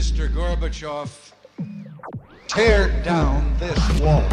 Mr. 0.00 0.32
Gorbachev, 0.32 1.10
tear 2.48 2.88
down 3.04 3.54
this 3.58 4.00
wall. 4.00 4.24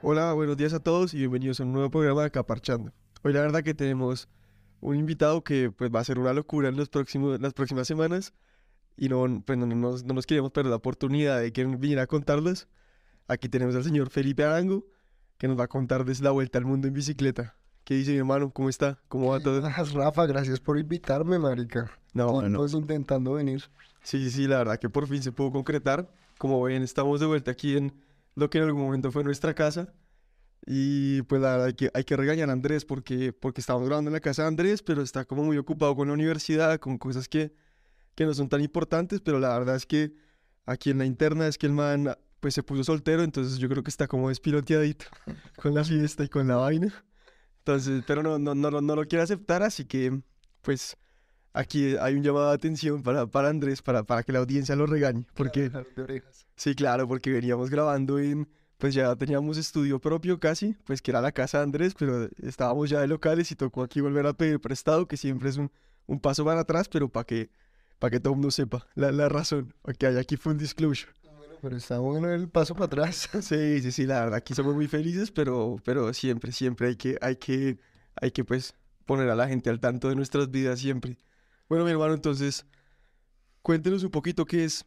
Hola, 0.00 0.32
buenos 0.32 0.56
días 0.56 0.72
a 0.72 0.80
todos 0.80 1.12
y 1.12 1.18
bienvenidos 1.18 1.60
a 1.60 1.64
un 1.64 1.74
nuevo 1.74 1.90
programa 1.90 2.22
de 2.22 2.28
Acaparchando. 2.28 2.94
Hoy 3.22 3.34
la 3.34 3.42
verdad 3.42 3.62
que 3.62 3.74
tenemos 3.74 4.30
un 4.80 4.96
invitado 4.96 5.42
que 5.44 5.70
pues 5.70 5.90
va 5.94 6.00
a 6.00 6.04
ser 6.04 6.18
una 6.18 6.32
locura 6.32 6.68
en 6.68 6.76
los 6.76 6.88
próximos, 6.88 7.40
las 7.40 7.52
próximas 7.54 7.86
semanas 7.86 8.32
y 8.96 9.08
no, 9.08 9.42
pues, 9.44 9.58
no, 9.58 9.66
no 9.66 9.74
nos, 9.74 10.04
no 10.04 10.14
nos 10.14 10.26
queríamos 10.26 10.52
perder 10.52 10.70
la 10.70 10.76
oportunidad 10.76 11.40
de 11.40 11.52
que 11.52 11.64
viniera 11.64 12.02
a 12.02 12.06
contarles. 12.06 12.68
Aquí 13.28 13.48
tenemos 13.48 13.74
al 13.76 13.84
señor 13.84 14.10
Felipe 14.10 14.44
Arango 14.44 14.86
que 15.38 15.48
nos 15.48 15.58
va 15.58 15.64
a 15.64 15.68
contar 15.68 16.04
desde 16.04 16.24
la 16.24 16.32
vuelta 16.32 16.58
al 16.58 16.66
mundo 16.66 16.86
en 16.86 16.94
bicicleta. 16.94 17.56
¿Qué 17.84 17.94
dice 17.94 18.12
mi 18.12 18.18
hermano? 18.18 18.50
¿Cómo 18.50 18.68
está? 18.68 18.98
¿Cómo 19.08 19.30
va 19.30 19.40
todo? 19.40 19.60
Gracias, 19.60 19.92
Rafa, 19.92 20.26
gracias 20.26 20.60
por 20.60 20.78
invitarme, 20.78 21.38
marica. 21.38 21.90
No, 22.12 22.42
no. 22.42 22.58
Pues 22.58 22.74
intentando 22.74 23.32
venir. 23.32 23.64
Sí, 24.02 24.30
sí, 24.30 24.46
la 24.46 24.58
verdad 24.58 24.78
que 24.78 24.88
por 24.90 25.06
fin 25.06 25.22
se 25.22 25.32
pudo 25.32 25.50
concretar. 25.50 26.10
Como 26.38 26.62
ven, 26.62 26.82
estamos 26.82 27.20
de 27.20 27.26
vuelta 27.26 27.50
aquí 27.50 27.76
en 27.76 27.92
lo 28.34 28.50
que 28.50 28.58
en 28.58 28.64
algún 28.64 28.82
momento 28.82 29.10
fue 29.10 29.24
nuestra 29.24 29.54
casa. 29.54 29.92
Y 30.66 31.22
pues 31.22 31.40
la 31.40 31.52
verdad 31.52 31.66
hay 31.68 31.74
que, 31.74 31.90
hay 31.94 32.04
que 32.04 32.16
regañar 32.16 32.50
a 32.50 32.52
Andrés 32.52 32.84
porque, 32.84 33.32
porque 33.32 33.60
estamos 33.60 33.84
grabando 33.86 34.08
en 34.10 34.14
la 34.14 34.20
casa 34.20 34.42
de 34.42 34.48
Andrés, 34.48 34.82
pero 34.82 35.02
está 35.02 35.24
como 35.24 35.42
muy 35.44 35.56
ocupado 35.58 35.96
con 35.96 36.08
la 36.08 36.14
universidad, 36.14 36.78
con 36.78 36.98
cosas 36.98 37.28
que, 37.28 37.52
que 38.14 38.24
no 38.24 38.34
son 38.34 38.48
tan 38.48 38.60
importantes, 38.60 39.20
pero 39.20 39.38
la 39.40 39.58
verdad 39.58 39.76
es 39.76 39.86
que 39.86 40.12
aquí 40.66 40.90
en 40.90 40.98
la 40.98 41.06
interna 41.06 41.46
es 41.46 41.56
que 41.58 41.66
el 41.66 41.72
man 41.72 42.14
pues 42.40 42.54
se 42.54 42.62
puso 42.62 42.84
soltero, 42.84 43.22
entonces 43.22 43.58
yo 43.58 43.68
creo 43.68 43.82
que 43.82 43.90
está 43.90 44.06
como 44.06 44.28
despiloteadito 44.28 45.06
con 45.62 45.74
la 45.74 45.84
fiesta 45.84 46.24
y 46.24 46.28
con 46.28 46.46
la 46.48 46.56
vaina. 46.56 46.92
Entonces, 47.58 48.02
pero 48.06 48.22
no, 48.22 48.38
no, 48.38 48.54
no, 48.54 48.70
lo- 48.70 48.80
no 48.80 48.96
lo 48.96 49.04
quiere 49.06 49.22
aceptar, 49.22 49.62
así 49.62 49.84
que 49.84 50.20
pues 50.62 50.96
aquí 51.52 51.96
hay 52.00 52.14
un 52.14 52.22
llamado 52.22 52.48
de 52.48 52.54
atención 52.54 53.02
para, 53.02 53.26
para 53.26 53.48
Andrés, 53.48 53.82
para, 53.82 54.04
para 54.04 54.22
que 54.22 54.32
la 54.32 54.38
audiencia 54.40 54.76
lo 54.76 54.86
regañe, 54.86 55.26
porque... 55.34 55.68
Jalar 55.70 55.86
de 55.94 56.02
orejas. 56.02 56.46
Sí, 56.56 56.74
claro, 56.74 57.06
porque 57.08 57.30
veníamos 57.30 57.68
grabando 57.70 58.18
en, 58.18 58.48
pues 58.80 58.94
ya 58.94 59.14
teníamos 59.14 59.58
estudio 59.58 60.00
propio 60.00 60.40
casi, 60.40 60.74
pues 60.84 61.02
que 61.02 61.10
era 61.10 61.20
la 61.20 61.32
casa 61.32 61.58
de 61.58 61.64
Andrés, 61.64 61.94
pero 61.96 62.28
estábamos 62.42 62.88
ya 62.90 63.00
de 63.00 63.06
locales 63.06 63.52
y 63.52 63.54
tocó 63.54 63.82
aquí 63.82 64.00
volver 64.00 64.26
a 64.26 64.32
pedir 64.32 64.58
prestado, 64.58 65.06
que 65.06 65.18
siempre 65.18 65.50
es 65.50 65.58
un, 65.58 65.70
un 66.06 66.18
paso 66.18 66.44
para 66.44 66.60
atrás, 66.60 66.88
pero 66.88 67.08
para 67.08 67.24
que, 67.24 67.50
para 67.98 68.10
que 68.10 68.20
todo 68.20 68.32
el 68.32 68.38
mundo 68.38 68.50
sepa 68.50 68.86
la, 68.94 69.12
la 69.12 69.28
razón, 69.28 69.74
para 69.82 69.94
que 69.94 70.06
haya 70.06 70.20
aquí 70.20 70.36
full 70.36 70.56
disclosure. 70.56 71.12
Bueno, 71.22 71.54
pero 71.60 71.76
está 71.76 71.98
bueno 71.98 72.30
el 72.32 72.48
paso 72.48 72.74
para 72.74 72.86
atrás. 72.86 73.28
Sí, 73.42 73.82
sí, 73.82 73.92
sí, 73.92 74.06
la 74.06 74.20
verdad, 74.20 74.36
aquí 74.36 74.54
somos 74.54 74.74
muy 74.74 74.88
felices, 74.88 75.30
pero, 75.30 75.76
pero 75.84 76.12
siempre, 76.14 76.50
siempre 76.50 76.88
hay 76.88 76.96
que, 76.96 77.18
hay 77.20 77.36
que, 77.36 77.78
hay 78.16 78.30
que 78.30 78.44
pues 78.44 78.74
poner 79.04 79.28
a 79.28 79.34
la 79.34 79.46
gente 79.46 79.68
al 79.68 79.78
tanto 79.78 80.08
de 80.08 80.16
nuestras 80.16 80.50
vidas 80.50 80.80
siempre. 80.80 81.18
Bueno, 81.68 81.84
mi 81.84 81.90
hermano, 81.90 82.14
entonces, 82.14 82.64
cuéntenos 83.60 84.02
un 84.04 84.10
poquito 84.10 84.46
qué 84.46 84.64
es, 84.64 84.86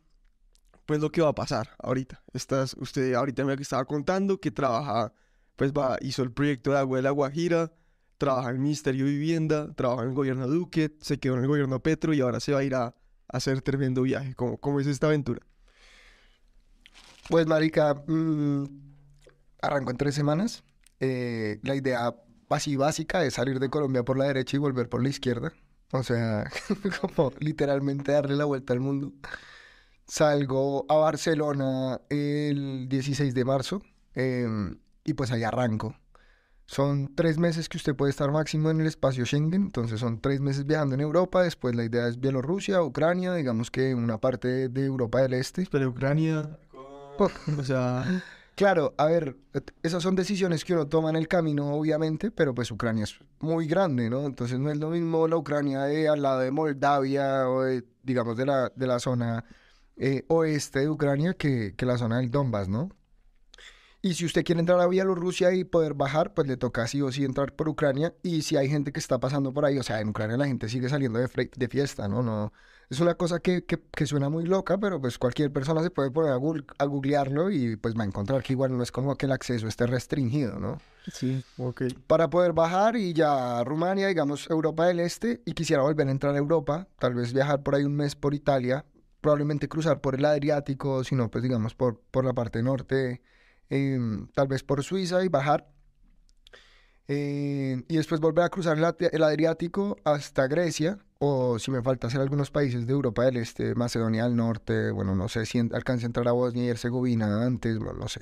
pues, 0.86 1.00
lo 1.00 1.12
que 1.12 1.22
va 1.22 1.30
a 1.30 1.36
pasar 1.36 1.70
ahorita. 1.80 2.24
Estás, 2.34 2.76
usted 2.80 3.14
ahorita 3.14 3.46
me 3.46 3.54
estaba 3.54 3.86
contando 3.86 4.40
que 4.40 4.52
trabaja, 4.52 5.14
pues, 5.56 5.72
hizo 6.02 6.24
el 6.24 6.32
proyecto 6.32 6.72
de 6.72 6.80
agua 6.80 6.98
de 6.98 7.04
la 7.04 7.12
Guajira, 7.12 7.72
trabaja 8.18 8.50
en 8.50 8.56
el 8.56 8.62
Ministerio 8.62 9.06
de 9.06 9.12
Vivienda, 9.12 9.74
trabaja 9.74 10.04
en 10.04 10.10
el 10.10 10.16
gobierno 10.16 10.48
Duque, 10.48 10.96
se 11.02 11.20
quedó 11.20 11.36
en 11.36 11.42
el 11.42 11.48
gobierno 11.48 11.82
Petro 11.82 12.14
y 12.14 12.22
ahora 12.22 12.40
se 12.40 12.54
va 12.54 12.60
a 12.60 12.64
ir 12.64 12.76
a, 12.76 12.96
hacer 13.28 13.62
tremendo 13.62 14.04
viaje. 14.04 14.36
¿Cómo, 14.36 14.80
es 14.80 14.88
esta 14.88 15.08
aventura? 15.08 15.42
Pues, 17.30 17.48
marica, 17.48 17.96
mm, 18.08 18.66
arrancó 19.62 19.92
en 19.92 19.98
tres 19.98 20.14
semanas. 20.14 20.64
Eh, 21.00 21.60
la 21.64 21.76
idea 21.76 22.16
así 22.50 22.76
básica 22.76 23.26
es 23.26 23.34
salir 23.34 23.60
de 23.60 23.70
Colombia 23.70 24.04
por 24.04 24.18
la 24.18 24.26
derecha 24.26 24.56
y 24.56 24.60
volver 24.60 24.88
por 24.88 25.02
la 25.02 25.10
izquierda. 25.10 25.54
O 25.92 26.04
sea, 26.04 26.50
como 27.02 27.32
literalmente 27.40 28.12
darle 28.12 28.36
la 28.36 28.46
vuelta 28.46 28.74
al 28.74 28.80
mundo. 28.80 29.14
Salgo 30.06 30.86
a 30.90 30.96
Barcelona 30.96 32.02
el 32.10 32.88
16 32.90 33.34
de 33.34 33.46
marzo 33.46 33.82
em, 34.14 34.78
y 35.04 35.14
pues 35.14 35.32
ahí 35.32 35.44
arranco. 35.44 35.96
Son 36.66 37.14
tres 37.14 37.38
meses 37.38 37.68
que 37.68 37.78
usted 37.78 37.96
puede 37.96 38.12
estar 38.12 38.32
máximo 38.32 38.70
en 38.72 38.82
el 38.82 38.88
espacio 38.88 39.26
Schengen, 39.26 39.64
entonces 39.64 40.00
son 40.00 40.22
tres 40.22 40.40
meses 40.40 40.66
viajando 40.66 40.96
en 40.96 41.02
Europa, 41.02 41.44
después 41.44 41.76
la 41.76 41.84
idea 41.84 42.08
es 42.08 42.20
Bielorrusia, 42.20 42.82
Ucrania, 42.82 43.34
digamos 43.34 43.70
que 43.70 43.94
una 43.94 44.18
parte 44.18 44.70
de 44.70 44.86
Europa 44.86 45.22
del 45.22 45.34
Este. 45.34 45.68
Pero 45.70 45.90
Ucrania, 45.90 46.58
o 47.58 47.64
sea... 47.64 48.06
Claro, 48.56 48.94
a 48.98 49.06
ver, 49.06 49.36
esas 49.82 50.04
son 50.04 50.16
decisiones 50.16 50.64
que 50.64 50.74
uno 50.74 50.88
toma 50.88 51.10
en 51.10 51.16
el 51.16 51.28
camino, 51.28 51.74
obviamente, 51.74 52.30
pero 52.30 52.54
pues 52.54 52.70
Ucrania 52.70 53.06
es 53.06 53.18
muy 53.40 53.66
grande, 53.66 54.12
¿no? 54.12 54.28
Entonces 54.28 54.60
no 54.60 54.70
es 54.70 54.78
lo 54.78 54.92
mismo 54.92 55.28
la 55.28 55.38
Ucrania 55.38 55.82
de 55.82 56.08
al 56.08 56.22
lado 56.22 56.40
de 56.42 56.52
Moldavia 56.52 57.50
o 57.50 57.64
de, 57.64 57.84
digamos, 58.04 58.38
de 58.38 58.46
la, 58.46 58.72
de 58.76 58.86
la 58.86 59.00
zona 59.00 59.44
eh, 59.98 60.26
oeste 60.28 60.80
de 60.80 60.90
Ucrania 60.90 61.34
que, 61.34 61.74
que 61.76 61.86
la 61.86 61.98
zona 61.98 62.18
del 62.18 62.32
Donbass, 62.32 62.70
¿no? 62.70 62.90
Y 64.06 64.16
si 64.16 64.26
usted 64.26 64.44
quiere 64.44 64.60
entrar 64.60 64.82
a 64.82 64.88
Bielorrusia 64.88 65.54
y 65.54 65.64
poder 65.64 65.94
bajar, 65.94 66.34
pues 66.34 66.46
le 66.46 66.58
toca 66.58 66.86
sí 66.88 67.02
o 67.02 67.10
sí 67.10 67.24
entrar 67.24 67.56
por 67.56 67.70
Ucrania. 67.70 68.14
Y 68.22 68.42
si 68.42 68.58
hay 68.58 68.68
gente 68.70 68.92
que 68.92 69.00
está 69.00 69.18
pasando 69.18 69.54
por 69.54 69.64
ahí, 69.64 69.78
o 69.78 69.84
sea, 69.84 70.02
en 70.02 70.10
Ucrania 70.10 70.36
la 70.36 70.46
gente 70.46 70.68
sigue 70.68 70.90
saliendo 70.90 71.20
de, 71.20 71.68
fiesta, 71.70 72.10
¿no? 72.10 72.22
No, 72.22 72.52
es 72.90 73.00
una 73.00 73.16
cosa 73.16 73.40
que, 73.40 73.64
que, 73.64 73.82
que 73.96 74.06
suena 74.06 74.28
muy 74.28 74.44
loca, 74.46 74.78
pero 74.78 75.00
pues 75.00 75.18
cualquier 75.18 75.54
persona 75.54 75.82
se 75.82 75.90
puede 75.90 76.12
poner 76.12 76.34
a, 76.34 76.38
googl- 76.38 76.66
a 76.78 76.84
googlearlo 76.86 77.50
y 77.50 77.78
pues 77.78 77.96
va 77.98 78.04
a 78.04 78.08
encontrar 78.08 78.44
que 78.44 78.52
igual 78.52 78.76
no 78.76 78.84
es 78.84 78.92
como 78.92 79.16
que 79.16 79.26
el 79.26 79.32
acceso 79.32 79.70
esté 79.70 79.88
restringido, 79.88 80.60
¿no? 80.60 80.80
Sí, 81.10 81.46
ok. 81.58 81.84
Para 82.06 82.30
poder 82.30 82.52
bajar 82.52 82.98
y 82.98 83.14
ya 83.14 83.60
a 83.60 83.64
Rumania, 83.64 84.08
digamos 84.08 84.50
Europa 84.50 84.86
del 84.86 85.00
Este, 85.00 85.42
y 85.46 85.54
quisiera 85.54 85.82
volver 85.82 86.10
a 86.10 86.12
entrar 86.12 86.36
a 86.36 86.38
Europa, 86.40 86.90
tal 87.00 87.14
vez 87.14 87.32
viajar 87.32 87.64
por 87.64 87.76
ahí 87.76 87.86
un 87.86 87.96
mes 87.96 88.16
por 88.16 88.34
Italia, 88.34 88.86
probablemente 89.24 89.70
cruzar 89.70 90.02
por 90.02 90.16
el 90.16 90.26
Adriático, 90.26 91.04
si 91.06 91.16
no, 91.16 91.32
pues 91.32 91.44
digamos 91.44 91.76
por, 91.76 92.02
por 92.12 92.26
la 92.26 92.34
parte 92.34 92.64
norte, 92.64 93.24
em, 93.70 94.28
tal 94.36 94.48
vez 94.50 94.64
por 94.64 94.84
Suiza 94.84 95.24
y 95.26 95.30
bajar. 95.30 95.68
Eh, 97.08 97.84
y 97.90 97.98
después 97.98 98.22
volver 98.22 98.46
a 98.46 98.50
cruzar 98.50 98.78
el, 98.78 98.86
Adri- 98.86 99.10
el 99.12 99.24
Adriático 99.24 99.98
hasta 100.06 100.48
Grecia, 100.48 101.00
o 101.20 101.60
si 101.60 101.70
me 101.72 101.82
falta 101.82 102.08
hacer 102.08 102.22
algunos 102.22 102.50
países 102.52 102.88
de 102.88 102.94
Europa 102.94 103.26
del 103.26 103.38
Este, 103.38 103.76
Macedonia 103.76 104.24
del 104.24 104.36
Norte, 104.38 104.92
bueno, 104.92 105.16
no 105.16 105.28
sé 105.28 105.46
si 105.46 105.60
alcance 105.60 106.06
a 106.06 106.08
entrar 106.08 106.28
a 106.28 106.32
Bosnia 106.32 106.64
y 106.66 106.70
Herzegovina 106.70 107.46
antes, 107.46 107.78
bueno, 107.80 108.00
no 108.00 108.08
sé. 108.08 108.22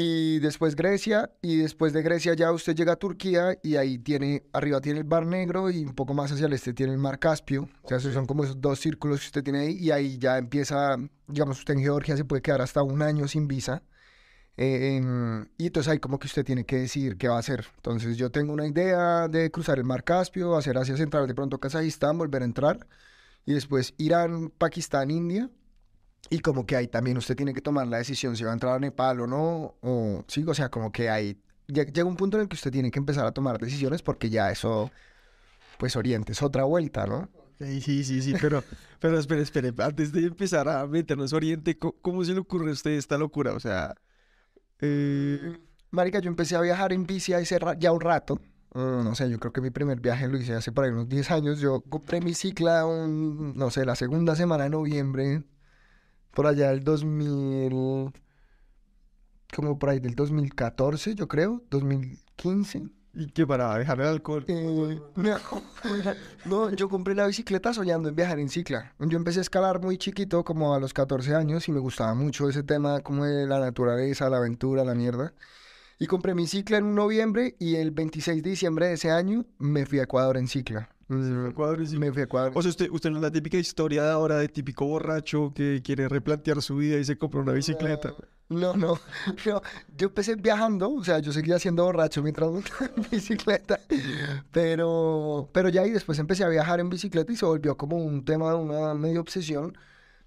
Y 0.00 0.38
después 0.38 0.76
Grecia, 0.76 1.32
y 1.42 1.56
después 1.56 1.92
de 1.92 2.02
Grecia 2.02 2.32
ya 2.34 2.52
usted 2.52 2.76
llega 2.76 2.92
a 2.92 2.96
Turquía 2.96 3.58
y 3.64 3.74
ahí 3.74 3.98
tiene, 3.98 4.44
arriba 4.52 4.80
tiene 4.80 5.00
el 5.00 5.04
Mar 5.04 5.26
Negro 5.26 5.72
y 5.72 5.84
un 5.84 5.92
poco 5.92 6.14
más 6.14 6.30
hacia 6.30 6.46
el 6.46 6.52
este 6.52 6.72
tiene 6.72 6.92
el 6.92 7.00
Mar 7.00 7.18
Caspio. 7.18 7.68
O 7.82 7.88
sea, 7.88 7.96
esos 7.96 8.14
son 8.14 8.24
como 8.24 8.44
esos 8.44 8.60
dos 8.60 8.78
círculos 8.78 9.18
que 9.18 9.26
usted 9.26 9.42
tiene 9.42 9.58
ahí 9.58 9.76
y 9.76 9.90
ahí 9.90 10.16
ya 10.18 10.38
empieza, 10.38 10.96
digamos, 11.26 11.58
usted 11.58 11.74
en 11.74 11.80
Georgia 11.80 12.16
se 12.16 12.24
puede 12.24 12.42
quedar 12.42 12.62
hasta 12.62 12.80
un 12.84 13.02
año 13.02 13.26
sin 13.26 13.48
visa. 13.48 13.82
Eh, 14.56 14.98
em, 14.98 15.48
y 15.58 15.66
entonces 15.66 15.90
ahí 15.90 15.98
como 15.98 16.20
que 16.20 16.28
usted 16.28 16.44
tiene 16.44 16.64
que 16.64 16.76
decidir 16.76 17.16
qué 17.16 17.26
va 17.26 17.34
a 17.34 17.40
hacer. 17.40 17.66
Entonces 17.78 18.16
yo 18.16 18.30
tengo 18.30 18.52
una 18.52 18.68
idea 18.68 19.26
de 19.26 19.50
cruzar 19.50 19.78
el 19.78 19.84
Mar 19.84 20.04
Caspio, 20.04 20.56
hacer 20.56 20.78
Asia 20.78 20.96
Central, 20.96 21.26
de 21.26 21.34
pronto 21.34 21.58
Kazajistán, 21.58 22.18
volver 22.18 22.42
a 22.42 22.44
entrar. 22.44 22.86
Y 23.44 23.54
después 23.54 23.94
Irán, 23.98 24.50
Pakistán, 24.58 25.10
India. 25.10 25.50
Y 26.30 26.40
como 26.40 26.66
que 26.66 26.76
ahí 26.76 26.88
también 26.88 27.16
usted 27.16 27.36
tiene 27.36 27.54
que 27.54 27.60
tomar 27.62 27.86
la 27.86 27.98
decisión 27.98 28.36
si 28.36 28.44
va 28.44 28.50
a 28.50 28.54
entrar 28.54 28.74
a 28.74 28.78
Nepal 28.78 29.20
o 29.20 29.26
no. 29.26 29.74
O 29.80 30.24
sí, 30.28 30.44
o 30.46 30.54
sea, 30.54 30.68
como 30.68 30.92
que 30.92 31.08
ahí 31.08 31.40
lle- 31.68 31.90
llega 31.92 32.04
un 32.04 32.16
punto 32.16 32.36
en 32.36 32.42
el 32.42 32.48
que 32.48 32.54
usted 32.54 32.70
tiene 32.70 32.90
que 32.90 32.98
empezar 32.98 33.26
a 33.26 33.32
tomar 33.32 33.58
decisiones 33.58 34.02
porque 34.02 34.28
ya 34.28 34.50
eso, 34.50 34.90
pues 35.78 35.96
Oriente 35.96 36.32
es 36.32 36.42
otra 36.42 36.64
vuelta, 36.64 37.06
¿no? 37.06 37.28
Sí, 37.58 37.80
sí, 37.80 38.04
sí, 38.04 38.22
sí, 38.22 38.34
pero, 38.40 38.62
pero 39.00 39.18
espere, 39.18 39.42
espere, 39.42 39.72
antes 39.78 40.12
de 40.12 40.26
empezar 40.26 40.68
a 40.68 40.86
meternos 40.86 41.32
Oriente, 41.32 41.76
co- 41.78 41.96
¿cómo, 42.02 42.24
se 42.24 42.32
le 42.32 42.40
ocurre 42.40 42.70
a 42.70 42.72
usted 42.72 42.92
esta 42.92 43.18
locura? 43.18 43.52
O 43.54 43.60
sea, 43.60 43.94
eh, 44.80 45.58
Marica, 45.90 46.18
yo 46.20 46.28
empecé 46.28 46.56
a 46.56 46.60
viajar 46.60 46.92
en 46.92 47.06
bici 47.06 47.32
hace 47.32 47.58
ya 47.78 47.92
un 47.92 48.00
rato. 48.00 48.40
Mm, 48.74 49.02
no 49.02 49.14
sé, 49.14 49.30
yo 49.30 49.38
creo 49.38 49.52
que 49.52 49.60
mi 49.60 49.70
primer 49.70 50.00
viaje 50.00 50.28
lo 50.28 50.36
hice 50.36 50.54
hace 50.54 50.72
por 50.72 50.84
ahí 50.84 50.90
unos 50.90 51.08
10 51.08 51.30
años. 51.30 51.58
Yo 51.58 51.80
compré 51.80 52.20
mi 52.20 52.34
cicla, 52.34 52.86
un, 52.86 53.56
no 53.56 53.70
sé, 53.70 53.84
la 53.84 53.96
segunda 53.96 54.36
semana 54.36 54.64
de 54.64 54.70
noviembre, 54.70 55.42
por 56.32 56.46
allá 56.46 56.70
del 56.70 56.84
2000, 56.84 58.12
como 59.54 59.78
por 59.78 59.90
ahí 59.90 60.00
del 60.00 60.14
2014, 60.14 61.14
yo 61.14 61.28
creo, 61.28 61.62
2015. 61.70 62.90
¿y 63.18 63.26
qué 63.26 63.46
para 63.46 63.76
dejar 63.76 64.00
el 64.00 64.06
alcohol? 64.06 64.44
Eh, 64.46 65.00
no, 65.16 65.36
no, 66.44 66.70
yo 66.70 66.88
compré 66.88 67.14
la 67.14 67.26
bicicleta 67.26 67.74
soñando 67.74 68.08
en 68.08 68.14
viajar 68.14 68.38
en 68.38 68.48
cicla. 68.48 68.94
Yo 69.00 69.16
empecé 69.16 69.40
a 69.40 69.42
escalar 69.42 69.80
muy 69.80 69.98
chiquito, 69.98 70.44
como 70.44 70.74
a 70.74 70.80
los 70.80 70.94
14 70.94 71.34
años, 71.34 71.68
y 71.68 71.72
me 71.72 71.80
gustaba 71.80 72.14
mucho 72.14 72.48
ese 72.48 72.62
tema 72.62 73.00
como 73.00 73.24
de 73.24 73.46
la 73.46 73.58
naturaleza, 73.58 74.30
la 74.30 74.38
aventura, 74.38 74.84
la 74.84 74.94
mierda. 74.94 75.34
Y 75.98 76.06
compré 76.06 76.34
mi 76.34 76.46
cicla 76.46 76.78
en 76.78 76.94
noviembre 76.94 77.56
y 77.58 77.74
el 77.74 77.90
26 77.90 78.42
de 78.42 78.50
diciembre 78.50 78.86
de 78.86 78.92
ese 78.94 79.10
año 79.10 79.44
me 79.58 79.84
fui 79.84 79.98
a 79.98 80.04
Ecuador 80.04 80.36
en 80.36 80.46
cicla. 80.46 80.88
Mm, 81.08 81.46
Ecuador 81.48 81.80
y 81.80 81.86
sí. 81.86 81.98
Me 81.98 82.12
fui 82.12 82.20
a 82.22 82.24
Ecuador. 82.24 82.52
O 82.54 82.62
sea, 82.62 82.70
usted, 82.70 82.90
usted 82.90 83.10
no 83.10 83.16
es 83.16 83.22
la 83.22 83.30
típica 83.30 83.56
historia 83.56 84.04
de 84.04 84.10
ahora 84.10 84.36
de 84.36 84.48
típico 84.48 84.86
borracho 84.86 85.52
que 85.54 85.80
quiere 85.82 86.08
replantear 86.08 86.62
su 86.62 86.76
vida 86.76 86.98
y 86.98 87.04
se 87.04 87.16
compra 87.16 87.40
una 87.40 87.52
bicicleta. 87.52 88.14
No, 88.50 88.74
no, 88.74 88.98
no. 89.46 89.62
Yo 89.96 90.06
empecé 90.06 90.34
viajando, 90.36 90.90
o 90.90 91.04
sea, 91.04 91.18
yo 91.18 91.32
seguía 91.32 91.58
siendo 91.58 91.84
borracho 91.84 92.22
mientras 92.22 92.50
montaba 92.50 92.90
en 92.96 93.06
bicicleta, 93.10 93.80
pero, 94.52 95.50
pero 95.52 95.68
ya 95.68 95.82
ahí 95.82 95.90
después 95.90 96.18
empecé 96.18 96.44
a 96.44 96.48
viajar 96.48 96.80
en 96.80 96.88
bicicleta 96.88 97.30
y 97.32 97.36
se 97.36 97.44
volvió 97.44 97.76
como 97.76 97.96
un 97.96 98.24
tema, 98.24 98.54
una 98.54 98.94
medio 98.94 99.20
obsesión. 99.20 99.76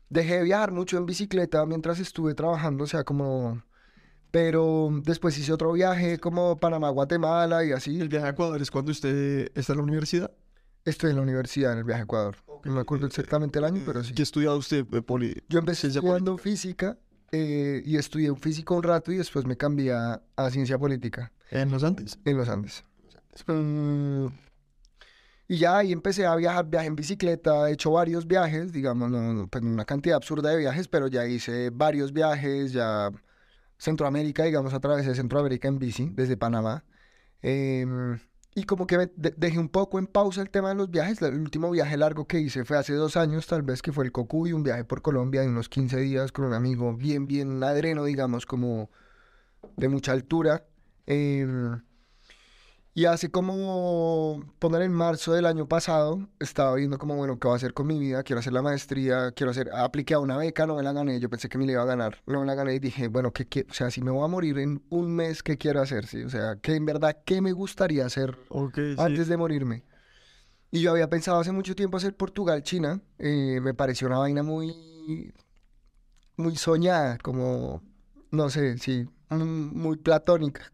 Dejé 0.10 0.38
de 0.38 0.44
viajar 0.44 0.72
mucho 0.72 0.98
en 0.98 1.06
bicicleta 1.06 1.66
mientras 1.66 2.00
estuve 2.00 2.34
trabajando, 2.34 2.84
o 2.84 2.88
sea, 2.88 3.04
como... 3.04 3.64
Pero 4.32 4.90
después 5.04 5.38
hice 5.38 5.52
otro 5.52 5.74
viaje 5.74 6.18
como 6.20 6.58
Panamá, 6.58 6.90
Guatemala 6.90 7.66
y 7.66 7.74
así. 7.74 8.00
El 8.00 8.08
viaje 8.08 8.28
a 8.28 8.30
Ecuador 8.30 8.62
es 8.62 8.72
cuando 8.72 8.92
usted 8.92 9.52
está 9.56 9.74
en 9.74 9.78
la 9.80 9.84
universidad. 9.84 10.32
Estoy 10.86 11.12
en 11.12 11.18
la 11.18 11.22
universidad 11.22 11.74
en 11.74 11.80
el 11.80 11.84
viaje 11.84 12.02
a 12.02 12.04
Ecuador. 12.06 12.36
No 12.64 12.74
me 12.74 12.82
acuerdo 12.82 13.08
exactamente 13.08 13.60
el 13.60 13.66
año, 13.66 13.82
pero 13.86 14.04
sí. 14.04 14.14
¿Qué 14.14 14.22
ha 14.22 14.24
estudiado 14.24 14.58
usted, 14.58 14.86
eh, 14.94 15.02
Poli? 15.02 15.42
Yo 15.50 15.60
empecé 15.60 15.88
estudiando 15.88 16.38
física 16.38 16.98
eh, 17.32 17.82
y 17.86 17.98
estudié 17.98 18.34
física 18.36 18.74
un 18.74 18.84
rato 18.84 19.12
y 19.12 19.18
después 19.18 19.46
me 19.46 19.58
cambié 19.58 19.94
a, 19.94 20.22
a 20.36 20.50
ciencia 20.52 20.78
política 20.78 21.32
En 21.50 21.72
los 21.72 21.84
Andes. 21.84 22.20
en 22.26 22.38
los 22.38 22.50
Andes. 22.50 22.84
Mm, 23.48 24.28
y 25.48 25.58
ya 25.58 25.78
ahí 25.78 25.92
empecé 25.92 26.26
a 26.26 26.36
viajar, 26.36 26.66
viaje 26.70 26.88
en 26.88 26.96
bicicleta, 26.96 27.70
he 27.70 27.74
hecho 27.74 27.92
varios 27.92 28.28
viajes, 28.28 28.72
digamos, 28.72 29.10
no, 29.10 29.34
no, 29.34 29.48
pues 29.48 29.64
una 29.64 29.86
cantidad 29.86 30.18
absurda 30.18 30.50
de 30.50 30.58
viajes, 30.58 30.88
pero 30.88 31.08
ya 31.08 31.26
hice 31.26 31.70
varios 31.72 32.14
viajes, 32.14 32.74
ya 32.74 33.12
Centroamérica, 33.78 34.44
digamos, 34.44 34.74
atravesé 34.74 35.16
Centroamérica 35.16 35.68
en 35.68 35.80
bici 35.80 36.10
desde 36.14 36.38
Panamá. 36.38 36.84
Em, 37.42 38.20
y 38.54 38.64
como 38.64 38.86
que 38.88 38.98
me 38.98 39.06
de- 39.16 39.34
dejé 39.38 39.60
un 39.60 39.70
poco 39.70 39.98
en 40.00 40.08
pausa 40.08 40.42
el 40.42 40.50
tema 40.50 40.70
de 40.70 40.76
los 40.76 40.92
viajes. 40.92 41.22
El 41.22 41.40
último 41.40 41.72
viaje 41.72 41.96
largo 41.98 42.26
que 42.26 42.40
hice 42.40 42.66
fue 42.66 42.78
hace 42.78 42.94
dos 42.94 43.16
años, 43.18 43.48
tal 43.48 43.62
vez, 43.62 43.82
que 43.82 43.92
fue 43.92 44.04
el 44.06 44.12
Cocuy, 44.12 44.54
un 44.54 44.64
viaje 44.64 44.84
por 44.84 45.02
Colombia 45.02 45.42
de 45.42 45.48
unos 45.48 45.70
15 45.70 45.98
días 45.98 46.32
con 46.32 46.46
un 46.46 46.54
amigo 46.54 46.94
bien, 46.96 47.28
bien 47.28 47.64
adreno, 47.64 48.04
digamos, 48.04 48.46
como 48.46 48.90
de 49.78 49.88
mucha 49.90 50.12
altura. 50.12 50.66
Em, 51.06 51.82
y 52.94 53.06
hace 53.06 53.32
como, 53.32 54.44
poner 54.60 54.82
en 54.82 54.92
marzo 54.92 55.32
del 55.34 55.46
año 55.46 55.66
pasado, 55.68 56.28
estaba 56.40 56.76
viendo 56.76 56.98
como, 56.98 57.16
bueno, 57.16 57.40
¿qué 57.40 57.48
voy 57.48 57.56
a 57.56 57.58
hacer 57.58 57.74
con 57.74 57.88
mi 57.88 57.98
vida? 57.98 58.24
Quiero 58.24 58.42
hacer 58.42 58.52
la 58.52 58.62
maestría, 58.62 59.32
quiero 59.32 59.52
hacer, 59.52 59.70
apliqué 59.74 60.14
a 60.14 60.20
una 60.20 60.36
beca, 60.38 60.66
no 60.68 60.76
me 60.76 60.84
la 60.84 60.92
gané, 60.92 61.20
yo 61.20 61.30
pensé 61.30 61.48
que 61.48 61.58
me 61.58 61.66
la 61.66 61.72
iba 61.74 61.82
a 61.84 61.86
ganar, 61.86 62.22
no 62.26 62.42
me 62.42 62.46
la 62.46 62.56
gané 62.56 62.76
y 62.76 62.80
dije, 62.80 63.08
bueno, 63.08 63.32
¿qué, 63.32 63.48
qué- 63.48 63.66
o 63.70 63.74
sea, 63.74 63.90
si 63.92 64.02
me 64.02 64.12
voy 64.12 64.26
a 64.26 64.28
morir 64.28 64.58
en 64.60 64.84
un 64.90 65.10
mes, 65.16 65.42
¿qué 65.42 65.58
quiero 65.58 65.82
hacer? 65.82 66.06
Sí, 66.06 66.24
o 66.24 66.30
sea, 66.30 66.58
que 66.62 66.76
en 66.76 66.86
verdad, 66.86 67.18
¿qué 67.26 67.42
me 67.42 67.54
gustaría 67.54 68.06
hacer 68.06 68.38
sí. 68.76 69.02
antes 69.02 69.28
de 69.30 69.38
morirme? 69.38 69.86
Y 70.70 70.82
yo 70.82 70.92
había 70.92 71.10
pensado 71.10 71.40
hace 71.40 71.52
mucho 71.52 71.76
tiempo 71.76 71.98
hacer 71.98 72.16
Portugal, 72.16 72.62
China, 72.64 73.02
eh, 73.20 73.60
me 73.62 73.74
pareció 73.74 74.08
una 74.08 74.18
vaina 74.20 74.44
muy, 74.44 75.34
muy 76.36 76.56
soñada, 76.58 77.18
como, 77.20 77.82
no 78.32 78.50
sé, 78.50 78.78
sí, 78.78 79.06
mm, 79.30 79.78
muy 79.78 79.98
platónica. 79.98 80.72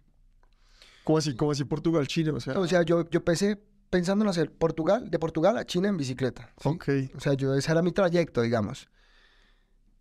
¿Cómo 1.07 1.19
así? 1.19 1.35
¿Cómo 1.37 1.51
así 1.51 1.63
Portugal, 1.63 2.05
China? 2.05 2.33
O 2.35 2.39
sea, 2.41 2.59
O 2.59 2.67
sea, 2.67 2.81
yo, 2.83 3.09
yo 3.09 3.19
empecé 3.19 3.57
pensando 3.89 4.25
en 4.25 4.29
hacer 4.29 4.51
Portugal, 4.51 5.09
de 5.09 5.17
Portugal 5.17 5.57
a 5.57 5.63
China 5.63 5.87
en 5.87 5.95
bicicleta. 5.95 6.51
¿sí? 6.61 6.67
ok. 6.67 6.89
O 7.15 7.21
sea, 7.21 7.33
yo 7.33 7.53
ese 7.55 7.71
era 7.71 7.81
mi 7.81 7.93
trayecto, 7.93 8.41
digamos. 8.41 8.89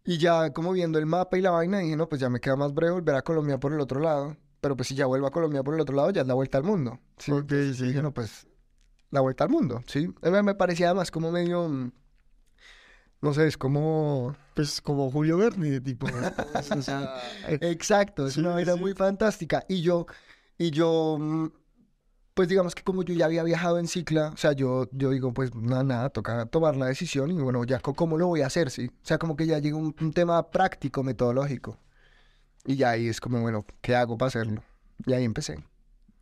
Y 0.04 0.18
ya 0.18 0.52
como 0.52 0.72
viendo 0.72 0.98
el 0.98 1.06
mapa 1.06 1.38
y 1.38 1.42
la 1.42 1.52
vaina, 1.52 1.78
dije, 1.78 1.94
no, 1.96 2.08
pues 2.08 2.20
ya 2.20 2.28
me 2.28 2.40
queda 2.40 2.56
más 2.56 2.74
breve 2.74 2.94
volver 2.94 3.14
a 3.14 3.22
Colombia 3.22 3.60
por 3.60 3.72
el 3.72 3.78
otro 3.78 4.00
lado. 4.00 4.36
Pero 4.60 4.74
pues 4.74 4.88
si 4.88 4.96
ya 4.96 5.06
vuelvo 5.06 5.28
a 5.28 5.30
Colombia 5.30 5.62
por 5.62 5.74
el 5.74 5.80
otro 5.80 5.94
lado, 5.94 6.10
ya 6.10 6.22
es 6.22 6.26
la 6.26 6.34
vuelta 6.34 6.58
al 6.58 6.64
mundo. 6.64 6.98
¿sí? 7.18 7.30
Ok, 7.30 7.52
sí. 7.72 7.86
Dije, 7.86 8.02
no, 8.02 8.12
pues 8.12 8.48
la 9.12 9.20
vuelta 9.20 9.44
al 9.44 9.50
mundo, 9.50 9.84
¿sí? 9.86 10.12
A 10.22 10.30
mí 10.30 10.42
me 10.42 10.56
parecía 10.56 10.86
además 10.86 11.12
como 11.12 11.30
medio, 11.30 11.68
mm, 11.68 11.92
no 13.22 13.32
sé, 13.32 13.46
es 13.46 13.56
como... 13.56 14.34
Pues 14.56 14.80
como 14.80 15.08
Julio 15.12 15.38
Verne, 15.38 15.80
tipo. 15.80 16.06
o 16.76 16.82
sea, 16.82 17.14
Exacto, 17.46 18.26
es 18.26 18.34
Sí, 18.34 18.40
una 18.40 18.54
vaina 18.54 18.72
sí. 18.74 18.80
muy 18.80 18.92
fantástica. 18.94 19.64
Y 19.68 19.82
yo, 19.82 20.06
y 20.58 20.70
yo, 20.70 21.16
mm, 21.18 21.46
pues 22.34 22.48
digamos 22.48 22.74
que 22.74 22.82
como 22.82 23.02
yo 23.02 23.14
ya 23.14 23.26
había 23.26 23.42
viajado 23.42 23.78
en 23.78 23.88
cicla, 23.88 24.30
o 24.34 24.36
sea, 24.36 24.52
yo, 24.52 24.88
yo 24.92 25.10
digo, 25.10 25.32
pues 25.32 25.54
nada, 25.54 25.84
nada, 25.84 26.10
toca 26.10 26.46
tomar 26.46 26.76
la 26.76 26.86
decisión 26.86 27.30
y 27.30 27.34
bueno, 27.34 27.64
ya 27.64 27.80
cómo 27.80 28.18
lo 28.18 28.26
voy 28.28 28.42
a 28.42 28.46
hacer, 28.46 28.70
¿sí? 28.70 28.88
O 28.88 29.06
sea, 29.06 29.18
como 29.18 29.36
que 29.36 29.46
ya 29.46 29.58
llega 29.58 29.76
un, 29.76 29.94
un 30.00 30.12
tema 30.12 30.50
práctico, 30.50 31.02
metodológico. 31.02 31.78
Y 32.64 32.76
ya 32.76 32.90
ahí 32.90 33.08
es 33.08 33.20
como, 33.20 33.40
bueno, 33.40 33.64
¿qué 33.80 33.94
hago 33.94 34.18
para 34.18 34.28
hacerlo? 34.28 34.62
Y 35.06 35.12
ahí 35.12 35.24
empecé. 35.24 35.62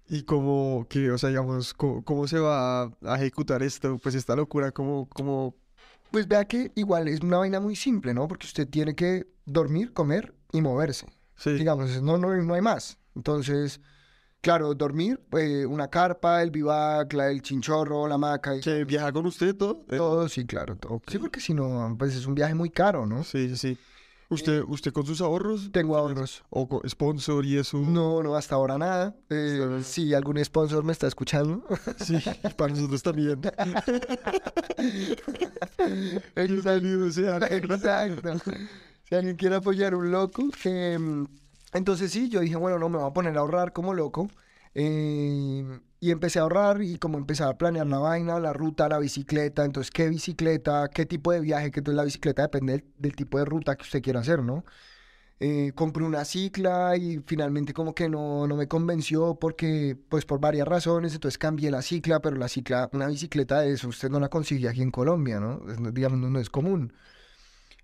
y 0.09 0.23
como 0.25 0.87
que, 0.89 1.11
o 1.11 1.19
sea, 1.19 1.31
digamos, 1.31 1.75
¿cómo, 1.75 2.05
cómo 2.05 2.29
se 2.29 2.39
va 2.39 2.83
a 2.85 3.17
ejecutar 3.17 3.63
esto? 3.63 3.99
Pues 3.99 4.15
esta 4.15 4.37
locura, 4.37 4.71
¿cómo, 4.73 5.09
cómo... 5.09 5.55
Pues 6.11 6.29
vea 6.29 6.45
que 6.45 6.71
igual 6.77 7.09
es 7.09 7.21
una 7.21 7.39
vaina 7.39 7.61
muy 7.61 7.75
simple, 7.77 8.15
¿no? 8.15 8.29
Porque 8.29 8.47
usted 8.47 8.69
tiene 8.69 8.95
que 8.95 9.27
dormir, 9.47 9.93
comer 9.93 10.35
y 10.53 10.61
moverse. 10.61 11.07
Sí. 11.37 11.53
digamos, 11.55 12.01
no, 12.03 12.19
no, 12.19 12.35
no 12.43 12.55
hay 12.55 12.61
más. 12.61 12.99
Entonces, 13.17 13.81
claro, 14.45 14.75
dormir, 14.75 15.19
pues, 15.31 15.67
una 15.67 15.89
carpa, 15.89 16.43
el 16.43 16.51
bivac, 16.51 17.13
la, 17.15 17.31
el 17.31 17.41
chinchorro, 17.41 18.07
la 18.07 18.17
hamaca, 18.17 18.55
y 18.55 18.61
¿Que 18.61 18.85
viaja 18.85 19.11
con 19.11 19.27
usted 19.27 19.57
todo? 19.57 19.85
Eh, 19.89 19.97
todo, 19.97 20.29
sí, 20.29 20.45
claro, 20.45 20.77
todo. 20.77 21.01
Sí, 21.09 21.19
porque 21.19 21.41
si 21.41 21.55
no, 21.55 21.97
pues 21.99 22.15
es 22.15 22.27
un 22.27 22.35
viaje 22.35 22.55
muy 22.55 22.71
caro, 22.71 23.07
¿no? 23.07 23.25
Sí, 23.25 23.49
sí, 23.49 23.57
sí. 23.57 23.79
¿Usted, 24.29 24.63
usted 24.67 24.93
con 24.93 25.07
sus 25.07 25.21
ahorros? 25.21 25.71
Tengo 25.71 25.97
ahorros. 25.97 26.43
¿O 26.51 26.69
con 26.69 26.89
sponsor 26.89 27.45
y 27.45 27.59
eso? 27.59 27.79
No, 27.79 28.23
no, 28.23 28.37
hasta 28.37 28.55
ahora 28.55 28.79
nada. 28.79 29.15
Eh, 29.31 29.81
si 29.83 30.15
algún 30.15 30.43
sponsor 30.45 30.83
me 30.83 30.93
está 30.93 31.07
escuchando. 31.07 31.63
Sí, 31.99 32.17
para 32.57 32.73
nosotros 32.73 33.03
también. 33.03 33.41
Bienvenido 36.35 37.13
sea. 37.13 37.37
Exacto. 37.37 38.33
Si 39.05 39.15
alguien 39.15 39.37
quiere 39.37 39.57
apoyar 39.57 39.95
un 39.95 40.11
loco. 40.11 40.49
que, 40.63 40.99
mm, 40.99 41.27
entonces 41.75 42.13
sí, 42.13 42.29
yo 42.29 42.41
dije, 42.41 42.57
bueno, 42.57 42.79
no, 42.79 42.89
me 42.89 42.99
voy 42.99 43.09
a 43.09 43.13
poner 43.13 43.37
a 43.37 43.41
ahorrar 43.41 43.73
como 43.73 43.95
loco. 43.95 44.29
eh, 44.75 45.81
y 46.05 46.11
empecé 46.11 46.39
a 46.39 46.43
ahorrar 46.43 46.83
y 46.83 46.99
como 46.99 47.17
empecé 47.17 47.45
a 47.45 47.57
planear 47.57 47.87
la 47.87 47.99
vaina, 47.99 48.39
la 48.39 48.53
ruta, 48.53 48.89
la 48.91 48.99
bicicleta. 48.99 49.65
Entonces, 49.65 49.91
¿qué 49.91 50.09
bicicleta? 50.11 50.91
¿Qué 50.93 51.07
tipo 51.07 51.33
de 51.33 51.41
viaje? 51.41 51.71
Que 51.71 51.81
entonces 51.81 51.97
la 51.97 52.05
bicicleta 52.05 52.43
depende 52.43 52.85
del, 52.99 53.17
tipo 53.17 53.39
de 53.39 53.47
ruta 53.47 53.75
que 53.77 53.85
usted 53.85 54.03
quiera 54.03 54.21
hacer, 54.21 54.43
¿no? 54.43 54.67
Eh, 55.41 55.73
compré 55.75 56.05
una 56.05 56.25
cicla 56.27 56.97
y 56.97 57.21
finalmente 57.27 57.73
como 57.75 57.95
que 57.95 58.09
no, 58.11 58.47
no 58.47 58.57
me 58.57 58.69
convenció 58.69 59.37
porque, 59.41 59.97
pues 60.11 60.27
por 60.27 60.41
varias 60.41 60.69
razones, 60.69 61.15
entonces 61.15 61.39
cambié 61.39 61.71
la 61.71 61.83
cicla, 61.83 62.21
pero 62.21 62.37
la 62.37 62.49
cicla, 62.49 62.91
una 62.93 63.07
bicicleta 63.09 63.61
de 63.61 63.73
eso, 63.73 63.89
usted 63.89 64.11
no 64.11 64.21
la 64.21 64.29
consigue 64.29 64.69
aquí 64.69 64.83
en 64.83 64.91
Colombia, 64.91 65.41
¿no? 65.41 65.61
Digamos, 65.93 66.19
no 66.19 66.39
es 66.39 66.51
común. 66.51 66.93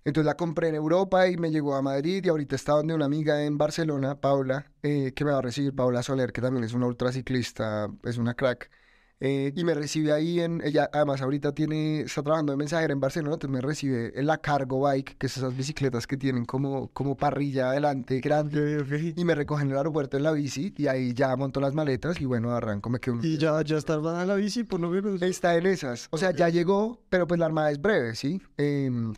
Entonces 0.03 0.25
la 0.25 0.35
compré 0.35 0.69
en 0.69 0.75
Europa 0.75 1.27
y 1.27 1.37
me 1.37 1.51
llegó 1.51 1.75
a 1.75 1.81
Madrid 1.81 2.23
y 2.25 2.29
ahorita 2.29 2.55
está 2.55 2.73
donde 2.73 2.93
una 2.95 3.05
amiga 3.05 3.43
en 3.43 3.57
Barcelona, 3.57 4.19
Paula, 4.19 4.71
eh, 4.81 5.11
que 5.15 5.23
me 5.25 5.31
va 5.31 5.37
a 5.39 5.41
recibir, 5.41 5.75
Paula 5.75 6.01
Soler, 6.03 6.31
que 6.31 6.41
también 6.41 6.63
es 6.63 6.73
una 6.73 6.87
ultraciclista, 6.87 7.87
es 8.03 8.17
una 8.17 8.33
crack. 8.33 8.69
eh, 9.23 9.53
y 9.55 9.63
me 9.63 9.75
recibe 9.75 10.11
ahí 10.11 10.39
en, 10.39 10.61
ella 10.63 10.89
además 10.91 11.21
ahorita 11.21 11.53
tiene, 11.53 12.01
está 12.01 12.23
trabajando 12.23 12.53
de 12.53 12.57
mensajera 12.57 12.91
en 12.91 12.99
Barcelona, 12.99 13.35
entonces 13.35 13.53
me 13.53 13.61
recibe 13.61 14.19
en 14.19 14.25
la 14.25 14.39
Cargo 14.39 14.81
Bike, 14.81 15.15
que 15.19 15.27
es 15.27 15.37
esas 15.37 15.55
bicicletas 15.55 16.07
que 16.07 16.17
tienen 16.17 16.45
como, 16.45 16.87
como 16.93 17.15
parrilla 17.15 17.69
adelante, 17.69 18.19
grande. 18.19 18.79
Ok, 18.79 18.87
ok. 18.87 19.17
Y 19.17 19.23
me 19.23 19.35
recogen 19.35 19.67
en 19.67 19.73
el 19.73 19.77
aeropuerto 19.77 20.17
en 20.17 20.23
la 20.23 20.31
bici 20.31 20.73
y 20.75 20.87
ahí 20.87 21.13
ya 21.13 21.35
monto 21.35 21.59
las 21.59 21.75
maletas 21.75 22.19
y 22.19 22.25
bueno, 22.25 22.49
arranco, 22.51 22.89
me 22.89 22.99
quedo... 22.99 23.19
Y 23.21 23.37
ya, 23.37 23.61
ya 23.61 23.77
está 23.77 23.93
armada 23.93 24.25
la 24.25 24.33
bici, 24.33 24.63
por 24.63 24.79
lo 24.79 24.89
menos. 24.89 25.21
Está 25.21 25.55
en 25.55 25.67
esas. 25.67 26.07
O 26.09 26.17
sea, 26.17 26.31
ya 26.31 26.49
llegó, 26.49 26.99
pero 27.09 27.27
pues 27.27 27.39
la 27.39 27.45
armada 27.45 27.69
es 27.69 27.79
breve, 27.79 28.15
¿sí? 28.15 28.41
Em, 28.57 29.13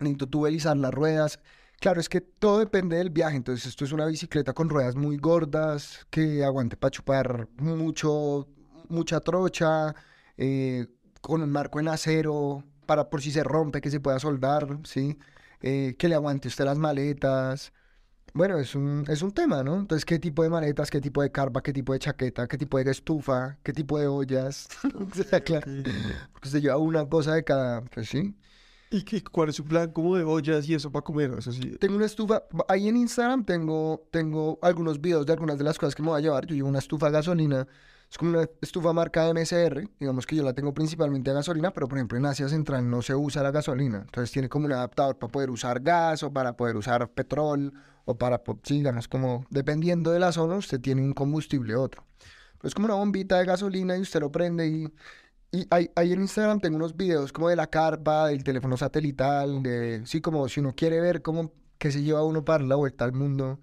necesito 0.00 0.28
tubelizar 0.28 0.76
las 0.76 0.92
ruedas. 0.92 1.38
Claro, 1.80 2.00
es 2.00 2.08
que 2.08 2.20
todo 2.20 2.58
depende 2.60 2.96
del 2.96 3.10
viaje. 3.10 3.36
Entonces, 3.36 3.66
esto 3.66 3.84
es 3.84 3.92
una 3.92 4.06
bicicleta 4.06 4.52
con 4.52 4.68
ruedas 4.68 4.94
muy 4.94 5.16
gordas, 5.16 6.06
que 6.10 6.44
aguante 6.44 6.76
para 6.76 6.90
chupar 6.90 7.48
mucho, 7.58 8.46
mucha 8.88 9.20
trocha, 9.20 9.94
eh, 10.36 10.86
con 11.20 11.42
un 11.42 11.50
marco 11.50 11.80
en 11.80 11.88
acero, 11.88 12.64
para 12.86 13.10
por 13.10 13.22
si 13.22 13.32
se 13.32 13.42
rompe, 13.42 13.80
que 13.80 13.90
se 13.90 14.00
pueda 14.00 14.18
soldar, 14.18 14.78
¿sí? 14.84 15.18
Eh, 15.60 15.96
que 15.98 16.08
le 16.08 16.14
aguante 16.14 16.48
usted 16.48 16.64
las 16.64 16.78
maletas. 16.78 17.72
Bueno, 18.34 18.58
es 18.58 18.74
un, 18.74 19.04
es 19.08 19.22
un 19.22 19.32
tema, 19.32 19.62
¿no? 19.62 19.76
Entonces, 19.78 20.04
¿qué 20.04 20.18
tipo 20.18 20.42
de 20.42 20.48
maletas, 20.48 20.90
qué 20.90 21.00
tipo 21.00 21.22
de 21.22 21.30
carpa, 21.30 21.62
qué 21.62 21.72
tipo 21.72 21.92
de 21.92 21.98
chaqueta, 21.98 22.48
qué 22.48 22.56
tipo 22.56 22.78
de 22.78 22.90
estufa, 22.90 23.58
qué 23.62 23.72
tipo 23.72 23.98
de 23.98 24.06
ollas? 24.06 24.68
O 24.94 25.14
sea, 25.14 25.40
claro, 25.44 25.66
porque 26.32 26.48
usted 26.48 26.60
lleva 26.60 26.78
una 26.78 27.08
cosa 27.08 27.34
de 27.34 27.44
cada, 27.44 27.82
pues 27.86 28.08
sí. 28.08 28.34
¿Y 28.92 29.02
qué, 29.02 29.22
cuál 29.22 29.48
es 29.48 29.56
su 29.56 29.64
plan? 29.64 29.90
¿Cómo 29.90 30.16
de 30.16 30.24
ollas 30.24 30.68
y 30.68 30.74
eso 30.74 30.92
para 30.92 31.02
comer? 31.02 31.34
Eso 31.38 31.50
sí. 31.50 31.76
Tengo 31.80 31.96
una 31.96 32.04
estufa, 32.04 32.42
ahí 32.68 32.88
en 32.88 32.98
Instagram 32.98 33.44
tengo, 33.44 34.06
tengo 34.10 34.58
algunos 34.60 35.00
videos 35.00 35.24
de 35.24 35.32
algunas 35.32 35.56
de 35.56 35.64
las 35.64 35.78
cosas 35.78 35.94
que 35.94 36.02
me 36.02 36.10
voy 36.10 36.18
a 36.18 36.22
llevar. 36.22 36.46
Yo 36.46 36.54
llevo 36.54 36.68
una 36.68 36.78
estufa 36.78 37.06
a 37.06 37.10
gasolina, 37.10 37.66
es 38.10 38.18
como 38.18 38.32
una 38.32 38.46
estufa 38.60 38.92
marca 38.92 39.32
MSR, 39.32 39.88
digamos 39.98 40.26
que 40.26 40.36
yo 40.36 40.42
la 40.42 40.52
tengo 40.52 40.74
principalmente 40.74 41.30
a 41.30 41.32
gasolina, 41.32 41.70
pero 41.70 41.88
por 41.88 41.96
ejemplo 41.96 42.18
en 42.18 42.26
Asia 42.26 42.46
Central 42.46 42.88
no 42.90 43.00
se 43.00 43.14
usa 43.14 43.42
la 43.42 43.50
gasolina. 43.50 44.02
Entonces 44.04 44.30
tiene 44.30 44.50
como 44.50 44.66
un 44.66 44.72
adaptador 44.72 45.18
para 45.18 45.32
poder 45.32 45.48
usar 45.48 45.80
gas 45.80 46.22
o 46.22 46.30
para 46.30 46.54
poder 46.54 46.76
usar 46.76 47.08
petróleo 47.08 47.72
o 48.04 48.18
para, 48.18 48.42
sí, 48.64 48.78
digamos 48.78 49.08
como, 49.08 49.46
dependiendo 49.48 50.10
de 50.10 50.20
la 50.20 50.32
zona, 50.32 50.56
usted 50.56 50.78
tiene 50.78 51.00
un 51.00 51.14
combustible 51.14 51.74
u 51.74 51.80
otro. 51.80 52.04
Pero 52.58 52.68
es 52.68 52.74
como 52.74 52.84
una 52.84 52.94
bombita 52.96 53.38
de 53.38 53.46
gasolina 53.46 53.96
y 53.96 54.02
usted 54.02 54.20
lo 54.20 54.30
prende 54.30 54.68
y, 54.68 54.92
Y 55.52 55.66
hay, 55.70 55.90
hay 55.94 56.12
en 56.12 56.22
Instagram 56.22 56.60
tengo 56.60 56.76
unos 56.76 56.96
videos 56.96 57.32
como 57.32 57.50
de 57.50 57.56
la 57.56 57.66
carpa, 57.66 58.28
del 58.28 58.42
teléfono 58.42 58.76
satelital, 58.78 59.62
de, 59.62 60.02
sí, 60.06 60.22
como 60.22 60.48
si 60.48 60.60
uno 60.60 60.74
quiere 60.74 60.98
ver 61.00 61.20
cómo 61.20 61.52
que 61.78 61.92
se 61.92 62.02
lleva 62.02 62.24
uno 62.24 62.44
para 62.44 62.64
la 62.64 62.76
vuelta 62.76 63.04
al 63.04 63.12
mundo. 63.12 63.60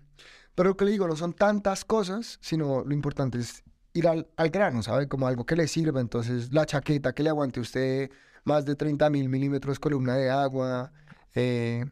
Pero 0.53 0.69
lo 0.69 0.77
que 0.77 0.86
le 0.86 0.91
digo, 0.91 1.08
no 1.08 1.15
son 1.15 1.34
tantas 1.34 1.86
cosas, 1.86 2.38
sino 2.41 2.84
lo 2.84 2.93
importante 2.93 3.39
es 3.39 3.63
ir 3.93 4.08
al, 4.08 4.29
al 4.38 4.50
grano, 4.50 4.84
¿sabe? 4.84 5.08
Como 5.08 5.27
algo 5.27 5.46
que 5.46 5.55
le 5.55 5.67
sirva. 5.67 6.00
Entonces, 6.01 6.53
la 6.53 6.65
chaqueta 6.65 7.13
que 7.13 7.24
le 7.24 7.29
aguante 7.29 7.60
a 7.60 7.63
usted 7.63 8.12
más 8.43 8.65
de 8.65 8.75
30 8.75 9.10
mil 9.10 9.29
milímetros 9.29 9.79
columna 9.79 10.15
de 10.15 10.29
agua, 10.29 10.91
eh, 11.34 11.86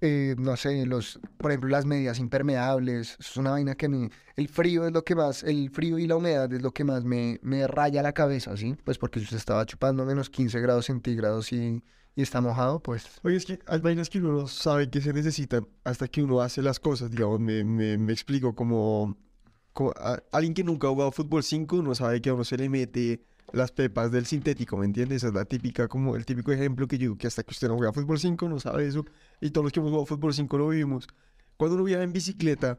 eh, 0.00 0.34
no 0.38 0.56
sé, 0.56 0.86
los, 0.86 1.20
por 1.36 1.50
ejemplo, 1.50 1.68
las 1.68 1.84
medias 1.84 2.18
impermeables, 2.18 3.16
es 3.18 3.36
una 3.36 3.50
vaina 3.50 3.74
que 3.74 3.88
me, 3.88 4.10
el 4.36 4.48
frío 4.48 4.86
es 4.86 4.92
lo 4.92 5.04
que 5.04 5.14
más, 5.14 5.42
el 5.42 5.70
frío 5.70 5.98
y 5.98 6.06
la 6.06 6.16
humedad 6.16 6.52
es 6.52 6.62
lo 6.62 6.72
que 6.72 6.84
más 6.84 7.04
me, 7.04 7.38
me 7.42 7.66
raya 7.66 8.02
la 8.02 8.12
cabeza, 8.12 8.56
¿sí? 8.56 8.76
Pues 8.84 8.98
porque 8.98 9.20
si 9.20 9.24
usted 9.24 9.36
estaba 9.36 9.66
chupando 9.66 10.06
menos 10.06 10.30
15 10.30 10.58
grados 10.60 10.86
centígrados 10.86 11.52
y, 11.52 11.82
y 12.16 12.22
está 12.22 12.40
mojado, 12.40 12.80
pues 12.80 13.06
Oye, 13.22 13.36
es 13.36 13.44
que 13.44 13.58
hay 13.66 13.80
vainas 13.80 14.08
que 14.08 14.18
uno 14.18 14.32
no 14.32 14.46
sabe 14.46 14.88
que 14.88 15.00
se 15.02 15.12
necesitan 15.12 15.68
hasta 15.84 16.08
que 16.08 16.22
uno 16.22 16.40
hace 16.40 16.62
las 16.62 16.80
cosas, 16.80 17.10
digamos, 17.10 17.40
me, 17.40 17.62
me, 17.62 17.98
me 17.98 18.12
explico, 18.12 18.54
como, 18.54 19.18
alguien 20.32 20.54
que 20.54 20.64
nunca 20.64 20.88
ha 20.88 20.90
jugado 20.90 21.12
fútbol 21.12 21.42
5 21.42 21.82
no 21.82 21.94
sabe 21.94 22.20
que 22.20 22.30
a 22.30 22.34
uno 22.34 22.44
se 22.44 22.56
le 22.56 22.68
mete 22.68 23.22
las 23.52 23.72
pepas 23.72 24.10
del 24.12 24.26
sintético, 24.26 24.76
¿me 24.76 24.86
entiendes? 24.86 25.18
Esa 25.18 25.28
es 25.28 25.34
la 25.34 25.44
típica, 25.44 25.88
como 25.88 26.16
el 26.16 26.24
típico 26.24 26.52
ejemplo 26.52 26.86
que 26.86 26.96
yo 26.98 27.02
digo 27.02 27.16
que 27.18 27.26
hasta 27.26 27.42
que 27.42 27.50
usted 27.50 27.68
no 27.68 27.76
juega 27.76 27.92
fútbol 27.92 28.18
5 28.18 28.48
no 28.48 28.58
sabe 28.60 28.86
eso, 28.86 29.04
y 29.40 29.50
todos 29.50 29.64
los 29.64 29.72
que 29.72 29.80
hemos 29.80 29.90
jugado 29.90 30.06
fútbol 30.06 30.32
5 30.34 30.58
lo 30.58 30.68
vivimos. 30.68 31.06
Cuando 31.56 31.74
uno 31.76 31.84
viaja 31.84 32.02
en 32.02 32.12
bicicleta, 32.12 32.78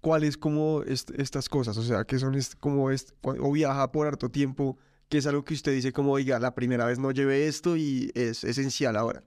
¿cuáles 0.00 0.36
como 0.36 0.82
est- 0.82 1.10
estas 1.18 1.48
cosas? 1.48 1.76
O 1.78 1.82
sea, 1.82 2.04
que 2.04 2.18
son 2.18 2.36
como, 2.60 2.88
o 2.88 3.52
viaja 3.52 3.90
por 3.92 4.06
harto 4.06 4.28
tiempo, 4.30 4.78
que 5.08 5.18
es 5.18 5.26
algo 5.26 5.44
que 5.44 5.54
usted 5.54 5.72
dice 5.72 5.92
como, 5.92 6.12
oiga, 6.12 6.38
la 6.38 6.54
primera 6.54 6.84
vez 6.86 6.98
no 6.98 7.10
llevé 7.10 7.46
esto 7.46 7.76
y 7.76 8.10
es 8.14 8.44
esencial 8.44 8.96
ahora. 8.96 9.22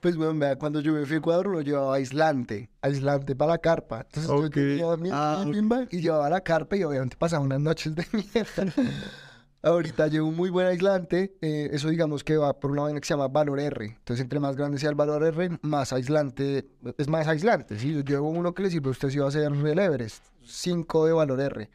Pues, 0.00 0.16
bueno, 0.16 0.56
cuando 0.58 0.80
yo 0.80 0.92
me 0.94 1.04
fui 1.04 1.16
a 1.16 1.18
Ecuador 1.18 1.46
lo 1.48 1.60
llevaba 1.60 1.96
aislante, 1.96 2.70
aislante 2.80 3.36
para 3.36 3.52
la 3.52 3.58
carpa. 3.58 4.00
Entonces, 4.00 4.30
yo 4.30 4.46
Ok. 4.46 4.50
tenía 4.54 4.96
mi- 4.96 5.10
Ah, 5.12 5.42
mi 5.44 5.50
ok. 5.50 5.54
bimba 5.54 5.86
y 5.90 6.00
llevaba 6.00 6.30
la 6.30 6.40
carpa 6.40 6.76
y 6.76 6.84
obviamente 6.84 7.16
pasaba 7.18 7.44
unas 7.44 7.60
noches 7.60 7.94
de 7.94 8.06
mierda. 8.12 8.72
Ahorita 9.62 10.06
llevo 10.06 10.28
un 10.28 10.36
muy 10.36 10.48
buen 10.48 10.66
aislante, 10.66 11.36
eh, 11.42 11.68
eso 11.72 11.90
digamos 11.90 12.24
que 12.24 12.38
va 12.38 12.58
por 12.58 12.70
una 12.70 12.82
vaina 12.82 12.98
que 12.98 13.06
se 13.06 13.12
llama 13.12 13.28
valor 13.28 13.60
R. 13.60 13.84
Entonces, 13.84 14.22
entre 14.22 14.40
más 14.40 14.56
grande 14.56 14.78
sea 14.78 14.88
el 14.88 14.94
valor 14.94 15.22
R, 15.22 15.58
más 15.60 15.92
aislante, 15.92 16.66
es 16.96 17.08
más 17.08 17.28
aislante. 17.28 17.78
¿sí? 17.78 17.92
Yo 17.92 18.00
llevo 18.00 18.30
uno 18.30 18.54
que 18.54 18.62
le 18.62 18.70
sirve 18.70 18.88
a 18.88 18.92
usted 18.92 19.10
si 19.10 19.18
va 19.18 19.26
a 19.26 19.28
hacer 19.28 19.42
el 19.42 19.78
Everest, 19.78 20.24
5 20.44 21.06
de 21.06 21.12
valor 21.12 21.40
R. 21.40 21.70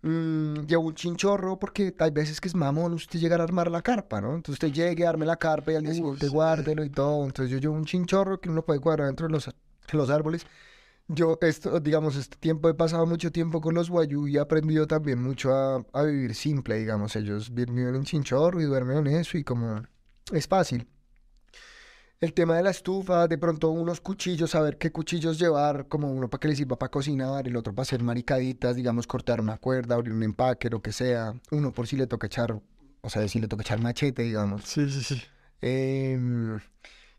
Mm, 0.00 0.66
llevo 0.66 0.86
un 0.86 0.94
chinchorro 0.94 1.58
porque 1.58 1.94
hay 1.98 2.10
veces 2.10 2.40
que 2.40 2.48
es 2.48 2.56
mamón 2.56 2.92
usted 2.94 3.20
llegar 3.20 3.40
a 3.40 3.44
armar 3.44 3.70
la 3.70 3.82
carpa, 3.82 4.20
¿no? 4.20 4.34
Entonces 4.34 4.54
usted 4.54 4.72
llegue, 4.72 5.06
arme 5.06 5.26
la 5.26 5.36
carpa 5.36 5.72
y 5.72 5.76
al 5.76 5.82
día 5.82 5.94
siguiente 5.94 6.26
sí. 6.26 6.32
guárdelo 6.32 6.82
y 6.82 6.90
todo. 6.90 7.24
Entonces 7.24 7.50
yo 7.50 7.58
llevo 7.58 7.74
un 7.74 7.84
chinchorro 7.84 8.40
que 8.40 8.48
uno 8.48 8.62
puede 8.62 8.80
cuadrar 8.80 9.06
dentro 9.06 9.26
de 9.26 9.32
los, 9.32 9.46
de 9.46 9.52
los 9.92 10.10
árboles. 10.10 10.44
Yo, 11.14 11.38
esto, 11.42 11.78
digamos, 11.80 12.16
este 12.16 12.36
tiempo 12.38 12.68
he 12.68 12.74
pasado 12.74 13.06
mucho 13.06 13.30
tiempo 13.30 13.60
con 13.60 13.74
los 13.74 13.90
guayú 13.90 14.26
y 14.28 14.36
he 14.36 14.40
aprendido 14.40 14.86
también 14.86 15.22
mucho 15.22 15.52
a, 15.54 15.84
a 15.92 16.02
vivir 16.04 16.34
simple, 16.34 16.76
digamos. 16.78 17.14
Ellos 17.16 17.52
vi- 17.52 17.66
viven 17.66 17.96
en 17.96 18.04
chinchorro 18.04 18.60
y 18.60 18.64
duermen 18.64 19.06
en 19.06 19.16
eso 19.16 19.36
y 19.36 19.44
como 19.44 19.82
es 20.32 20.48
fácil. 20.48 20.86
El 22.20 22.34
tema 22.34 22.56
de 22.56 22.62
la 22.62 22.70
estufa, 22.70 23.26
de 23.26 23.36
pronto 23.36 23.70
unos 23.70 24.00
cuchillos, 24.00 24.50
saber 24.50 24.78
qué 24.78 24.92
cuchillos 24.92 25.38
llevar, 25.40 25.88
como 25.88 26.10
uno 26.12 26.30
para 26.30 26.38
que 26.40 26.48
le 26.48 26.56
sirva 26.56 26.78
para 26.78 26.90
cocinar, 26.90 27.48
el 27.48 27.56
otro 27.56 27.74
para 27.74 27.82
hacer 27.82 28.00
maricaditas, 28.02 28.76
digamos, 28.76 29.08
cortar 29.08 29.40
una 29.40 29.58
cuerda, 29.58 29.96
abrir 29.96 30.12
un 30.12 30.22
empaque, 30.22 30.70
lo 30.70 30.80
que 30.80 30.92
sea. 30.92 31.34
Uno 31.50 31.72
por 31.72 31.88
si 31.88 31.96
le 31.96 32.06
toca 32.06 32.28
echar, 32.28 32.52
o 33.00 33.10
sea, 33.10 33.26
si 33.26 33.40
le 33.40 33.48
toca 33.48 33.62
echar 33.62 33.80
machete, 33.80 34.22
digamos. 34.22 34.62
Sí, 34.64 34.88
sí, 34.88 35.02
sí. 35.02 35.22
Em, 35.60 36.60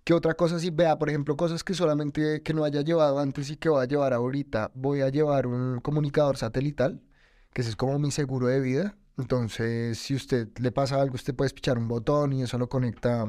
¿qué 0.04 0.14
otra 0.14 0.34
cosa? 0.34 0.60
Si 0.60 0.70
vea, 0.70 0.98
por 0.98 1.10
ejemplo, 1.10 1.36
cosas 1.38 1.64
que 1.64 1.74
solamente 1.74 2.42
que 2.42 2.54
no 2.54 2.64
haya 2.64 2.82
llevado 2.82 3.20
antes 3.20 3.50
y 3.50 3.58
que 3.58 3.70
voy 3.70 3.84
a 3.84 3.88
llevar 3.88 4.14
ahorita. 4.14 4.72
Voy 4.74 5.02
a 5.02 5.10
llevar 5.10 5.48
un 5.48 5.80
comunicador 5.82 6.38
satelital, 6.38 7.02
que 7.54 7.62
ese 7.62 7.72
es 7.72 7.76
como 7.76 8.00
mi 8.00 8.12
seguro 8.12 8.48
de 8.48 8.60
vida. 8.60 8.96
Entonces, 9.18 10.00
si 10.00 10.16
usted 10.16 10.50
le 10.60 10.72
pasa 10.72 11.02
algo, 11.02 11.16
usted 11.16 11.36
puede 11.36 11.52
pichar 11.52 11.78
un 11.78 11.88
botón 11.88 12.34
y 12.34 12.44
eso 12.44 12.58
lo 12.58 12.68
conecta. 12.70 13.26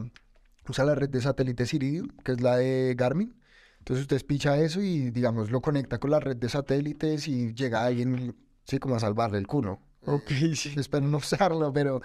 Usa 0.68 0.84
la 0.84 0.94
red 0.94 1.10
de 1.10 1.20
satélites 1.20 1.74
Iridium, 1.74 2.08
que 2.24 2.32
es 2.32 2.40
la 2.40 2.56
de 2.56 2.94
Garmin. 2.96 3.34
Entonces 3.80 4.04
usted 4.04 4.24
picha 4.26 4.56
eso 4.56 4.80
y, 4.80 5.10
digamos, 5.10 5.50
lo 5.50 5.60
conecta 5.60 5.98
con 5.98 6.10
la 6.10 6.20
red 6.20 6.36
de 6.36 6.48
satélites 6.48 7.28
y 7.28 7.52
llega 7.52 7.84
alguien, 7.84 8.34
sí, 8.64 8.78
como 8.78 8.96
a 8.96 9.00
salvarle 9.00 9.36
el 9.36 9.46
culo. 9.46 9.78
Ok, 10.06 10.28
sí. 10.54 10.72
Espero 10.76 11.06
no 11.06 11.18
usarlo, 11.18 11.70
pero 11.70 12.00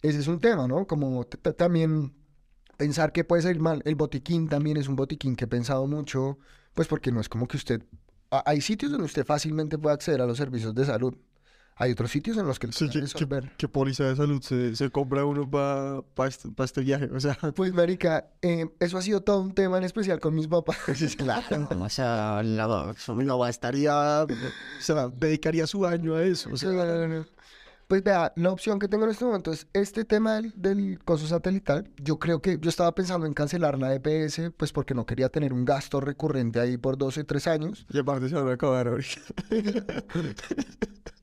ese 0.00 0.20
es 0.20 0.28
un 0.28 0.38
tema, 0.38 0.68
¿no? 0.68 0.86
Como 0.86 1.24
también 1.24 2.12
pensar 2.80 3.12
que 3.12 3.24
puede 3.24 3.42
salir 3.42 3.60
mal. 3.60 3.82
El 3.84 3.94
botiquín 3.94 4.48
también 4.48 4.78
es 4.78 4.88
un 4.88 4.96
botiquín 4.96 5.36
que 5.36 5.44
he 5.44 5.48
pensado 5.48 5.86
mucho, 5.86 6.38
pues 6.72 6.88
porque 6.88 7.12
no 7.12 7.20
es 7.20 7.28
como 7.28 7.46
que 7.46 7.58
usted... 7.58 7.82
Hay 8.30 8.62
sitios 8.62 8.90
donde 8.90 9.04
usted 9.04 9.26
fácilmente 9.26 9.76
puede 9.76 9.94
acceder 9.94 10.22
a 10.22 10.26
los 10.26 10.38
servicios 10.38 10.74
de 10.74 10.86
salud. 10.86 11.14
Hay 11.76 11.92
otros 11.92 12.10
sitios 12.10 12.36
en 12.38 12.46
los 12.46 12.58
que 12.58 12.68
Sí, 12.72 12.86
pueden 12.86 12.92
¿qué, 12.92 12.98
qué, 12.98 13.00
resolver. 13.04 13.52
qué 13.58 13.68
póliza 13.68 14.04
de 14.04 14.16
salud 14.16 14.40
se, 14.42 14.74
se 14.76 14.90
compra 14.90 15.24
uno 15.24 15.50
para 15.50 16.28
este, 16.28 16.48
pa 16.50 16.64
este 16.64 16.80
viaje? 16.80 17.06
O 17.12 17.20
sea, 17.20 17.36
Pues, 17.54 17.72
marica, 17.74 18.30
eh, 18.40 18.66
eso 18.80 18.96
ha 18.96 19.02
sido 19.02 19.20
todo 19.22 19.40
un 19.40 19.52
tema 19.52 19.76
en 19.78 19.84
especial 19.84 20.20
con 20.20 20.34
mis 20.34 20.46
papás. 20.46 20.78
claro, 21.18 21.68
o 21.80 21.88
sea, 21.88 22.42
la, 22.42 22.66
la 23.06 23.36
gastaría, 23.36 24.24
o 24.24 24.26
sea, 24.80 25.08
dedicaría 25.08 25.66
su 25.66 25.84
año 25.86 26.14
a 26.14 26.22
eso. 26.22 26.50
O 26.52 26.56
sea, 26.56 26.70
No, 26.70 26.84
no, 26.84 26.98
no, 26.98 27.08
no. 27.08 27.26
Pues 27.90 28.04
vea, 28.04 28.32
la 28.36 28.52
opción 28.52 28.78
que 28.78 28.86
tengo 28.86 29.02
en 29.02 29.10
este 29.10 29.24
momento 29.24 29.50
es 29.50 29.66
este 29.72 30.04
tema 30.04 30.36
del, 30.36 30.52
del 30.54 31.00
coso 31.04 31.26
satelital. 31.26 31.90
Yo 31.96 32.20
creo 32.20 32.40
que 32.40 32.56
yo 32.60 32.68
estaba 32.70 32.94
pensando 32.94 33.26
en 33.26 33.34
cancelar 33.34 33.80
la 33.80 33.92
EPS, 33.92 34.52
pues 34.56 34.72
porque 34.72 34.94
no 34.94 35.04
quería 35.06 35.28
tener 35.28 35.52
un 35.52 35.64
gasto 35.64 36.00
recurrente 36.00 36.60
ahí 36.60 36.76
por 36.76 36.96
12, 36.96 37.24
3 37.24 37.46
años. 37.48 37.86
y 37.92 37.98
aparte 37.98 38.28
se 38.28 38.36
van 38.36 38.46
a 38.46 38.52
acabar 38.52 38.86
ahorita. 38.86 39.20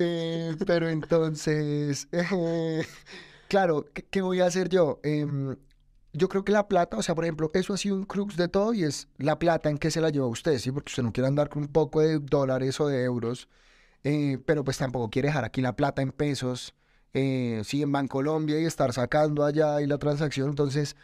Eh, 0.00 0.54
pero 0.64 0.88
entonces, 0.88 2.06
eh, 2.12 2.86
claro, 3.48 3.84
¿qué, 3.92 4.04
qué 4.04 4.22
voy 4.22 4.38
a 4.38 4.46
hacer 4.46 4.68
yo? 4.68 5.00
Em, 5.02 5.56
yo 6.12 6.28
creo 6.28 6.44
que 6.44 6.52
la 6.52 6.68
plata, 6.68 6.98
o 6.98 7.02
sea, 7.02 7.16
por 7.16 7.24
ejemplo, 7.24 7.50
eso 7.52 7.74
ha 7.74 7.76
sido 7.76 7.96
un 7.96 8.04
crux 8.04 8.36
de 8.36 8.46
todo 8.46 8.72
y 8.72 8.84
es 8.84 9.08
la 9.16 9.40
plata 9.40 9.70
en 9.70 9.78
que 9.78 9.90
se 9.90 10.00
la 10.00 10.10
lleva 10.10 10.28
usted, 10.28 10.56
¿sí? 10.60 10.70
Porque 10.70 10.90
usted 10.90 11.02
no 11.02 11.12
quiere 11.12 11.26
andar 11.26 11.48
con 11.48 11.62
un 11.62 11.68
poco 11.68 12.00
de 12.00 12.20
dólares 12.20 12.80
o 12.80 12.86
de 12.86 13.02
euros, 13.02 13.48
eh, 14.04 14.38
pero 14.46 14.64
pues 14.64 14.78
tampoco 14.78 15.10
quiere 15.10 15.28
dejar 15.28 15.44
aquí 15.44 15.60
la 15.60 15.76
plata 15.76 16.02
en 16.02 16.12
pesos, 16.12 16.74
eh, 17.14 17.62
sí, 17.64 17.82
en 17.82 17.92
Bancolombia 17.92 18.60
y 18.60 18.64
estar 18.64 18.92
sacando 18.92 19.44
allá 19.44 19.80
y 19.80 19.86
la 19.86 19.98
transacción. 19.98 20.48
Entonces, 20.50 20.96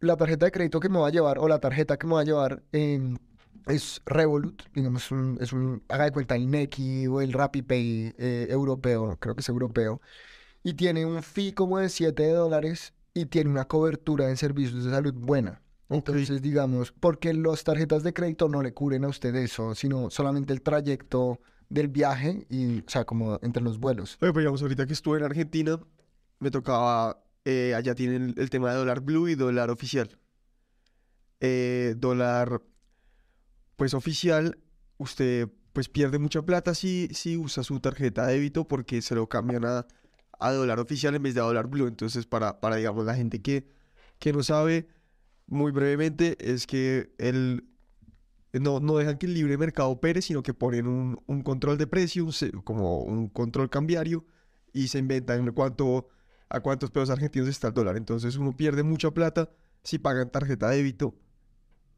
la 0.00 0.16
tarjeta 0.16 0.46
de 0.46 0.52
crédito 0.52 0.80
que 0.80 0.88
me 0.88 0.98
va 0.98 1.08
a 1.08 1.10
llevar 1.10 1.38
o 1.38 1.48
la 1.48 1.60
tarjeta 1.60 1.96
que 1.98 2.06
me 2.06 2.14
va 2.14 2.20
a 2.20 2.24
llevar 2.24 2.62
em, 2.72 3.16
es 3.66 4.02
Revolut, 4.06 4.62
digamos, 4.74 5.10
un- 5.10 5.38
es 5.40 5.52
un, 5.52 5.82
haga 5.88 6.04
de 6.04 6.12
cuenta 6.12 6.36
el 6.36 6.50
Nequi 6.50 7.06
o 7.08 7.20
el 7.20 7.32
RappiPay 7.32 8.14
eh, 8.18 8.46
europeo, 8.50 9.16
creo 9.20 9.34
que 9.34 9.40
es 9.40 9.48
europeo, 9.48 10.00
y 10.62 10.74
tiene 10.74 11.06
un 11.06 11.22
fee 11.22 11.52
como 11.52 11.78
de 11.78 11.88
7 11.88 12.28
dólares 12.30 12.94
y 13.14 13.26
tiene 13.26 13.50
una 13.50 13.66
cobertura 13.66 14.28
en 14.28 14.36
servicios 14.36 14.84
de 14.84 14.90
salud 14.90 15.14
buena. 15.14 15.62
Entonces, 15.88 16.42
digamos, 16.42 16.92
porque 16.92 17.32
las 17.32 17.62
tarjetas 17.64 18.02
de 18.02 18.12
crédito 18.12 18.48
no 18.48 18.62
le 18.62 18.74
cubren 18.74 19.04
a 19.04 19.08
usted 19.08 19.34
eso, 19.36 19.74
sino 19.74 20.10
solamente 20.10 20.52
el 20.52 20.62
trayecto 20.62 21.40
del 21.68 21.88
viaje 21.88 22.46
y, 22.48 22.80
o 22.80 22.88
sea, 22.88 23.04
como 23.04 23.38
entre 23.42 23.62
los 23.62 23.78
vuelos. 23.78 24.18
Oye, 24.20 24.32
pues 24.32 24.46
ahorita 24.46 24.86
que 24.86 24.92
estuve 24.92 25.18
en 25.18 25.24
Argentina, 25.24 25.80
me 26.38 26.50
tocaba, 26.50 27.22
eh, 27.44 27.74
allá 27.74 27.94
tienen 27.94 28.34
el 28.36 28.50
tema 28.50 28.70
de 28.70 28.76
dólar 28.76 29.00
blue 29.00 29.28
y 29.28 29.34
dólar 29.34 29.70
oficial. 29.70 30.18
Eh, 31.40 31.94
dólar, 31.98 32.62
pues 33.76 33.94
oficial, 33.94 34.58
usted 34.96 35.48
pues 35.72 35.90
pierde 35.90 36.18
mucha 36.18 36.40
plata 36.40 36.74
si, 36.74 37.08
si 37.12 37.36
usa 37.36 37.62
su 37.62 37.80
tarjeta 37.80 38.26
de 38.26 38.34
débito 38.34 38.66
porque 38.66 39.02
se 39.02 39.14
lo 39.14 39.28
cambian 39.28 39.66
a, 39.66 39.86
a 40.38 40.52
dólar 40.52 40.80
oficial 40.80 41.14
en 41.14 41.22
vez 41.22 41.34
de 41.34 41.42
dólar 41.42 41.66
blue. 41.66 41.86
Entonces, 41.86 42.26
para, 42.26 42.60
para 42.60 42.76
digamos, 42.76 43.04
la 43.04 43.14
gente 43.14 43.42
que, 43.42 43.68
que 44.18 44.32
no 44.32 44.42
sabe, 44.42 44.88
muy 45.46 45.72
brevemente, 45.72 46.36
es 46.40 46.66
que 46.66 47.12
el, 47.18 47.68
no, 48.60 48.80
no 48.80 48.96
dejan 48.96 49.18
que 49.18 49.26
el 49.26 49.34
libre 49.34 49.56
mercado 49.58 49.90
opere, 49.90 50.22
sino 50.22 50.42
que 50.42 50.54
ponen 50.54 50.86
un, 50.86 51.20
un 51.26 51.42
control 51.42 51.78
de 51.78 51.86
precio, 51.86 52.28
como 52.64 53.00
un 53.02 53.28
control 53.28 53.70
cambiario, 53.70 54.24
y 54.72 54.88
se 54.88 54.98
inventan 54.98 55.50
cuánto, 55.52 56.08
a 56.48 56.60
cuántos 56.60 56.90
pesos 56.90 57.10
argentinos 57.10 57.48
está 57.48 57.68
el 57.68 57.74
dólar. 57.74 57.96
Entonces 57.96 58.36
uno 58.36 58.56
pierde 58.56 58.82
mucha 58.82 59.10
plata 59.10 59.50
si 59.82 59.98
pagan 59.98 60.30
tarjeta 60.30 60.68
de 60.68 60.76
débito 60.76 61.14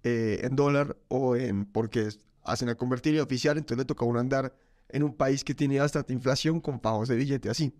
eh, 0.04 0.40
en 0.42 0.54
dólar 0.56 0.96
o 1.08 1.36
en 1.36 1.64
porque 1.64 2.08
hacen 2.44 2.68
la 2.68 2.76
convertibilidad 2.76 3.24
oficial, 3.24 3.58
entonces 3.58 3.78
le 3.78 3.84
toca 3.84 4.04
a 4.04 4.08
uno 4.08 4.20
andar 4.20 4.54
en 4.88 5.02
un 5.02 5.14
país 5.14 5.44
que 5.44 5.54
tiene 5.54 5.80
bastante 5.80 6.12
inflación 6.12 6.60
con 6.60 6.80
pagos 6.80 7.08
de 7.08 7.16
billete 7.16 7.50
así. 7.50 7.74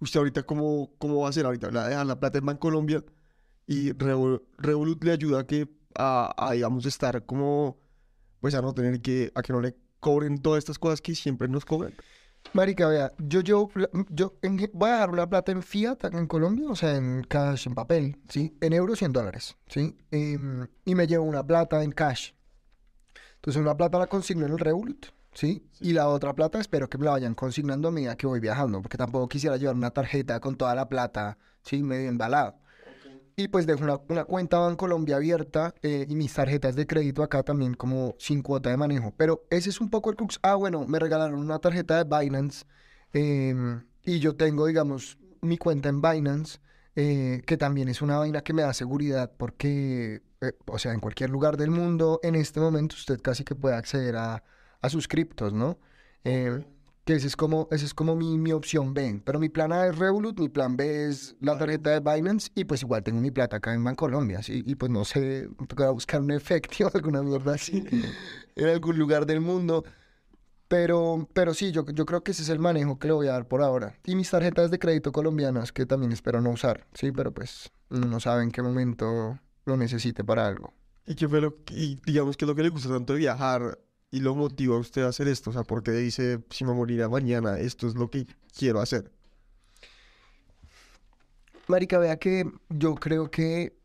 ¿Usted 0.00 0.18
ahorita 0.18 0.42
cómo, 0.42 0.94
cómo 0.98 1.20
va 1.20 1.26
a 1.26 1.30
hacer 1.30 1.46
ahorita? 1.46 1.70
La 1.70 2.04
la 2.04 2.18
plata 2.18 2.38
en 2.38 2.46
Bancolombia 2.46 3.04
y 3.66 3.92
Revol- 3.92 4.42
Revolut 4.58 5.04
le 5.04 5.12
ayuda 5.12 5.40
a 5.40 5.46
que, 5.46 5.68
a, 5.96 6.32
a, 6.36 6.52
digamos, 6.52 6.86
estar 6.86 7.24
como, 7.26 7.78
pues 8.40 8.54
a 8.54 8.62
no 8.62 8.72
tener 8.74 9.00
que, 9.00 9.30
a 9.34 9.42
que 9.42 9.52
no 9.52 9.60
le 9.60 9.76
cobren 10.00 10.38
todas 10.40 10.58
estas 10.58 10.78
cosas 10.78 11.00
que 11.00 11.14
siempre 11.14 11.48
nos 11.48 11.64
cobran. 11.64 11.94
Marica, 12.54 12.88
vea, 12.88 13.12
yo, 13.18 13.40
yo, 13.40 13.70
yo 14.10 14.34
en- 14.42 14.68
voy 14.72 14.90
a 14.90 14.94
dejar 14.94 15.10
una 15.10 15.28
plata 15.28 15.52
en 15.52 15.62
fiat 15.62 16.04
acá 16.04 16.18
en 16.18 16.26
Colombia, 16.26 16.68
o 16.68 16.74
sea, 16.76 16.96
en 16.96 17.22
cash, 17.22 17.68
en 17.68 17.74
papel, 17.74 18.18
¿sí? 18.28 18.56
En 18.60 18.72
euros 18.72 19.00
y 19.00 19.04
en 19.04 19.12
dólares, 19.12 19.56
¿sí? 19.68 19.96
Em, 20.10 20.66
y 20.84 20.94
me 20.94 21.06
llevo 21.06 21.24
una 21.24 21.46
plata 21.46 21.82
en 21.84 21.92
cash. 21.92 22.32
Entonces, 23.36 23.60
una 23.60 23.76
plata 23.76 23.98
la 23.98 24.06
consigno 24.06 24.46
en 24.46 24.52
el 24.52 24.58
Revolut, 24.58 25.06
¿sí? 25.32 25.66
Y 25.80 25.92
la 25.92 26.08
otra 26.08 26.34
plata 26.34 26.60
espero 26.60 26.88
que 26.88 26.98
me 26.98 27.04
la 27.04 27.12
vayan 27.12 27.34
consignando 27.34 27.88
a 27.88 27.90
medida 27.90 28.16
que 28.16 28.26
voy 28.26 28.40
viajando, 28.40 28.80
porque 28.82 28.98
tampoco 28.98 29.28
quisiera 29.28 29.56
llevar 29.56 29.74
una 29.76 29.90
tarjeta 29.90 30.40
con 30.40 30.56
toda 30.56 30.74
la 30.74 30.88
plata, 30.88 31.38
¿sí? 31.62 31.82
Medio 31.82 32.08
embalado. 32.08 32.56
Y 33.34 33.48
pues 33.48 33.66
dejo 33.66 33.82
una, 33.82 33.98
una 34.08 34.24
cuenta 34.24 34.58
Bancolombia 34.58 35.16
abierta 35.16 35.74
eh, 35.82 36.06
y 36.08 36.14
mis 36.14 36.34
tarjetas 36.34 36.76
de 36.76 36.86
crédito 36.86 37.22
acá 37.22 37.42
también 37.42 37.74
como 37.74 38.14
sin 38.18 38.42
cuota 38.42 38.70
de 38.70 38.76
manejo. 38.76 39.14
Pero 39.16 39.44
ese 39.50 39.70
es 39.70 39.80
un 39.80 39.88
poco 39.90 40.10
el 40.10 40.16
crux. 40.16 40.38
Ah, 40.42 40.54
bueno, 40.54 40.86
me 40.86 40.98
regalaron 40.98 41.40
una 41.40 41.58
tarjeta 41.58 42.02
de 42.02 42.18
Binance 42.18 42.66
em, 43.12 43.84
y 44.04 44.18
yo 44.18 44.36
tengo, 44.36 44.66
digamos, 44.66 45.18
mi 45.40 45.56
cuenta 45.56 45.88
en 45.88 46.02
Binance, 46.02 46.58
eh, 46.94 47.42
que 47.46 47.56
también 47.56 47.88
es 47.88 48.02
una 48.02 48.18
vaina 48.18 48.42
que 48.42 48.52
me 48.52 48.62
da 48.62 48.74
seguridad 48.74 49.32
porque, 49.36 50.22
eh, 50.42 50.52
o 50.66 50.78
sea, 50.78 50.92
en 50.92 51.00
cualquier 51.00 51.30
lugar 51.30 51.56
del 51.56 51.70
mundo, 51.70 52.20
en 52.22 52.34
este 52.34 52.60
momento 52.60 52.96
usted 52.96 53.20
casi 53.22 53.44
que 53.44 53.54
puede 53.54 53.76
acceder 53.76 54.16
a, 54.16 54.44
a 54.80 54.88
sus 54.90 55.08
criptos, 55.08 55.52
¿no? 55.54 55.78
Que 57.04 57.14
ese 57.14 57.26
es 57.26 57.36
como, 57.36 57.68
ese 57.72 57.84
es 57.84 57.94
como 57.94 58.14
mi, 58.14 58.38
mi 58.38 58.52
opción 58.52 58.94
B. 58.94 59.22
Pero 59.24 59.40
mi 59.40 59.48
plan 59.48 59.72
A 59.72 59.86
es 59.86 59.98
Revolut, 59.98 60.38
mi 60.38 60.48
plan 60.48 60.76
B 60.76 61.08
es 61.08 61.34
la 61.40 61.58
tarjeta 61.58 61.90
de 61.90 62.00
Binance 62.00 62.50
y 62.54 62.64
pues 62.64 62.82
igual 62.82 63.02
tengo 63.02 63.20
mi 63.20 63.30
plata 63.30 63.56
acá 63.56 63.74
en 63.74 63.82
Bancolombia, 63.82 64.42
¿sí? 64.42 64.62
Y 64.64 64.76
pues 64.76 64.90
no 64.90 65.04
sé, 65.04 65.48
me 65.58 65.66
tocará 65.66 65.90
buscar 65.90 66.20
un 66.20 66.30
efectivo 66.30 66.90
alguna 66.94 67.22
mierda 67.22 67.54
así 67.54 67.84
en 68.56 68.68
algún 68.68 68.98
lugar 68.98 69.26
del 69.26 69.40
mundo. 69.40 69.84
Pero, 70.68 71.28
pero 71.34 71.52
sí, 71.52 71.70
yo, 71.70 71.84
yo 71.92 72.06
creo 72.06 72.22
que 72.22 72.30
ese 72.30 72.42
es 72.42 72.48
el 72.48 72.58
manejo 72.58 72.98
que 72.98 73.08
le 73.08 73.12
voy 73.12 73.26
a 73.26 73.32
dar 73.32 73.46
por 73.46 73.62
ahora. 73.62 73.98
Y 74.06 74.14
mis 74.14 74.30
tarjetas 74.30 74.70
de 74.70 74.78
crédito 74.78 75.12
colombianas 75.12 75.70
que 75.70 75.84
también 75.84 76.12
espero 76.12 76.40
no 76.40 76.50
usar, 76.50 76.86
¿sí? 76.94 77.12
Pero 77.12 77.32
pues 77.32 77.70
uno 77.90 78.06
no 78.06 78.20
sabe 78.20 78.42
en 78.42 78.50
qué 78.50 78.62
momento 78.62 79.38
lo 79.66 79.76
necesite 79.76 80.24
para 80.24 80.46
algo. 80.46 80.72
¿Y 81.06 81.14
qué 81.14 81.28
fue 81.28 81.40
lo 81.40 81.56
y 81.70 82.00
digamos 82.06 82.36
que 82.36 82.44
es 82.44 82.48
lo 82.48 82.54
que 82.54 82.62
le 82.62 82.68
gusta 82.68 82.88
tanto 82.88 83.12
de 83.12 83.18
viajar 83.18 83.78
y 84.12 84.20
lo 84.20 84.36
motiva 84.36 84.76
a 84.76 84.78
usted 84.78 85.02
a 85.02 85.08
hacer 85.08 85.26
esto? 85.26 85.50
O 85.50 85.52
sea, 85.52 85.64
porque 85.64 85.90
dice, 85.90 86.38
si 86.50 86.64
me 86.64 86.72
morirá 86.72 87.08
mañana, 87.08 87.58
esto 87.58 87.88
es 87.88 87.96
lo 87.96 88.08
que 88.10 88.26
quiero 88.56 88.80
hacer. 88.80 89.10
Marica, 91.66 91.98
vea 91.98 92.18
que 92.18 92.44
yo 92.68 92.94
creo 92.94 93.30
que, 93.30 93.76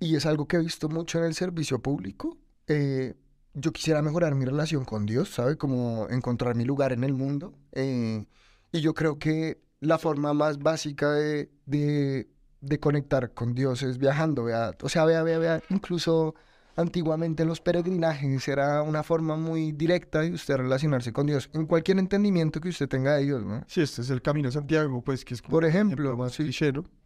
y 0.00 0.16
es 0.16 0.24
algo 0.26 0.46
que 0.46 0.56
he 0.56 0.60
visto 0.60 0.88
mucho 0.88 1.18
en 1.18 1.24
el 1.24 1.34
servicio 1.34 1.80
público, 1.80 2.38
eh, 2.66 3.14
yo 3.54 3.72
quisiera 3.72 4.02
mejorar 4.02 4.34
mi 4.34 4.44
relación 4.44 4.84
con 4.84 5.04
Dios, 5.06 5.30
¿sabe? 5.30 5.56
Como 5.58 6.06
encontrar 6.10 6.54
mi 6.54 6.64
lugar 6.64 6.92
en 6.92 7.04
el 7.04 7.12
mundo. 7.14 7.54
eh, 7.72 8.24
y 8.70 8.80
yo 8.80 8.92
creo 8.94 9.18
que 9.18 9.62
la 9.80 9.98
forma 9.98 10.34
más 10.34 10.58
básica 10.58 11.10
de, 11.12 11.50
de, 11.66 12.28
de 12.60 12.80
conectar 12.80 13.32
con 13.32 13.54
Dios 13.54 13.82
es 13.82 13.96
viajando, 13.98 14.44
vea. 14.44 14.76
O 14.82 14.88
sea, 14.90 15.04
vea, 15.06 15.22
vea, 15.22 15.38
vea, 15.38 15.62
incluso 15.70 16.34
antiguamente 16.78 17.44
los 17.44 17.60
peregrinajes 17.60 18.46
era 18.46 18.82
una 18.82 19.02
forma 19.02 19.36
muy 19.36 19.72
directa 19.72 20.20
de 20.20 20.30
usted 20.30 20.58
relacionarse 20.58 21.12
con 21.12 21.26
Dios, 21.26 21.50
en 21.52 21.66
cualquier 21.66 21.98
entendimiento 21.98 22.60
que 22.60 22.68
usted 22.68 22.88
tenga 22.88 23.16
de 23.16 23.24
Dios, 23.24 23.44
¿no? 23.44 23.64
Sí, 23.66 23.80
este 23.80 24.00
es 24.02 24.10
el 24.10 24.22
Camino 24.22 24.48
a 24.48 24.52
Santiago, 24.52 25.02
pues, 25.02 25.24
que 25.24 25.34
es 25.34 25.42
como 25.42 25.50
Por 25.50 25.64
ejemplo, 25.64 26.16
más 26.16 26.34
sí. 26.34 26.48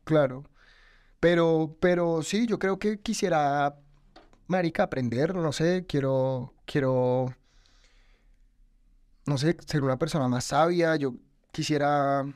Claro. 0.04 0.44
Pero, 1.20 1.74
pero 1.80 2.20
sí, 2.22 2.46
yo 2.46 2.58
creo 2.58 2.78
que 2.78 3.00
quisiera, 3.00 3.74
marica, 4.46 4.82
aprender, 4.82 5.34
no 5.34 5.52
sé, 5.52 5.86
quiero, 5.88 6.52
quiero, 6.66 7.34
no 9.24 9.38
sé, 9.38 9.56
ser 9.66 9.82
una 9.82 9.98
persona 9.98 10.28
más 10.28 10.44
sabia, 10.44 10.96
yo 10.96 11.14
quisiera 11.50 12.26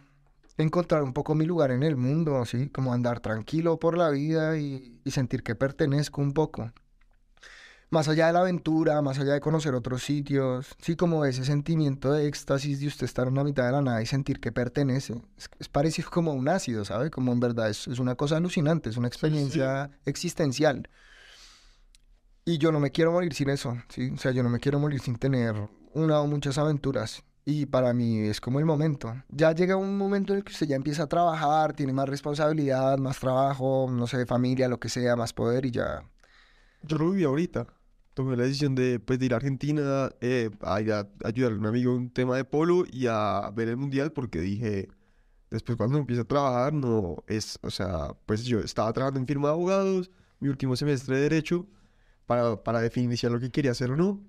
encontrar 0.56 1.02
un 1.02 1.12
poco 1.12 1.34
mi 1.34 1.44
lugar 1.44 1.70
en 1.70 1.82
el 1.82 1.96
mundo, 1.96 2.38
así, 2.38 2.70
como 2.70 2.94
andar 2.94 3.20
tranquilo 3.20 3.78
por 3.78 3.98
la 3.98 4.08
vida 4.08 4.56
y, 4.56 5.02
y 5.04 5.10
sentir 5.10 5.42
que 5.42 5.54
pertenezco 5.54 6.22
un 6.22 6.32
poco. 6.32 6.72
Más 7.90 8.08
allá 8.08 8.26
de 8.26 8.32
la 8.32 8.40
aventura, 8.40 9.00
más 9.00 9.18
allá 9.18 9.34
de 9.34 9.40
conocer 9.40 9.74
otros 9.74 10.02
sitios, 10.02 10.74
sí, 10.80 10.96
como 10.96 11.24
ese 11.24 11.44
sentimiento 11.44 12.12
de 12.12 12.26
éxtasis 12.26 12.80
de 12.80 12.88
usted 12.88 13.04
estar 13.04 13.28
en 13.28 13.34
la 13.36 13.44
mitad 13.44 13.64
de 13.66 13.72
la 13.72 13.82
nada 13.82 14.02
y 14.02 14.06
sentir 14.06 14.40
que 14.40 14.50
pertenece. 14.50 15.22
Es, 15.36 15.48
es 15.60 15.68
parecido 15.68 16.10
como 16.10 16.32
un 16.32 16.48
ácido, 16.48 16.84
¿sabe? 16.84 17.10
Como 17.10 17.32
en 17.32 17.40
verdad 17.40 17.70
es, 17.70 17.86
es 17.86 17.98
una 18.00 18.16
cosa 18.16 18.38
alucinante, 18.38 18.90
es 18.90 18.96
una 18.96 19.08
experiencia 19.08 19.90
existencial. 20.04 20.88
Y 22.44 22.58
yo 22.58 22.70
no 22.72 22.80
me 22.80 22.90
quiero 22.90 23.12
morir 23.12 23.34
sin 23.34 23.50
eso, 23.50 23.76
¿sí? 23.88 24.10
O 24.14 24.18
sea, 24.18 24.32
yo 24.32 24.42
no 24.42 24.48
me 24.48 24.60
quiero 24.60 24.78
morir 24.78 25.00
sin 25.00 25.16
tener 25.16 25.54
una 25.94 26.20
o 26.20 26.26
muchas 26.26 26.58
aventuras. 26.58 27.24
Y 27.44 27.66
para 27.66 27.92
mí 27.92 28.18
es 28.20 28.40
como 28.40 28.58
el 28.58 28.64
momento. 28.64 29.14
Ya 29.28 29.52
llega 29.52 29.76
un 29.76 29.96
momento 29.96 30.32
en 30.32 30.38
el 30.38 30.44
que 30.44 30.52
usted 30.52 30.66
ya 30.66 30.76
empieza 30.76 31.04
a 31.04 31.06
trabajar, 31.08 31.72
tiene 31.74 31.92
más 31.92 32.08
responsabilidad, 32.08 32.98
más 32.98 33.20
trabajo, 33.20 33.88
no 33.90 34.08
sé, 34.08 34.26
familia, 34.26 34.68
lo 34.68 34.80
que 34.80 34.88
sea, 34.88 35.14
más 35.14 35.32
poder 35.32 35.64
y 35.64 35.70
ya. 35.70 36.02
Yo 36.82 36.98
lo 36.98 37.10
viví 37.10 37.24
ahorita. 37.24 37.66
Tomé 38.16 38.34
la 38.34 38.44
decisión 38.44 38.74
de, 38.74 38.98
pues, 38.98 39.20
ir 39.20 39.34
a 39.34 39.36
Argentina 39.36 40.10
eh, 40.22 40.48
a 40.62 40.76
ayudar 40.76 41.52
a 41.52 41.54
un 41.54 41.66
amigo 41.66 41.92
en 41.92 41.98
un 41.98 42.10
tema 42.10 42.34
de 42.38 42.46
polo 42.46 42.86
y 42.90 43.08
a 43.08 43.52
ver 43.54 43.68
el 43.68 43.76
mundial 43.76 44.10
porque 44.10 44.40
dije, 44.40 44.88
después 45.50 45.76
cuando 45.76 45.98
empiece 45.98 46.22
a 46.22 46.24
trabajar, 46.24 46.72
no 46.72 47.22
es, 47.26 47.58
o 47.60 47.70
sea, 47.70 48.16
pues 48.24 48.46
yo 48.46 48.60
estaba 48.60 48.90
trabajando 48.94 49.20
en 49.20 49.26
firma 49.26 49.48
de 49.48 49.52
abogados, 49.52 50.10
mi 50.40 50.48
último 50.48 50.76
semestre 50.76 51.16
de 51.16 51.22
Derecho, 51.24 51.66
para, 52.24 52.62
para 52.62 52.80
definir 52.80 53.18
si 53.18 53.26
era 53.26 53.34
lo 53.34 53.40
que 53.40 53.50
quería 53.50 53.72
hacer 53.72 53.90
o 53.90 53.96
no. 53.98 54.24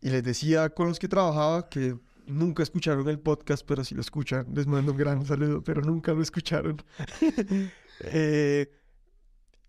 Y 0.00 0.08
les 0.08 0.24
decía 0.24 0.70
con 0.70 0.88
los 0.88 0.98
que 0.98 1.06
trabajaba 1.06 1.68
que 1.68 1.98
nunca 2.26 2.62
escucharon 2.62 3.06
el 3.10 3.18
podcast, 3.18 3.62
pero 3.66 3.84
si 3.84 3.94
lo 3.94 4.00
escuchan, 4.00 4.46
les 4.54 4.66
mando 4.66 4.92
un 4.92 4.96
gran 4.96 5.26
saludo, 5.26 5.62
pero 5.62 5.82
nunca 5.82 6.14
lo 6.14 6.22
escucharon. 6.22 6.82
Eh, 8.02 8.79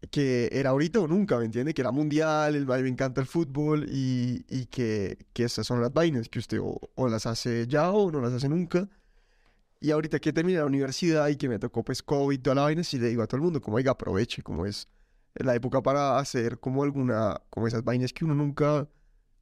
que 0.09 0.49
era 0.51 0.71
ahorita 0.71 0.99
o 0.99 1.07
nunca, 1.07 1.37
¿me 1.37 1.45
entiende? 1.45 1.73
Que 1.73 1.81
era 1.81 1.91
mundial, 1.91 2.55
el 2.55 2.65
me 2.65 2.89
encanta 2.89 3.21
el 3.21 3.27
fútbol 3.27 3.85
y, 3.89 4.43
y 4.49 4.65
que, 4.65 5.17
que 5.33 5.43
esas 5.43 5.67
son 5.67 5.81
las 5.81 5.93
vainas 5.93 6.27
que 6.29 6.39
usted 6.39 6.59
o, 6.61 7.09
las 7.09 7.25
hace 7.27 7.67
ya 7.67 7.91
o 7.91 8.11
no 8.11 8.19
las 8.21 8.33
hace 8.33 8.49
nunca. 8.49 8.89
Y 9.79 9.91
ahorita 9.91 10.19
que 10.19 10.31
terminé 10.33 10.59
la 10.59 10.65
universidad 10.65 11.27
y 11.29 11.35
que 11.37 11.49
me 11.49 11.57
tocó 11.59 11.83
pues 11.83 12.03
COVID 12.03 12.39
toda 12.39 12.55
la 12.55 12.61
vaina, 12.63 12.83
sí 12.83 12.99
le 12.99 13.09
digo 13.09 13.23
a 13.23 13.27
todo 13.27 13.37
el 13.37 13.43
mundo 13.43 13.61
como, 13.61 13.77
oiga, 13.77 13.91
aproveche, 13.91 14.43
como 14.43 14.65
es 14.65 14.87
la 15.35 15.55
época 15.55 15.81
para 15.81 16.19
hacer 16.19 16.59
como 16.59 16.83
alguna, 16.83 17.41
como 17.49 17.67
esas 17.67 17.83
vainas 17.83 18.13
que 18.13 18.25
uno 18.25 18.35
nunca, 18.35 18.87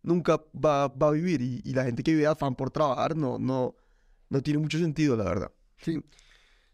nunca 0.02 0.42
va, 0.54 0.88
va 0.88 1.08
a 1.10 1.12
vivir 1.12 1.42
y, 1.42 1.62
y 1.66 1.74
la 1.74 1.84
gente 1.84 2.04
que 2.04 2.12
vive 2.14 2.28
afán 2.28 2.56
por 2.56 2.72
trabajar 2.72 3.18
no, 3.18 3.38
no, 3.38 3.76
no 4.30 4.42
tiene 4.42 4.60
mucho 4.60 4.78
sentido, 4.80 5.18
la 5.18 5.26
verdad. 5.26 5.52
Sí, 5.78 6.02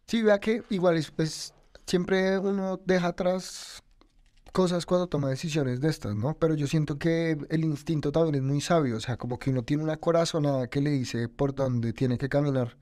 sí, 0.06 0.22
vea 0.22 0.40
que 0.40 0.62
igual 0.70 0.98
es, 0.98 1.12
es- 1.18 1.55
siempre 1.86 2.40
uno 2.40 2.80
deja 2.86 3.08
atrás 3.08 3.84
cosas 4.56 4.86
cuando 4.86 5.08
toma 5.08 5.30
decisiones 5.30 5.82
de 5.82 5.90
estas, 5.90 6.16
¿no? 6.16 6.38
Pero 6.40 6.56
yo 6.56 6.66
siento 6.66 6.98
que 6.98 7.38
el 7.50 7.66
instinto 7.66 8.14
también 8.14 8.36
es 8.36 8.42
muy 8.42 8.62
sabio, 8.62 8.96
o 8.96 9.00
sea, 9.02 9.18
como 9.18 9.38
que 9.38 9.50
uno 9.50 9.64
tiene 9.64 9.84
una 9.84 9.98
corazonada 9.98 10.68
que 10.68 10.80
le 10.80 10.92
dice 10.92 11.28
por 11.28 11.54
dónde 11.54 11.92
tiene 11.92 12.18
que 12.18 12.30
caminar. 12.30 12.78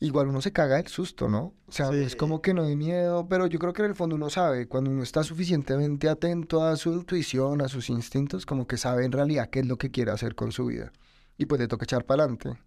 Igual 0.00 0.28
uno 0.28 0.40
se 0.40 0.50
caga 0.50 0.76
del 0.76 0.88
susto, 0.88 1.28
¿no? 1.28 1.54
O 1.68 1.72
sea, 1.72 1.90
es 1.92 2.16
como 2.16 2.42
que 2.42 2.54
no 2.54 2.64
hay 2.64 2.74
miedo, 2.74 3.28
pero 3.28 3.46
yo 3.46 3.58
creo 3.60 3.72
que 3.72 3.82
en 3.82 3.90
el 3.90 3.94
fondo 3.94 4.16
uno 4.16 4.30
sabe, 4.30 4.66
cuando 4.66 4.90
uno 4.90 5.02
está 5.02 5.22
suficientemente 5.22 6.08
atento 6.08 6.64
a 6.64 6.74
su 6.76 6.92
intuición, 6.92 7.60
a 7.60 7.68
sus 7.68 7.88
instintos, 7.90 8.44
como 8.44 8.66
que 8.66 8.76
sabe 8.76 9.04
en 9.04 9.12
realidad 9.12 9.48
qué 9.50 9.60
es 9.60 9.66
lo 9.66 9.76
que 9.76 9.90
quiere 9.90 10.10
hacer 10.10 10.34
con 10.34 10.50
su 10.50 10.66
vida. 10.66 10.90
Y 11.38 11.46
pues 11.46 11.60
le 11.60 11.68
toca 11.68 11.84
echar 11.84 12.04
para 12.04 12.24
adelante. 12.24 12.58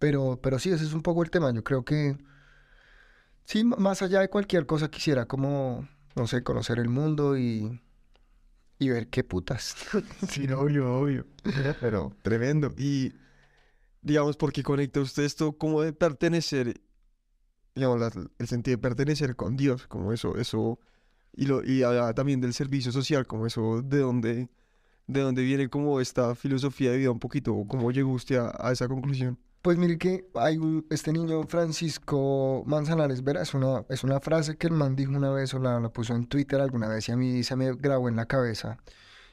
Pero, 0.00 0.40
pero 0.42 0.58
sí, 0.58 0.70
ese 0.70 0.84
es 0.84 0.92
un 0.92 1.02
poco 1.02 1.22
el 1.22 1.30
tema. 1.30 1.52
Yo 1.52 1.62
creo 1.62 1.84
que 1.84 2.16
sí, 3.44 3.64
más 3.64 4.02
allá 4.02 4.20
de 4.20 4.28
cualquier 4.30 4.66
cosa, 4.66 4.90
quisiera 4.90 5.26
como, 5.26 5.88
no 6.16 6.26
sé, 6.26 6.42
conocer 6.42 6.78
el 6.78 6.88
mundo 6.88 7.36
y, 7.38 7.80
y 8.78 8.88
ver 8.88 9.08
qué 9.08 9.24
putas. 9.24 9.76
Sí, 10.28 10.46
obvio, 10.50 10.94
obvio. 10.98 11.26
Pero 11.80 12.12
tremendo. 12.22 12.72
Y 12.78 13.12
digamos, 14.02 14.36
porque 14.36 14.62
conecta 14.62 15.00
usted 15.00 15.24
esto 15.24 15.56
como 15.56 15.82
de 15.82 15.92
pertenecer, 15.92 16.80
digamos, 17.74 18.00
la- 18.00 18.30
el 18.38 18.48
sentido 18.48 18.76
de 18.76 18.82
pertenecer 18.82 19.36
con 19.36 19.56
Dios, 19.56 19.86
como 19.86 20.12
eso, 20.12 20.36
eso, 20.36 20.78
y 21.36 21.46
lo, 21.46 21.62
y 21.64 21.82
también 22.14 22.40
del 22.40 22.54
servicio 22.54 22.92
social, 22.92 23.26
como 23.26 23.46
eso, 23.46 23.82
de 23.82 23.98
dónde, 23.98 24.48
de 25.06 25.20
dónde 25.20 25.42
viene 25.42 25.68
como 25.68 26.00
esta 26.00 26.34
filosofía 26.34 26.92
de 26.92 26.98
vida 26.98 27.10
un 27.10 27.20
poquito, 27.20 27.54
o 27.54 27.66
cómo 27.68 27.90
llegó 27.92 28.12
usted 28.12 28.36
a, 28.36 28.52
a 28.58 28.72
esa 28.72 28.88
conclusión. 28.88 29.38
Pues 29.64 29.78
mire 29.78 29.96
que 29.96 30.28
hay 30.34 30.58
un- 30.58 30.86
este 30.90 31.10
niño 31.10 31.42
Francisco 31.44 32.62
Manzanares 32.66 33.24
Vera, 33.24 33.40
es 33.40 33.54
una, 33.54 33.82
es 33.88 34.04
una 34.04 34.20
frase 34.20 34.58
que 34.58 34.66
el 34.66 34.74
man 34.74 34.94
dijo 34.94 35.12
una 35.12 35.30
vez 35.30 35.54
o 35.54 35.58
la, 35.58 35.80
la 35.80 35.88
puso 35.88 36.14
en 36.14 36.26
Twitter 36.26 36.60
alguna 36.60 36.86
vez 36.86 37.08
y 37.08 37.12
a 37.12 37.16
mí 37.16 37.42
se 37.42 37.56
me 37.56 37.72
grabó 37.74 38.10
en 38.10 38.16
la 38.16 38.26
cabeza. 38.26 38.76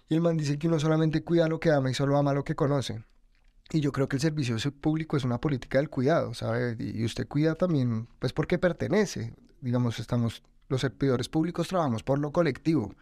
Y 0.07 0.15
el 0.15 0.21
man 0.21 0.37
dice 0.37 0.57
que 0.57 0.69
uno 0.69 0.79
solamente 0.79 1.21
cuida 1.25 1.49
lo 1.49 1.59
que 1.59 1.69
ama 1.71 1.91
y 1.91 1.93
solo 1.93 2.15
ama 2.17 2.33
lo 2.33 2.45
que 2.45 2.55
conoce. 2.55 3.03
Y 3.71 3.81
yo 3.81 3.91
creo 3.91 4.07
que 4.07 4.15
el 4.15 4.21
servicio 4.21 4.55
público 4.79 5.17
es 5.17 5.25
una 5.25 5.37
política 5.41 5.79
del 5.79 5.89
cuidado, 5.89 6.33
¿sabe? 6.33 6.77
Y 6.79 7.03
usted 7.03 7.27
cuida 7.27 7.55
también, 7.55 8.07
pues 8.19 8.31
porque 8.31 8.57
pertenece. 8.57 9.33
Digamos, 9.59 9.99
estamos, 9.99 10.43
los 10.69 10.79
servidores 10.79 11.27
públicos 11.27 11.67
trabajamos 11.67 12.03
por 12.03 12.19
lo 12.19 12.31
colectivo, 12.31 12.95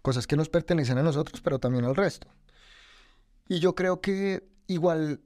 cosas 0.00 0.26
que 0.26 0.36
nos 0.36 0.48
pertenecen 0.48 0.96
a 0.96 1.02
nosotros, 1.02 1.42
pero 1.42 1.58
también 1.58 1.84
al 1.84 1.96
resto. 1.96 2.28
Y 3.46 3.58
yo 3.60 3.74
creo 3.74 4.00
que 4.00 4.42
igual 4.68 5.20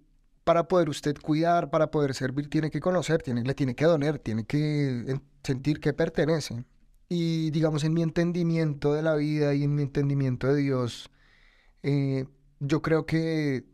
para 0.47 0.69
poder 0.69 0.91
usted 0.91 1.17
cuidar, 1.23 1.71
para 1.71 1.93
poder 1.93 2.15
servir, 2.15 2.51
tiene 2.51 2.71
que 2.73 2.81
conocer, 2.81 3.23
tiene, 3.23 3.45
le 3.45 3.55
tiene 3.55 3.77
que 3.77 3.87
doler, 3.87 4.21
tiene 4.21 4.47
que 4.47 4.89
en- 5.09 5.23
sentir 5.45 5.81
que 5.81 5.95
pertenece. 5.95 6.65
Y 7.11 7.51
digamos, 7.53 7.85
en 7.85 7.95
mi 7.95 8.03
entendimiento 8.03 8.95
de 8.95 9.03
la 9.03 9.17
vida 9.17 9.55
y 9.55 9.65
en 9.65 9.75
mi 9.77 9.83
entendimiento 9.85 10.49
de 10.49 10.57
Dios, 10.63 11.11
eh, 11.85 12.27
yo 12.61 12.83
creo 12.83 13.07
que 13.07 13.67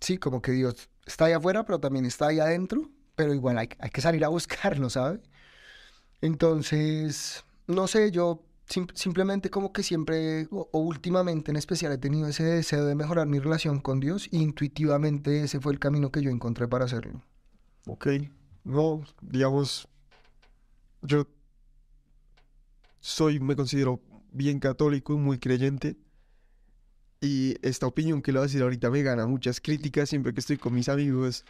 sí, 0.00 0.18
como 0.18 0.42
que 0.42 0.52
Dios 0.52 0.90
está 1.06 1.26
ahí 1.26 1.32
afuera, 1.34 1.64
pero 1.64 1.80
también 1.80 2.06
está 2.06 2.28
ahí 2.28 2.40
adentro, 2.40 2.90
pero 3.16 3.34
igual 3.34 3.58
hay, 3.58 3.68
hay 3.80 3.90
que 3.90 4.00
salir 4.02 4.24
a 4.24 4.28
buscarlo, 4.30 4.90
¿sabe? 4.90 5.20
Entonces, 6.20 7.44
no 7.66 7.86
sé, 7.86 8.10
yo 8.10 8.42
sim- 8.70 8.86
simplemente 8.94 9.50
como 9.50 9.72
que 9.72 9.82
siempre, 9.82 10.48
o, 10.50 10.68
últimamente 10.72 11.50
en 11.50 11.56
especial, 11.58 11.92
he 11.92 11.98
tenido 11.98 12.26
ese 12.28 12.44
deseo 12.44 12.86
de 12.86 12.94
mejorar 12.94 13.26
mi 13.26 13.38
relación 13.38 13.80
con 13.80 14.00
Dios 14.00 14.28
y 14.30 14.38
intuitivamente 14.40 15.42
ese 15.42 15.60
fue 15.60 15.72
el 15.74 15.78
camino 15.78 16.10
que 16.10 16.22
yo 16.22 16.30
encontré 16.30 16.66
para 16.68 16.86
hacerlo. 16.86 17.22
Ok. 17.86 18.06
No, 18.64 19.02
digamos, 19.20 19.88
yo 21.02 21.26
soy, 23.00 23.40
me 23.40 23.56
considero 23.56 24.00
bien 24.32 24.60
católico, 24.60 25.18
muy 25.18 25.38
creyente. 25.38 25.96
Y 27.22 27.56
esta 27.60 27.86
opinión 27.86 28.22
que 28.22 28.32
le 28.32 28.38
voy 28.38 28.44
a 28.44 28.48
decir 28.48 28.62
ahorita 28.62 28.88
me 28.90 29.02
gana 29.02 29.26
muchas 29.26 29.60
críticas 29.60 30.08
siempre 30.08 30.32
que 30.32 30.40
estoy 30.40 30.56
con 30.56 30.72
mis 30.72 30.88
amigos, 30.88 31.44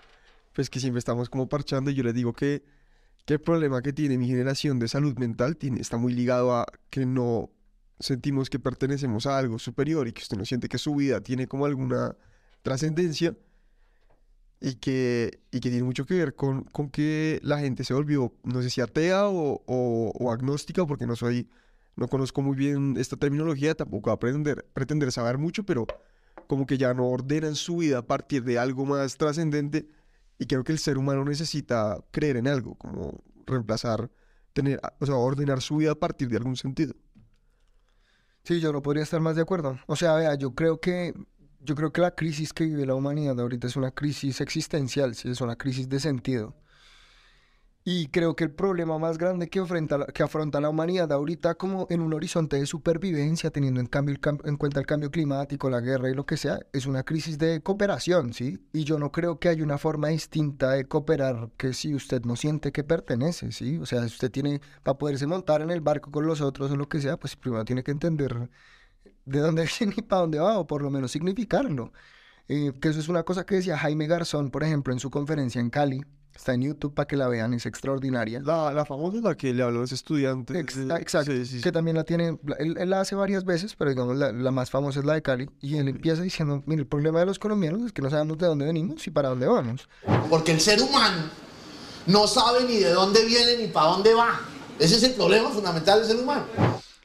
pues 0.52 0.68
que 0.68 0.80
siempre 0.80 0.98
estamos 0.98 1.28
como 1.28 1.48
parchando 1.48 1.90
y 1.90 1.94
yo 1.94 2.02
les 2.02 2.14
digo 2.14 2.32
que, 2.32 2.64
que 3.24 3.34
el 3.34 3.40
problema 3.40 3.82
que 3.82 3.92
tiene 3.92 4.18
mi 4.18 4.26
generación 4.26 4.78
de 4.78 4.88
salud 4.88 5.16
mental 5.18 5.56
tiene, 5.56 5.80
está 5.80 5.96
muy 5.96 6.12
ligado 6.12 6.54
a 6.54 6.66
que 6.90 7.06
no 7.06 7.50
sentimos 7.98 8.48
que 8.50 8.58
pertenecemos 8.58 9.26
a 9.26 9.38
algo 9.38 9.58
superior 9.58 10.08
y 10.08 10.12
que 10.12 10.22
usted 10.22 10.36
no 10.36 10.44
siente 10.44 10.68
que 10.68 10.78
su 10.78 10.94
vida 10.94 11.20
tiene 11.20 11.46
como 11.46 11.66
alguna 11.66 12.16
trascendencia 12.62 13.36
y 14.60 14.74
que, 14.74 15.40
y 15.50 15.60
que 15.60 15.70
tiene 15.70 15.84
mucho 15.84 16.04
que 16.04 16.14
ver 16.14 16.34
con, 16.34 16.64
con 16.64 16.90
que 16.90 17.40
la 17.42 17.58
gente 17.58 17.84
se 17.84 17.94
volvió, 17.94 18.34
no 18.44 18.62
sé 18.62 18.70
si 18.70 18.80
atea 18.80 19.28
o, 19.28 19.62
o, 19.66 20.12
o 20.14 20.32
agnóstica, 20.32 20.86
porque 20.86 21.06
no 21.06 21.16
soy, 21.16 21.48
no 21.96 22.08
conozco 22.08 22.42
muy 22.42 22.56
bien 22.56 22.96
esta 22.98 23.16
terminología, 23.16 23.74
tampoco 23.74 24.10
voy 24.10 24.14
a 24.14 24.18
pretender, 24.18 24.66
pretender 24.74 25.12
saber 25.12 25.38
mucho, 25.38 25.64
pero 25.64 25.86
como 26.46 26.66
que 26.66 26.78
ya 26.78 26.92
no 26.94 27.08
ordenan 27.08 27.54
su 27.54 27.78
vida 27.78 27.98
a 27.98 28.06
partir 28.06 28.44
de 28.44 28.58
algo 28.58 28.84
más 28.84 29.16
trascendente 29.16 29.86
y 30.40 30.46
creo 30.46 30.64
que 30.64 30.72
el 30.72 30.78
ser 30.78 30.96
humano 30.96 31.22
necesita 31.22 32.02
creer 32.10 32.38
en 32.38 32.48
algo, 32.48 32.74
como 32.76 33.22
reemplazar, 33.46 34.10
tener, 34.54 34.80
o 34.98 35.04
sea, 35.04 35.14
ordenar 35.16 35.60
su 35.60 35.76
vida 35.76 35.92
a 35.92 35.94
partir 35.94 36.28
de 36.30 36.38
algún 36.38 36.56
sentido. 36.56 36.94
Sí, 38.42 38.58
yo 38.58 38.72
no 38.72 38.80
podría 38.80 39.02
estar 39.02 39.20
más 39.20 39.36
de 39.36 39.42
acuerdo. 39.42 39.78
O 39.86 39.96
sea, 39.96 40.14
vea, 40.14 40.34
yo 40.36 40.54
creo 40.54 40.80
que, 40.80 41.12
yo 41.60 41.74
creo 41.74 41.92
que 41.92 42.00
la 42.00 42.14
crisis 42.14 42.54
que 42.54 42.64
vive 42.64 42.86
la 42.86 42.94
humanidad 42.94 43.38
ahorita 43.38 43.66
es 43.66 43.76
una 43.76 43.90
crisis 43.90 44.40
existencial, 44.40 45.14
sí, 45.14 45.30
es 45.30 45.42
una 45.42 45.56
crisis 45.56 45.90
de 45.90 46.00
sentido. 46.00 46.56
Y 47.82 48.08
creo 48.08 48.36
que 48.36 48.44
el 48.44 48.50
problema 48.50 48.98
más 48.98 49.16
grande 49.16 49.48
que 49.48 49.62
que 50.12 50.22
afronta 50.22 50.60
la 50.60 50.68
humanidad 50.68 51.10
ahorita 51.12 51.54
como 51.54 51.86
en 51.88 52.02
un 52.02 52.12
horizonte 52.12 52.56
de 52.58 52.66
supervivencia, 52.66 53.50
teniendo 53.50 53.80
en, 53.80 53.86
cambio 53.86 54.14
el 54.14 54.38
en 54.44 54.56
cuenta 54.58 54.80
el 54.80 54.86
cambio 54.86 55.10
climático, 55.10 55.70
la 55.70 55.80
guerra 55.80 56.10
y 56.10 56.14
lo 56.14 56.26
que 56.26 56.36
sea, 56.36 56.60
es 56.74 56.84
una 56.84 57.04
crisis 57.04 57.38
de 57.38 57.62
cooperación, 57.62 58.34
¿sí? 58.34 58.58
Y 58.74 58.84
yo 58.84 58.98
no 58.98 59.10
creo 59.10 59.38
que 59.38 59.48
haya 59.48 59.64
una 59.64 59.78
forma 59.78 60.08
distinta 60.08 60.72
de 60.72 60.86
cooperar 60.86 61.50
que 61.56 61.72
si 61.72 61.94
usted 61.94 62.22
no 62.24 62.36
siente 62.36 62.70
que 62.70 62.84
pertenece, 62.84 63.50
¿sí? 63.50 63.78
O 63.78 63.86
sea, 63.86 64.00
si 64.00 64.08
usted 64.08 64.30
tiene, 64.30 64.60
para 64.82 64.98
poderse 64.98 65.26
montar 65.26 65.62
en 65.62 65.70
el 65.70 65.80
barco 65.80 66.10
con 66.10 66.26
los 66.26 66.42
otros 66.42 66.70
o 66.70 66.76
lo 66.76 66.88
que 66.88 67.00
sea, 67.00 67.16
pues 67.16 67.34
primero 67.36 67.64
tiene 67.64 67.82
que 67.82 67.92
entender 67.92 68.50
de 69.24 69.40
dónde 69.40 69.66
viene 69.78 69.94
y 69.96 70.02
para 70.02 70.22
dónde 70.22 70.38
va, 70.38 70.58
o 70.58 70.66
por 70.66 70.82
lo 70.82 70.90
menos 70.90 71.12
significarlo. 71.12 71.92
Eh, 72.48 72.72
que 72.80 72.88
eso 72.88 73.00
es 73.00 73.08
una 73.08 73.22
cosa 73.22 73.46
que 73.46 73.56
decía 73.56 73.78
Jaime 73.78 74.06
Garzón, 74.06 74.50
por 74.50 74.64
ejemplo, 74.64 74.92
en 74.92 75.00
su 75.00 75.10
conferencia 75.10 75.60
en 75.60 75.70
Cali. 75.70 76.04
Está 76.34 76.54
en 76.54 76.62
YouTube 76.62 76.94
para 76.94 77.06
que 77.06 77.16
la 77.16 77.28
vean, 77.28 77.52
es 77.54 77.66
extraordinaria. 77.66 78.40
La, 78.40 78.72
la 78.72 78.84
famosa 78.86 79.18
es 79.18 79.22
la 79.22 79.34
que 79.36 79.52
le 79.52 79.62
a 79.62 79.70
estudiantes. 79.84 80.56
Ex- 80.56 80.86
de- 80.86 80.92
ah, 80.94 80.96
exacto, 80.98 81.32
sí, 81.32 81.44
sí, 81.44 81.56
sí. 81.56 81.62
que 81.62 81.70
también 81.72 81.96
la 81.96 82.04
tiene, 82.04 82.38
él, 82.58 82.76
él 82.78 82.90
la 82.90 83.00
hace 83.00 83.14
varias 83.14 83.44
veces, 83.44 83.74
pero 83.76 83.90
digamos 83.90 84.16
la, 84.16 84.32
la 84.32 84.50
más 84.50 84.70
famosa 84.70 85.00
es 85.00 85.04
la 85.04 85.14
de 85.14 85.22
Cali, 85.22 85.50
y 85.60 85.76
él 85.76 85.88
empieza 85.88 86.22
diciendo, 86.22 86.62
mire, 86.66 86.80
el 86.82 86.86
problema 86.86 87.20
de 87.20 87.26
los 87.26 87.38
colombianos 87.38 87.82
es 87.82 87.92
que 87.92 88.00
no 88.00 88.08
sabemos 88.10 88.38
de 88.38 88.46
dónde 88.46 88.64
venimos 88.64 89.06
y 89.06 89.10
para 89.10 89.28
dónde 89.28 89.46
vamos. 89.46 89.88
Porque 90.30 90.52
el 90.52 90.60
ser 90.60 90.80
humano 90.80 91.24
no 92.06 92.26
sabe 92.26 92.64
ni 92.64 92.78
de 92.78 92.90
dónde 92.90 93.24
viene 93.24 93.58
ni 93.58 93.66
para 93.68 93.88
dónde 93.88 94.14
va. 94.14 94.40
Ese 94.78 94.96
es 94.96 95.02
el 95.02 95.12
problema 95.12 95.50
fundamental 95.50 95.98
del 96.00 96.08
ser 96.08 96.16
humano. 96.22 96.44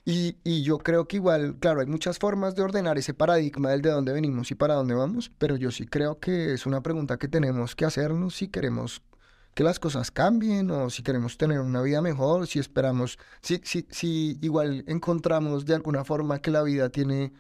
Y, 0.05 0.37
y 0.43 0.61
yo 0.61 0.77
creo 0.77 1.07
que 1.07 1.17
igual, 1.17 1.55
claro, 1.59 1.81
hay 1.81 1.87
muchas 1.87 2.19
formas 2.19 2.55
de 2.55 2.61
ordenar 2.61 2.97
ese 2.97 3.13
paradigma 3.15 3.71
del 3.71 3.81
de 3.81 3.89
dónde 3.89 4.13
venimos 4.13 4.51
y 4.51 4.55
para 4.55 4.75
dónde 4.75 4.93
vamos, 4.93 5.31
pero 5.39 5.55
yo 5.57 5.71
sí 5.71 5.87
creo 5.87 6.19
que 6.19 6.53
es 6.53 6.65
una 6.67 6.81
pregunta 6.81 7.17
que 7.17 7.27
tenemos 7.27 7.75
que 7.75 7.85
hacernos 7.85 8.35
si 8.35 8.47
queremos 8.47 9.01
que 9.55 9.63
las 9.63 9.79
cosas 9.79 10.11
cambien 10.11 10.69
o 10.71 10.89
si 10.91 11.03
queremos 11.03 11.37
tener 11.37 11.61
una 11.61 11.81
vida 11.81 12.01
mejor, 12.01 12.47
si 12.47 12.59
esperamos, 12.59 13.17
si, 13.41 13.61
si, 13.63 13.87
si 13.89 14.37
igual 14.41 14.83
encontramos 14.87 15.65
de 15.65 15.75
alguna 15.75 16.05
forma 16.05 16.39
que 16.41 16.51
la 16.51 16.61
vida 16.63 16.89
tiene 16.89 17.33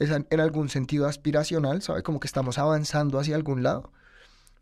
esa- 0.00 0.24
en 0.30 0.40
algún 0.40 0.68
sentido 0.70 1.06
aspiracional, 1.06 1.82
¿sabe? 1.82 2.02
Como 2.02 2.20
que 2.20 2.26
estamos 2.26 2.58
avanzando 2.58 3.18
hacia 3.20 3.36
algún 3.36 3.62
lado. 3.62 3.92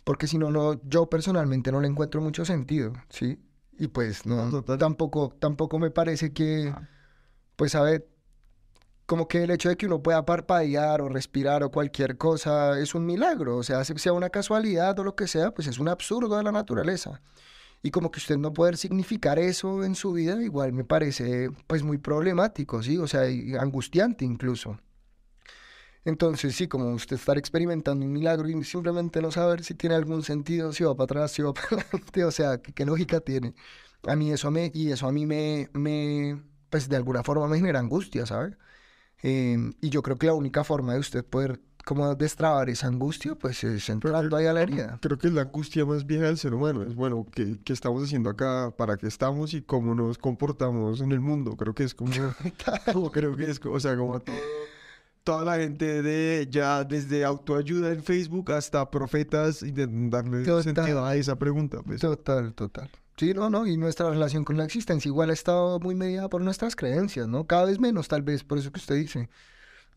Porque 0.04 0.26
si 0.28 0.38
no, 0.38 0.50
no, 0.50 0.80
yo 0.88 1.06
personalmente 1.10 1.72
no 1.72 1.80
le 1.80 1.88
encuentro 1.88 2.20
mucho 2.20 2.44
sentido, 2.44 2.92
¿sí? 3.10 3.38
Y 3.78 3.88
pues 3.88 4.26
no, 4.26 4.62
tampoco, 4.62 5.34
tampoco 5.38 5.78
me 5.78 5.90
parece 5.90 6.32
que, 6.32 6.74
pues, 7.56 7.74
a 7.74 7.82
ver, 7.82 8.08
como 9.06 9.28
que 9.28 9.44
el 9.44 9.50
hecho 9.50 9.68
de 9.68 9.76
que 9.76 9.86
uno 9.86 10.02
pueda 10.02 10.24
parpadear 10.24 11.00
o 11.00 11.08
respirar 11.08 11.62
o 11.62 11.70
cualquier 11.70 12.16
cosa 12.18 12.78
es 12.80 12.94
un 12.94 13.06
milagro, 13.06 13.56
o 13.58 13.62
sea, 13.62 13.84
se- 13.84 13.98
sea 13.98 14.12
una 14.12 14.30
casualidad 14.30 14.98
o 14.98 15.04
lo 15.04 15.14
que 15.16 15.28
sea, 15.28 15.52
pues 15.54 15.68
es 15.68 15.78
un 15.78 15.88
absurdo 15.88 16.36
de 16.36 16.42
la 16.44 16.52
naturaleza. 16.52 17.20
Y 17.82 17.90
como 17.92 18.10
que 18.10 18.18
usted 18.20 18.38
no 18.38 18.52
poder 18.52 18.76
significar 18.78 19.38
eso 19.38 19.84
en 19.84 19.94
su 19.96 20.12
vida, 20.12 20.42
igual 20.42 20.72
me 20.72 20.84
parece, 20.84 21.50
pues, 21.68 21.82
muy 21.84 21.98
problemático, 21.98 22.82
¿sí? 22.82 22.98
O 22.98 23.06
sea, 23.08 23.22
angustiante 23.60 24.24
incluso. 24.24 24.78
Entonces, 26.04 26.54
sí, 26.54 26.68
como 26.68 26.90
usted 26.92 27.16
estar 27.16 27.36
experimentando 27.38 28.04
un 28.06 28.12
milagro 28.12 28.48
y 28.48 28.64
simplemente 28.64 29.20
no 29.20 29.32
saber 29.32 29.64
si 29.64 29.74
tiene 29.74 29.96
algún 29.96 30.22
sentido, 30.22 30.72
si 30.72 30.84
va 30.84 30.94
para 30.94 31.04
atrás, 31.04 31.32
si 31.32 31.42
va 31.42 31.52
para 31.52 31.66
adelante, 31.82 32.24
o 32.24 32.30
sea, 32.30 32.58
¿qué, 32.62 32.72
qué 32.72 32.84
lógica 32.86 33.20
tiene? 33.20 33.54
A 34.06 34.14
mí 34.16 34.30
eso 34.32 34.50
me, 34.50 34.70
y 34.72 34.92
eso 34.92 35.08
a 35.08 35.12
mí 35.12 35.26
me, 35.26 35.68
me, 35.74 36.40
pues 36.70 36.88
de 36.88 36.96
alguna 36.96 37.24
forma 37.24 37.48
me 37.48 37.56
genera 37.58 37.80
angustia, 37.80 38.24
¿sabe? 38.26 38.56
Em, 39.22 39.72
y 39.80 39.88
yo 39.90 40.02
creo 40.02 40.16
que 40.16 40.26
la 40.26 40.34
única 40.34 40.62
forma 40.64 40.94
de 40.94 41.00
usted 41.00 41.24
poder 41.24 41.60
como 41.84 42.12
destrabar 42.16 42.68
esa 42.68 42.88
angustia, 42.88 43.36
pues 43.36 43.62
es 43.62 43.88
entrando 43.88 44.36
ahí 44.36 44.46
a 44.46 44.52
la 44.52 44.62
herida. 44.62 44.98
Creo 45.00 45.18
que 45.18 45.28
es 45.28 45.32
la 45.32 45.42
angustia 45.42 45.84
más 45.86 46.04
vieja 46.04 46.24
del 46.24 46.36
ser 46.36 46.52
humano. 46.52 46.82
Es 46.82 46.96
bueno, 46.96 47.24
¿qué, 47.32 47.58
qué 47.64 47.72
estamos 47.72 48.02
haciendo 48.02 48.28
acá? 48.28 48.72
¿Para 48.76 48.96
qué 48.96 49.06
estamos? 49.06 49.54
Y 49.54 49.62
cómo 49.62 49.94
nos 49.94 50.18
comportamos 50.18 51.00
en 51.00 51.12
el 51.12 51.20
mundo. 51.20 51.56
Creo 51.56 51.74
que 51.74 51.84
es 51.84 51.94
como... 51.94 52.10
como 52.92 53.12
creo 53.12 53.36
que 53.36 53.50
es, 53.50 53.60
o 53.64 53.78
sea, 53.78 53.96
como 53.96 54.18
todo- 54.18 54.34
toda 55.22 55.44
la 55.44 55.56
gente 55.62 56.02
de 56.02 56.46
ya 56.50 56.82
desde 56.84 57.24
autoayuda 57.24 57.92
en 57.92 58.02
Facebook 58.02 58.50
hasta 58.52 58.88
profetas 58.90 59.60
de 59.60 59.86
darle 60.08 60.44
Total. 60.44 60.62
sentido 60.62 61.04
a 61.04 61.14
esa 61.16 61.36
pregunta. 61.36 61.82
Pues. 61.84 62.00
Total, 62.00 62.52
total. 62.52 62.90
Sí, 63.18 63.32
no, 63.32 63.48
no, 63.48 63.66
y 63.66 63.78
nuestra 63.78 64.10
relación 64.10 64.44
con 64.44 64.58
la 64.58 64.64
existencia 64.64 65.08
igual 65.08 65.30
ha 65.30 65.32
estado 65.32 65.80
muy 65.80 65.94
mediada 65.94 66.28
por 66.28 66.42
nuestras 66.42 66.76
creencias, 66.76 67.26
¿no? 67.26 67.46
Cada 67.46 67.64
vez 67.64 67.78
menos, 67.80 68.08
tal 68.08 68.20
vez, 68.22 68.44
por 68.44 68.58
eso 68.58 68.70
que 68.70 68.78
usted 68.78 68.96
dice. 68.96 69.30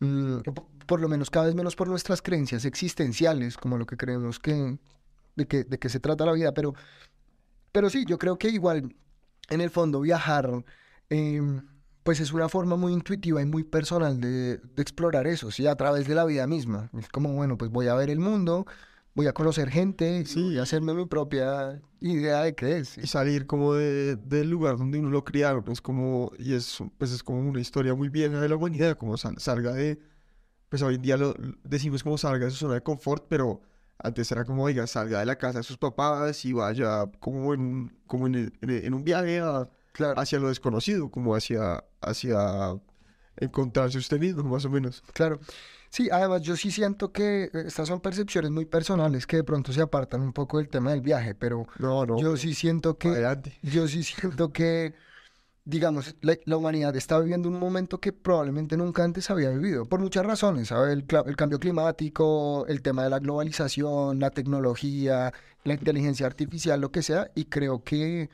Mm, 0.00 0.40
po- 0.42 0.68
por 0.86 1.00
lo 1.00 1.08
menos 1.08 1.30
cada 1.30 1.46
vez 1.46 1.54
menos 1.54 1.76
por 1.76 1.88
nuestras 1.88 2.22
creencias 2.22 2.64
existenciales, 2.64 3.56
como 3.58 3.78
lo 3.78 3.86
que 3.86 3.96
creemos 3.96 4.40
que, 4.40 4.78
de 5.36 5.46
que, 5.48 5.64
de 5.64 5.78
que 5.78 5.88
se 5.90 6.00
trata 6.00 6.26
la 6.26 6.32
vida, 6.32 6.54
pero, 6.54 6.74
pero 7.72 7.90
sí, 7.90 8.04
yo 8.06 8.18
creo 8.18 8.38
que 8.38 8.48
igual, 8.50 8.94
en 9.50 9.60
el 9.60 9.70
fondo, 9.70 10.00
viajar, 10.00 10.64
em, 11.10 11.62
pues 12.02 12.20
es 12.20 12.32
una 12.32 12.48
forma 12.48 12.76
muy 12.76 12.92
intuitiva 12.92 13.42
y 13.42 13.46
muy 13.46 13.64
personal 13.64 14.20
de, 14.20 14.58
de 14.58 14.82
explorar 14.82 15.26
eso, 15.26 15.50
¿sí? 15.50 15.66
A 15.66 15.76
través 15.76 16.08
de 16.08 16.14
la 16.14 16.24
vida 16.24 16.46
misma. 16.46 16.90
Es 16.98 17.08
como, 17.08 17.32
bueno, 17.34 17.58
pues 17.58 17.70
voy 17.70 17.88
a 17.88 17.94
ver 17.94 18.10
el 18.10 18.20
mundo, 18.20 18.66
voy 19.14 19.26
a 19.26 19.32
conocer 19.32 19.68
gente, 19.70 20.24
Sí. 20.26 20.40
y 20.54 20.58
hacerme 20.58 20.94
mi 20.94 21.06
propia 21.06 21.80
idea 22.00 22.42
de 22.42 22.54
qué 22.54 22.78
es. 22.78 22.96
Y 22.98 23.06
salir 23.06 23.46
como 23.46 23.74
de, 23.74 24.16
del 24.16 24.50
lugar 24.50 24.76
donde 24.78 24.98
uno 24.98 25.10
lo 25.10 25.24
criaron. 25.24 25.64
Es 25.70 25.80
como... 25.80 26.30
Y 26.38 26.54
es, 26.54 26.78
pues 26.98 27.12
es 27.12 27.22
como 27.22 27.40
una 27.40 27.60
historia 27.60 27.94
muy 27.94 28.08
vieja 28.08 28.40
de 28.40 28.48
la 28.48 28.56
humanidad. 28.56 28.96
Como 28.96 29.16
sal- 29.16 29.38
salga 29.38 29.72
de... 29.72 29.98
Pues 30.68 30.82
hoy 30.82 30.94
en 30.94 31.02
día 31.02 31.16
lo, 31.16 31.34
decimos 31.64 32.02
como 32.02 32.16
salga 32.16 32.44
de 32.44 32.50
su 32.50 32.58
zona 32.58 32.74
de 32.74 32.82
confort, 32.82 33.26
pero... 33.28 33.60
Antes 34.02 34.32
era 34.32 34.46
como, 34.46 34.62
oiga, 34.64 34.86
salga 34.86 35.18
de 35.20 35.26
la 35.26 35.36
casa 35.36 35.58
de 35.58 35.62
sus 35.62 35.76
papás 35.76 36.42
y 36.46 36.54
vaya 36.54 37.04
como 37.20 37.52
en 37.52 37.60
un, 37.60 37.98
como 38.06 38.26
en, 38.28 38.34
el- 38.34 38.52
en 38.62 38.70
el- 38.70 38.84
en 38.86 38.94
un 38.94 39.04
viaje 39.04 39.40
a- 39.40 39.68
Claro, 39.92 40.18
hacia 40.18 40.38
lo 40.38 40.48
desconocido, 40.48 41.10
como 41.10 41.34
hacia, 41.34 41.84
hacia 42.00 42.80
encontrarse 43.36 43.98
usted 43.98 44.18
mismo, 44.18 44.42
más 44.44 44.64
o 44.64 44.70
menos. 44.70 45.02
claro. 45.12 45.38
Sí, 45.90 46.08
además 46.10 46.42
yo 46.42 46.56
sí 46.56 46.70
siento 46.70 47.12
que 47.12 47.44
eh, 47.44 47.50
estas 47.66 47.88
son 47.88 48.00
percepciones 48.00 48.50
muy 48.50 48.64
personales 48.64 49.26
que 49.26 49.36
de 49.38 49.44
pronto 49.44 49.72
se 49.72 49.80
apartan 49.82 50.20
un 50.22 50.32
poco 50.32 50.58
del 50.58 50.68
tema 50.68 50.92
del 50.92 51.00
viaje, 51.00 51.34
pero 51.34 51.66
No, 51.78 52.06
no. 52.06 52.16
yo 52.20 52.36
sí 52.36 52.54
siento 52.54 52.96
que... 52.96 53.08
Adelante. 53.08 53.58
Yo 53.62 53.88
sí 53.88 54.04
siento 54.04 54.52
que, 54.52 54.94
digamos, 55.64 56.16
la, 56.22 56.36
la 56.44 56.56
humanidad 56.56 56.96
está 56.96 57.18
viviendo 57.20 57.48
un 57.48 57.58
momento 57.58 58.00
que 58.00 58.12
probablemente 58.12 58.76
nunca 58.76 59.04
antes 59.04 59.30
había 59.30 59.50
vivido, 59.50 59.88
por 59.88 60.00
muchas 60.00 60.26
razones, 60.26 60.68
¿sabes? 60.68 60.92
El, 60.92 61.04
el 61.26 61.36
cambio 61.36 61.58
climático, 61.60 62.66
el 62.68 62.82
tema 62.82 63.04
de 63.04 63.10
la 63.10 63.18
globalización, 63.20 64.20
la 64.20 64.30
tecnología, 64.30 65.32
la 65.64 65.74
inteligencia 65.74 66.26
artificial, 66.26 66.80
lo 66.80 66.90
que 66.92 67.02
sea, 67.02 67.30
y 67.34 67.46
creo 67.46 67.82
que, 67.84 68.30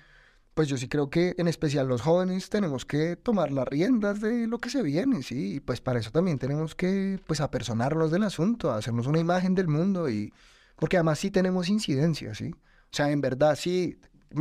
pues 0.57 0.69
yo 0.69 0.79
sí 0.79 0.88
creo 0.88 1.11
que 1.11 1.35
en 1.37 1.49
especial 1.49 1.87
los 1.87 2.01
jóvenes 2.01 2.49
tenemos 2.49 2.87
que 2.87 3.14
tomar 3.16 3.53
las 3.53 3.69
riendas 3.69 4.23
de 4.23 4.47
lo 4.47 4.59
que 4.59 4.71
se 4.71 4.83
viene, 4.83 5.23
¿sí? 5.23 5.57
Y 5.57 5.61
pues 5.61 5.83
para 5.83 5.99
eso 5.99 6.11
también 6.11 6.38
tenemos 6.38 6.75
que, 6.75 7.21
pues, 7.27 7.42
apersonarnos 7.42 8.11
del 8.11 8.23
asunto, 8.23 8.71
hacernos 8.73 9.07
una 9.07 9.19
imagen 9.19 9.55
del 9.55 9.69
mundo 9.69 10.09
y, 10.09 10.33
porque 10.77 10.97
además 10.97 11.19
sí 11.19 11.31
tenemos 11.31 11.69
incidencia, 11.69 12.35
¿sí? 12.35 12.55
O 12.55 12.97
sea, 12.97 13.11
en 13.11 13.21
verdad 13.21 13.55
sí, 13.55 14.01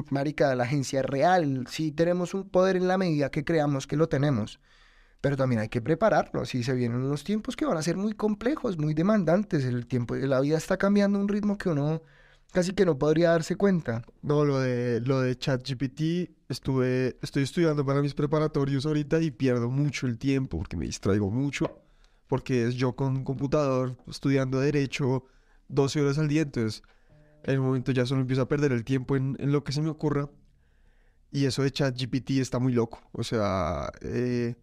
marica, 0.10 0.56
la 0.56 0.64
agencia 0.64 1.02
es 1.02 1.06
real, 1.06 1.68
sí 1.70 1.92
tenemos 1.92 2.34
un 2.34 2.50
poder 2.50 2.78
en 2.78 2.88
la 2.88 2.98
medida 2.98 3.30
que 3.30 3.44
creamos 3.44 3.86
que 3.86 3.98
lo 3.98 4.08
tenemos, 4.08 4.62
pero 5.20 5.36
también 5.36 5.60
hay 5.60 5.70
que 5.70 5.82
prepararnos 5.82 6.56
y 6.56 6.64
se 6.64 6.74
vienen 6.76 7.00
unos 7.00 7.26
tiempos 7.26 7.58
que 7.58 7.66
van 7.66 7.76
a 7.76 7.82
ser 7.82 7.98
muy 7.98 8.14
complejos, 8.14 8.78
muy 8.78 8.94
demandantes, 8.94 9.66
el 9.66 9.86
tiempo, 9.86 10.16
la 10.16 10.40
vida 10.40 10.56
está 10.56 10.78
cambiando 10.78 11.20
a 11.20 11.22
un 11.22 11.28
ritmo 11.28 11.58
que 11.58 11.68
uno 11.68 12.04
casi 12.56 12.72
que 12.72 12.86
no 12.86 12.98
podría 12.98 13.32
darse 13.32 13.58
cuenta. 13.58 14.02
No, 14.22 14.46
lo 14.46 14.62
de, 14.62 15.02
lo 15.02 15.20
de 15.20 15.38
ChatGPT, 15.38 16.32
estuve, 16.48 17.18
estoy 17.22 17.44
estudiando 17.44 17.86
para 17.86 18.02
mis 18.02 18.14
preparatorios 18.14 18.86
ahorita 18.86 19.22
y 19.22 19.30
pierdo 19.30 19.70
mucho 19.70 20.08
el 20.08 20.18
tiempo 20.18 20.60
porque 20.60 20.78
me 20.78 20.86
distraigo 20.86 21.30
mucho, 21.30 21.82
porque 22.28 22.66
es 22.66 22.76
yo 22.76 22.96
con 22.96 23.26
computador 23.26 23.98
estudiando 24.08 24.62
derecho 24.62 25.26
12 25.68 26.02
horas 26.02 26.18
al 26.18 26.30
día, 26.30 26.44
entonces 26.44 26.82
en 27.44 27.60
un 27.60 27.66
momento 27.66 27.92
ya 27.92 28.06
solo 28.06 28.22
empiezo 28.22 28.44
a 28.44 28.48
perder 28.48 28.72
el 28.72 28.86
tiempo 28.86 29.18
en, 29.18 29.36
en 29.38 29.52
lo 29.52 29.66
que 29.66 29.74
se 29.74 29.82
me 29.82 29.90
ocurra 29.90 30.30
y 31.34 31.44
eso 31.44 31.62
de 31.62 31.72
ChatGPT 31.72 32.32
está 32.40 32.60
muy 32.60 32.72
loco, 32.72 33.02
o 33.12 33.24
sea, 33.24 33.92
eh, 34.02 34.56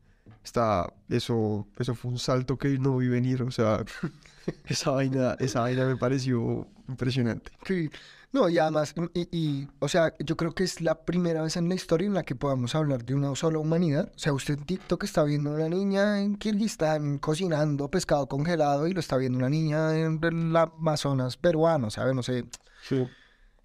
está, 0.43 0.91
eso, 1.11 1.69
eso 1.79 1.95
fue 1.95 2.11
un 2.11 2.19
salto 2.19 2.57
que 2.57 2.79
no 2.79 2.97
vi 2.97 3.09
venir, 3.09 3.43
o 3.43 3.51
sea, 3.51 3.85
esa 4.67 4.93
vaina, 4.93 5.37
esa 5.41 5.61
vaina 5.61 5.85
me 5.85 5.97
pareció 5.97 6.67
impresionante. 6.89 7.53
Sí. 7.65 7.91
No, 8.33 8.49
y 8.49 8.57
además, 8.59 8.95
y, 9.13 9.29
y, 9.31 9.69
o 9.79 9.89
sea, 9.89 10.15
yo 10.19 10.39
creo 10.39 10.55
que 10.55 10.65
es 10.65 10.81
la 10.81 11.05
primera 11.05 11.43
vez 11.43 11.59
en 11.59 11.69
la 11.69 11.75
historia 11.75 12.07
en 12.07 12.15
la 12.15 12.23
que 12.23 12.35
podamos 12.35 12.75
hablar 12.75 13.05
de 13.05 13.15
una 13.15 13.35
sola 13.35 13.59
humanidad. 13.59 14.11
O 14.17 14.19
sea, 14.19 14.33
usted 14.33 14.55
en 14.59 14.65
TikTok 14.65 15.05
está 15.05 15.23
viendo 15.23 15.51
a 15.51 15.55
una 15.57 15.69
niña 15.69 16.21
en 16.23 16.37
Kirguistán 16.37 17.19
cocinando 17.19 17.91
pescado 17.91 18.27
congelado 18.29 18.87
y 18.87 18.95
lo 18.95 19.01
está 19.01 19.19
viendo 19.19 19.37
una 19.37 19.51
niña 19.51 19.99
en 19.99 20.19
el 20.23 20.57
Amazonas 20.57 21.37
peruano, 21.37 21.91
¿sabe? 21.91 22.15
No 22.15 22.23
sé. 22.23 22.47
Sí. 22.89 23.07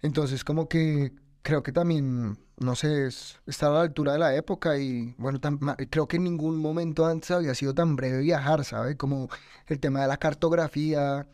Entonces, 0.02 0.44
como 0.44 0.68
que 0.68 1.12
creo 1.40 1.62
que 1.62 1.72
también, 1.72 2.36
no 2.58 2.74
sé, 2.76 3.06
es, 3.06 3.38
está 3.46 3.68
a 3.68 3.70
la 3.70 3.80
altura 3.80 4.12
de 4.12 4.18
la 4.18 4.36
época 4.36 4.76
y, 4.76 5.14
bueno, 5.16 5.40
tan- 5.40 5.58
creo 5.88 6.06
que 6.06 6.16
en 6.18 6.24
ningún 6.24 6.58
momento 6.58 7.06
antes 7.06 7.30
había 7.30 7.54
sido 7.54 7.72
tan 7.74 7.96
breve 7.96 8.18
viajar, 8.18 8.66
¿sabe? 8.66 8.98
Como 8.98 9.30
el 9.66 9.80
tema 9.80 10.02
de 10.02 10.08
la 10.08 10.18
cartografía, 10.18 11.26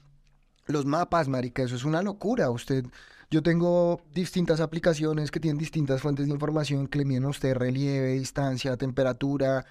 los 0.66 0.86
mapas, 0.86 1.28
marica, 1.28 1.62
eso 1.62 1.76
es 1.76 1.84
una 1.84 2.02
locura. 2.02 2.50
Usted, 2.50 2.84
yo 3.30 3.42
tengo 3.42 4.00
distintas 4.12 4.60
aplicaciones 4.60 5.30
que 5.30 5.40
tienen 5.40 5.58
distintas 5.58 6.00
fuentes 6.00 6.26
de 6.26 6.32
información 6.32 6.86
que 6.86 6.98
le 6.98 7.04
miden 7.04 7.24
a 7.24 7.28
usted 7.28 7.54
relieve, 7.54 8.12
distancia, 8.12 8.76
temperatura. 8.76 9.64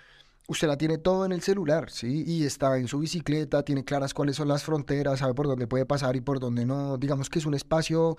Usted 0.48 0.68
la 0.68 0.78
tiene 0.78 0.98
todo 0.98 1.26
en 1.26 1.32
el 1.32 1.42
celular, 1.42 1.90
¿sí? 1.90 2.24
Y 2.28 2.44
está 2.46 2.78
en 2.78 2.88
su 2.88 3.00
bicicleta, 3.00 3.64
tiene 3.64 3.86
claras 3.86 4.14
cuáles 4.14 4.36
son 4.36 4.50
las 4.50 4.64
fronteras, 4.64 5.20
sabe 5.20 5.34
por 5.34 5.48
dónde 5.48 5.68
puede 5.68 5.86
pasar 5.86 6.16
y 6.16 6.22
por 6.22 6.40
dónde 6.40 6.66
no. 6.66 6.98
Digamos 6.98 7.30
que 7.30 7.40
es 7.40 7.46
un 7.46 7.54
espacio 7.54 8.18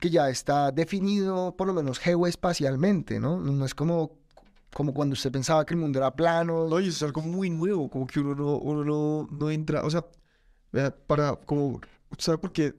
que 0.00 0.10
ya 0.10 0.28
está 0.30 0.72
definido, 0.72 1.54
por 1.56 1.68
lo 1.68 1.74
menos 1.74 1.98
geoespacialmente, 1.98 3.20
¿no? 3.20 3.38
No 3.38 3.64
es 3.64 3.74
como, 3.74 4.18
como 4.72 4.92
cuando 4.94 5.12
usted 5.12 5.30
pensaba 5.30 5.64
que 5.64 5.74
el 5.74 5.80
mundo 5.80 5.98
era 6.00 6.14
plano. 6.16 6.66
No, 6.68 6.80
y 6.80 6.88
es 6.88 7.02
algo 7.02 7.22
muy 7.22 7.50
nuevo, 7.50 7.88
como 7.88 8.06
que 8.06 8.20
uno 8.20 8.34
no, 8.34 8.56
uno 8.58 8.84
no, 8.84 9.28
no 9.30 9.50
entra, 9.50 9.84
o 9.84 9.90
sea, 9.90 10.04
para, 11.06 11.36
como, 11.36 11.80
¿sabe 12.18 12.38
por 12.38 12.52
qué 12.52 12.74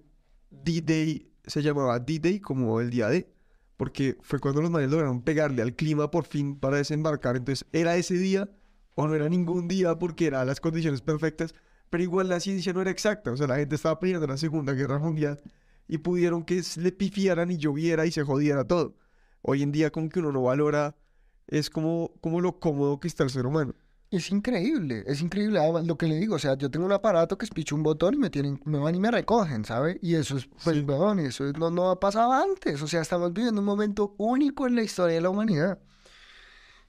D-Day 0.49 1.31
se 1.45 1.61
llamaba 1.61 1.99
D-Day 1.99 2.39
como 2.39 2.79
el 2.79 2.89
día 2.89 3.09
D? 3.09 3.31
Porque 3.77 4.17
fue 4.21 4.39
cuando 4.39 4.61
los 4.61 4.69
manes 4.69 4.91
lograron 4.91 5.21
pegarle 5.23 5.61
al 5.61 5.75
clima 5.75 6.11
por 6.11 6.25
fin 6.25 6.55
para 6.55 6.77
desembarcar, 6.77 7.35
entonces 7.35 7.67
era 7.71 7.95
ese 7.95 8.15
día 8.15 8.49
o 8.95 9.07
no 9.07 9.15
era 9.15 9.29
ningún 9.29 9.67
día 9.67 9.97
porque 9.97 10.27
eran 10.27 10.45
las 10.47 10.59
condiciones 10.59 11.01
perfectas, 11.01 11.55
pero 11.89 12.03
igual 12.03 12.29
la 12.29 12.39
ciencia 12.39 12.73
no 12.73 12.81
era 12.81 12.91
exacta, 12.91 13.31
o 13.31 13.37
sea, 13.37 13.47
la 13.47 13.57
gente 13.57 13.75
estaba 13.75 13.99
en 14.01 14.27
la 14.27 14.37
Segunda 14.37 14.73
Guerra 14.73 14.99
Mundial 14.99 15.41
y 15.87 15.97
pudieron 15.97 16.43
que 16.43 16.61
le 16.77 16.91
pifiaran 16.91 17.51
y 17.51 17.57
lloviera 17.57 18.05
y 18.05 18.11
se 18.11 18.23
jodiera 18.23 18.65
todo. 18.65 18.95
Hoy 19.41 19.63
en 19.63 19.71
día 19.71 19.91
como 19.91 20.09
que 20.09 20.19
uno 20.19 20.31
no 20.31 20.43
valora, 20.43 20.95
es 21.47 21.69
como, 21.69 22.13
como 22.21 22.39
lo 22.39 22.59
cómodo 22.59 22.99
que 22.99 23.07
está 23.07 23.23
el 23.23 23.29
ser 23.29 23.45
humano. 23.45 23.75
Es 24.11 24.29
increíble, 24.29 25.03
es 25.07 25.21
increíble 25.21 25.57
además, 25.57 25.85
lo 25.87 25.97
que 25.97 26.05
le 26.05 26.15
digo, 26.15 26.35
o 26.35 26.39
sea, 26.39 26.57
yo 26.57 26.69
tengo 26.69 26.85
un 26.85 26.91
aparato 26.91 27.37
que 27.37 27.45
es 27.45 27.49
picho 27.51 27.75
un 27.75 27.83
botón 27.83 28.13
y 28.15 28.17
me 28.17 28.29
tienen, 28.29 28.59
me 28.65 28.77
van 28.77 28.93
y 28.93 28.99
me 28.99 29.09
recogen, 29.09 29.63
¿sabe? 29.63 29.99
Y 30.01 30.15
eso 30.15 30.35
es, 30.35 30.49
pues, 30.65 30.75
Sí. 30.77 30.81
weón, 30.83 31.19
eso 31.19 31.47
es- 31.47 31.57
no, 31.57 31.71
no 31.71 31.89
ha 31.89 31.97
pasado 31.99 32.33
antes, 32.33 32.81
o 32.81 32.87
sea, 32.87 32.99
estamos 33.01 33.31
viviendo 33.31 33.61
un 33.61 33.65
momento 33.65 34.13
único 34.17 34.67
en 34.67 34.75
la 34.75 34.83
historia 34.83 35.15
de 35.15 35.21
la 35.21 35.29
humanidad. 35.29 35.79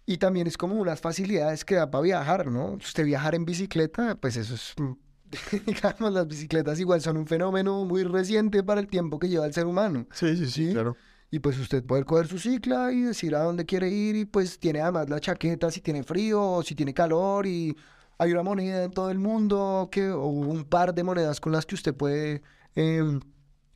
Y 0.04 0.18
también 0.18 0.48
es 0.48 0.56
como 0.58 0.74
unas 0.74 1.00
facilidades 1.00 1.64
que 1.64 1.76
da 1.76 1.88
para 1.92 2.02
viajar, 2.02 2.48
¿no? 2.50 2.72
Usted 2.72 3.04
viajar 3.04 3.36
en 3.36 3.44
bicicleta, 3.44 4.16
pues 4.16 4.36
eso 4.36 4.54
es, 4.54 4.74
mm, 4.78 4.92
digamos, 5.66 6.12
las 6.12 6.26
bicicletas 6.26 6.80
igual 6.80 7.00
son 7.00 7.16
un 7.18 7.28
fenómeno 7.28 7.84
muy 7.84 8.02
reciente 8.02 8.64
para 8.64 8.80
el 8.80 8.88
tiempo 8.88 9.20
que 9.20 9.28
lleva 9.28 9.46
el 9.46 9.52
ser 9.54 9.66
humano. 9.66 10.08
Sí, 10.12 10.36
sí, 10.36 10.46
sí, 10.46 10.66
Sí. 10.66 10.72
claro. 10.72 10.96
Y 11.32 11.38
pues 11.38 11.58
usted 11.58 11.82
puede 11.82 12.04
coger 12.04 12.28
su 12.28 12.38
cicla 12.38 12.92
y 12.92 13.00
decir 13.00 13.34
a 13.34 13.42
dónde 13.42 13.64
quiere 13.64 13.88
ir 13.88 14.16
y 14.16 14.26
pues 14.26 14.58
tiene 14.58 14.82
además 14.82 15.08
la 15.08 15.18
chaqueta 15.18 15.70
si 15.70 15.80
tiene 15.80 16.02
frío 16.02 16.42
o 16.42 16.62
si 16.62 16.74
tiene 16.74 16.92
calor 16.92 17.46
y 17.46 17.74
hay 18.18 18.32
una 18.32 18.42
moneda 18.42 18.84
en 18.84 18.90
todo 18.90 19.10
el 19.10 19.18
mundo 19.18 19.88
que, 19.90 20.10
o 20.10 20.26
un 20.26 20.64
par 20.64 20.94
de 20.94 21.02
monedas 21.02 21.40
con 21.40 21.52
las 21.52 21.64
que 21.64 21.74
usted 21.74 21.94
puede 21.94 22.42
em, 22.74 23.18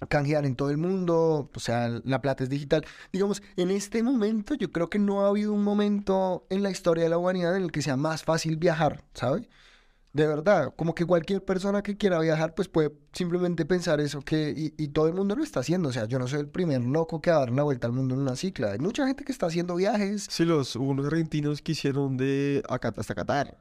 canjear 0.09 0.45
en 0.45 0.55
todo 0.55 0.69
el 0.71 0.77
mundo, 0.77 1.51
o 1.55 1.59
sea, 1.61 1.89
la 2.05 2.21
plata 2.21 2.45
es 2.45 2.51
digital. 2.51 2.85
Digamos, 3.11 3.43
en 3.57 3.71
este 3.71 4.03
momento 4.03 4.55
yo 4.55 4.71
creo 4.71 4.91
que 4.91 4.99
no 4.99 5.25
ha 5.25 5.29
habido 5.29 5.55
un 5.55 5.65
momento 5.65 6.47
en 6.51 6.63
la 6.63 6.71
historia 6.71 7.05
de 7.05 7.11
la 7.11 7.17
humanidad 7.19 7.57
en 7.57 7.63
el 7.63 7.73
que 7.73 7.81
sea 7.81 7.97
más 7.97 8.23
fácil 8.23 8.59
viajar, 8.59 9.03
¿sabe? 9.15 9.49
De 10.17 10.27
verdad, 10.27 10.73
como 10.77 10.95
que 10.95 11.05
cualquier 11.05 11.45
persona 11.45 11.83
que 11.83 11.99
quiera 11.99 12.19
viajar, 12.19 12.55
pues 12.55 12.69
puede 12.69 12.91
simplemente 13.13 13.67
pensar 13.67 14.01
eso, 14.01 14.23
que, 14.23 14.55
y, 14.57 14.73
y 14.83 14.89
todo 14.89 15.09
el 15.09 15.13
mundo 15.13 15.37
lo 15.37 15.45
está 15.45 15.61
haciendo. 15.61 15.91
O 15.91 15.93
sea, 15.93 16.07
yo 16.07 16.19
no 16.19 16.27
soy 16.27 16.41
el 16.41 16.49
primer 16.49 16.83
loco 16.83 17.21
que 17.21 17.31
va 17.31 17.37
a 17.37 17.41
dar 17.41 17.51
una 17.51 17.65
vuelta 17.65 17.87
al 17.87 17.93
mundo 17.93 18.15
en 18.15 18.23
una 18.23 18.35
cicla. 18.35 18.73
Hay 18.73 18.79
mucha 18.79 19.07
gente 19.07 19.25
que 19.25 19.33
está 19.33 19.45
haciendo 19.45 19.77
viajes. 19.77 20.27
Sí, 20.31 20.47
los 20.47 20.75
hubo 20.75 20.89
unos 20.89 21.05
argentinos 21.07 21.61
que 21.61 21.73
hicieron 21.73 22.17
de 22.17 22.63
acá 22.67 22.95
hasta 22.97 23.15
Qatar. 23.15 23.59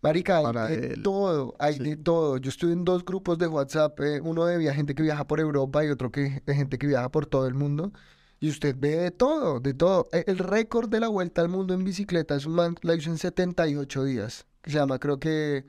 Marica, 0.00 0.38
hay 0.38 0.76
de 0.78 0.96
todo, 0.96 1.54
hay 1.58 1.74
sí. 1.74 1.82
de 1.82 1.96
todo. 1.98 2.38
Yo 2.38 2.48
estuve 2.48 2.72
en 2.72 2.86
dos 2.86 3.04
grupos 3.04 3.36
de 3.36 3.46
WhatsApp, 3.46 4.00
eh, 4.00 4.20
uno 4.22 4.46
de 4.46 4.72
gente 4.72 4.94
que 4.94 5.02
viaja 5.02 5.26
por 5.26 5.40
Europa 5.40 5.84
y 5.84 5.90
otro 5.90 6.10
que, 6.10 6.42
de 6.46 6.54
gente 6.54 6.78
que 6.78 6.86
viaja 6.86 7.10
por 7.10 7.26
todo 7.26 7.46
el 7.46 7.54
mundo. 7.54 7.92
Y 8.42 8.48
usted 8.50 8.74
ve 8.76 8.96
de 8.96 9.10
todo, 9.12 9.60
de 9.60 9.72
todo. 9.72 10.08
E- 10.12 10.24
El 10.26 10.38
récord 10.38 10.88
de 10.88 10.98
la 10.98 11.06
vuelta 11.08 11.40
al 11.42 11.48
mundo 11.48 11.74
en 11.74 11.84
bicicleta 11.84 12.34
es 12.34 12.44
un 12.44 12.54
man 12.54 12.74
que 12.74 12.88
la 12.88 12.94
hizo 12.96 13.08
en 13.08 13.16
78 13.18 14.02
días. 14.04 14.46
que 14.62 14.70
Se 14.72 14.78
llama, 14.78 14.98
creo 14.98 15.20
que 15.20 15.64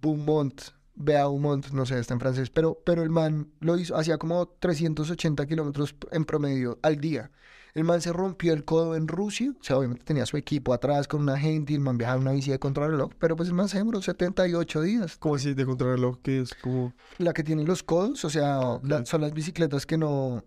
Beaumont, 0.00 0.60
Beaumont, 0.94 1.70
no 1.70 1.86
sé, 1.86 1.98
está 1.98 2.14
en 2.14 2.20
francés, 2.20 2.50
pero, 2.50 2.78
pero 2.84 3.02
el 3.02 3.10
man 3.10 3.48
lo 3.60 3.76
hizo, 3.76 3.96
hacía 3.96 4.18
como 4.18 4.46
380 4.46 5.46
kilómetros 5.46 5.94
en 6.10 6.24
promedio 6.24 6.78
al 6.82 6.96
día. 6.98 7.30
El 7.74 7.84
man 7.84 8.02
se 8.02 8.12
rompió 8.12 8.52
el 8.52 8.64
codo 8.64 8.96
en 8.96 9.08
Rusia, 9.08 9.50
o 9.58 9.62
sea, 9.64 9.78
obviamente 9.78 10.04
tenía 10.04 10.26
su 10.26 10.36
equipo 10.36 10.74
atrás 10.74 11.08
con 11.08 11.22
una 11.22 11.38
gente 11.38 11.72
y 11.72 11.76
el 11.76 11.80
man 11.82 11.96
viajaba 11.96 12.16
en 12.16 12.22
una 12.22 12.32
bici 12.32 12.50
de 12.50 12.58
contrarreloj, 12.58 13.12
pero 13.18 13.34
pues 13.36 13.48
el 13.48 13.54
man 13.54 13.68
se 13.68 13.78
demoró 13.78 14.02
78 14.02 14.82
días. 14.82 15.16
¿Cómo 15.18 15.36
así 15.36 15.54
de 15.54 15.64
contrarreloj? 15.64 16.18
Que 16.22 16.40
es 16.42 16.52
como... 16.54 16.92
La 17.18 17.32
que 17.32 17.42
tiene 17.42 17.64
los 17.64 17.82
codos, 17.82 18.24
o 18.26 18.30
sea, 18.30 18.78
la- 18.82 19.06
son 19.06 19.22
las 19.22 19.32
bicicletas 19.32 19.86
que 19.86 19.96
no... 19.96 20.44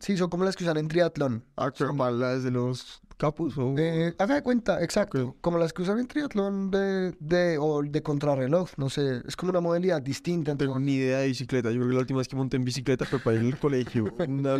Sí, 0.00 0.16
son 0.16 0.30
como 0.30 0.44
las 0.44 0.56
que 0.56 0.64
usan 0.64 0.76
en 0.76 0.88
triatlón. 0.88 1.44
Aquaman, 1.56 2.18
las 2.18 2.42
de 2.42 2.50
los 2.50 3.00
capos 3.16 3.56
o... 3.56 3.74
Eh, 3.78 4.14
haga 4.18 4.34
de 4.36 4.42
cuenta, 4.42 4.82
exacto. 4.82 5.28
Ok. 5.28 5.36
Como 5.40 5.58
las 5.58 5.72
que 5.72 5.82
usan 5.82 5.98
en 5.98 6.06
triatlón 6.06 6.70
de, 6.70 7.12
de, 7.20 7.58
o 7.58 7.82
de 7.82 8.02
contrarreloj, 8.02 8.70
no 8.76 8.90
sé. 8.90 9.22
Es 9.26 9.36
como 9.36 9.50
una 9.50 9.60
modalidad 9.60 10.02
distinta. 10.02 10.52
No 10.52 10.58
tengo 10.58 10.78
ni 10.78 10.94
idea 10.94 11.18
de 11.18 11.28
bicicleta. 11.28 11.70
Yo 11.70 11.78
creo 11.78 11.88
que 11.88 11.94
la 11.94 12.00
última 12.00 12.18
vez 12.18 12.28
que 12.28 12.36
monté 12.36 12.56
en 12.56 12.64
bicicleta 12.64 13.04
fue 13.04 13.18
para 13.18 13.36
ir 13.36 13.54
al 13.54 13.58
colegio. 13.58 14.12
Una. 14.28 14.58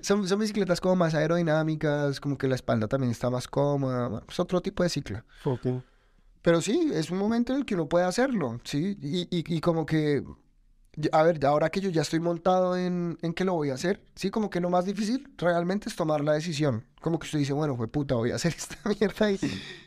Son, 0.00 0.26
son 0.26 0.38
bicicletas 0.38 0.80
como 0.80 0.96
más 0.96 1.14
aerodinámicas, 1.14 2.20
como 2.20 2.38
que 2.38 2.48
la 2.48 2.54
espalda 2.54 2.88
también 2.88 3.10
está 3.10 3.28
más 3.30 3.48
cómoda. 3.48 4.22
Es 4.28 4.40
otro 4.40 4.60
tipo 4.60 4.82
de 4.82 4.88
cicla. 4.88 5.24
Ok. 5.44 5.66
Pero 6.42 6.60
sí, 6.60 6.90
es 6.94 7.10
un 7.10 7.18
momento 7.18 7.52
en 7.52 7.58
el 7.58 7.64
que 7.66 7.74
uno 7.74 7.88
puede 7.88 8.04
hacerlo, 8.04 8.60
¿sí? 8.62 8.96
Y, 9.02 9.22
y, 9.36 9.56
y 9.56 9.60
como 9.60 9.84
que, 9.84 10.22
a 11.12 11.22
ver, 11.22 11.44
ahora 11.44 11.70
que 11.70 11.80
yo 11.80 11.90
ya 11.90 12.02
estoy 12.02 12.20
montado 12.20 12.76
en, 12.76 13.18
en 13.22 13.34
que 13.34 13.44
lo 13.44 13.54
voy 13.54 13.70
a 13.70 13.74
hacer, 13.74 14.02
sí, 14.14 14.30
como 14.30 14.48
que 14.48 14.60
lo 14.60 14.70
más 14.70 14.84
difícil 14.86 15.28
realmente 15.36 15.88
es 15.88 15.96
tomar 15.96 16.22
la 16.22 16.32
decisión. 16.32 16.84
Como 17.00 17.18
que 17.18 17.26
usted 17.26 17.38
dice, 17.38 17.52
bueno, 17.52 17.76
fue 17.76 17.88
puta, 17.88 18.14
voy 18.14 18.30
a 18.30 18.36
hacer 18.36 18.54
esta 18.56 18.76
mierda 18.88 19.30
y, 19.30 19.38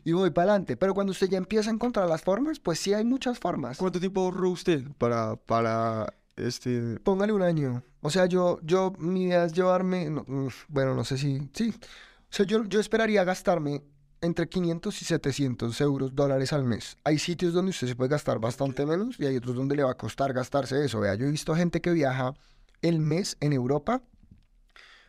y 0.04 0.12
voy 0.12 0.30
para 0.30 0.52
adelante. 0.52 0.78
Pero 0.78 0.94
cuando 0.94 1.12
usted 1.12 1.30
ya 1.30 1.38
empieza 1.38 1.70
a 1.70 1.74
encontrar 1.74 2.08
las 2.08 2.22
formas, 2.22 2.60
pues 2.60 2.80
sí 2.80 2.94
hay 2.94 3.06
muchas 3.06 3.40
formas. 3.40 3.78
¿Cuánto 3.78 4.00
tiempo 4.00 4.22
ahorró 4.22 4.52
usted 4.52 4.84
para, 4.98 5.36
para 5.36 6.14
este... 6.36 7.00
Póngale 7.00 7.34
un 7.34 7.42
año. 7.42 7.84
O 8.02 8.10
sea, 8.10 8.28
yo, 8.28 8.60
yo, 8.62 8.94
mi 8.98 9.24
idea 9.24 9.46
es 9.46 9.54
llevarme, 9.54 10.10
no, 10.10 10.26
bueno, 10.68 10.96
no 10.96 11.04
sé 11.04 11.18
si, 11.18 11.50
sí. 11.54 11.74
O 11.76 12.32
sea, 12.32 12.46
yo, 12.46 12.64
yo 12.66 12.80
esperaría 12.80 13.24
gastarme 13.24 13.82
entre 14.22 14.48
500 14.48 15.02
y 15.02 15.06
700 15.06 15.82
euros, 15.82 16.16
dólares 16.16 16.54
al 16.54 16.64
mes. 16.64 16.98
Hay 17.04 17.20
sitios 17.20 17.54
donde 17.54 17.72
usted 17.72 17.88
se 17.88 17.96
puede 17.96 18.10
gastar 18.10 18.40
bastante 18.40 18.86
menos 18.86 19.20
y 19.20 19.26
hay 19.26 19.38
otros 19.38 19.56
donde 19.56 19.76
le 19.76 19.84
va 19.84 19.92
a 19.92 19.98
costar 19.98 20.34
gastarse 20.34 20.84
eso. 20.84 21.00
Vea, 21.00 21.16
yo 21.16 21.26
he 21.26 21.32
visto 21.32 21.56
gente 21.56 21.82
que 21.82 21.92
viaja 21.92 22.34
el 22.82 23.00
mes 23.00 23.38
en 23.40 23.54
Europa 23.54 24.02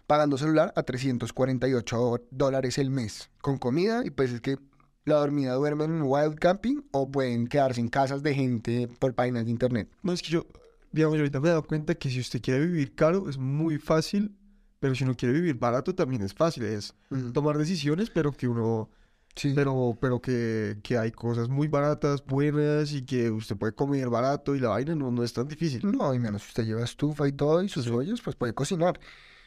pagando 0.06 0.36
celular 0.36 0.72
a 0.74 0.82
348 0.82 2.20
dólares 2.30 2.78
el 2.78 2.90
mes 2.90 3.30
con 3.40 3.58
comida 3.58 4.02
y 4.04 4.10
pues 4.10 4.32
es 4.32 4.40
que 4.40 4.58
la 5.04 5.16
dormida 5.16 5.54
duermen 5.54 5.92
en 5.92 6.02
wild 6.02 6.36
camping 6.38 6.82
o 6.90 7.10
pueden 7.10 7.46
quedarse 7.46 7.80
en 7.80 7.88
casas 7.88 8.22
de 8.22 8.34
gente 8.34 8.88
por 8.98 9.14
páginas 9.14 9.44
de 9.44 9.50
internet. 9.50 9.88
No, 10.02 10.12
es 10.12 10.22
que 10.22 10.30
yo, 10.30 10.46
digamos, 10.92 11.16
yo 11.16 11.22
ahorita 11.22 11.40
me 11.40 11.48
he 11.48 11.50
dado 11.50 11.62
cuenta 11.62 11.94
que 11.94 12.10
si 12.10 12.20
usted 12.20 12.42
quiere 12.42 12.66
vivir 12.66 12.94
caro 12.94 13.28
es 13.28 13.38
muy 13.38 13.78
fácil, 13.78 14.36
pero 14.80 14.94
si 14.94 15.04
uno 15.04 15.14
quiere 15.14 15.34
vivir 15.34 15.56
barato 15.56 15.94
también 15.94 16.22
es 16.22 16.34
fácil. 16.34 16.64
Es 16.64 16.94
tomar 17.32 17.58
decisiones, 17.58 18.10
pero 18.10 18.32
que 18.32 18.48
uno... 18.48 18.90
Sí. 19.36 19.52
Pero, 19.54 19.96
pero 20.00 20.20
que, 20.20 20.78
que 20.82 20.98
hay 20.98 21.12
cosas 21.12 21.48
muy 21.48 21.68
baratas, 21.68 22.24
buenas 22.24 22.92
y 22.92 23.04
que 23.04 23.30
usted 23.30 23.56
puede 23.56 23.72
comer 23.72 24.08
barato 24.08 24.54
y 24.54 24.60
la 24.60 24.70
vaina 24.70 24.94
no, 24.94 25.10
no 25.10 25.22
es 25.22 25.32
tan 25.32 25.48
difícil. 25.48 25.80
No, 25.84 26.12
y 26.12 26.18
menos 26.18 26.42
si 26.42 26.48
usted 26.48 26.64
lleva 26.64 26.82
estufa 26.84 27.26
y 27.28 27.32
todo 27.32 27.62
y 27.62 27.68
sus 27.68 27.86
ollas, 27.88 28.20
pues 28.20 28.36
puede 28.36 28.52
cocinar. 28.52 28.98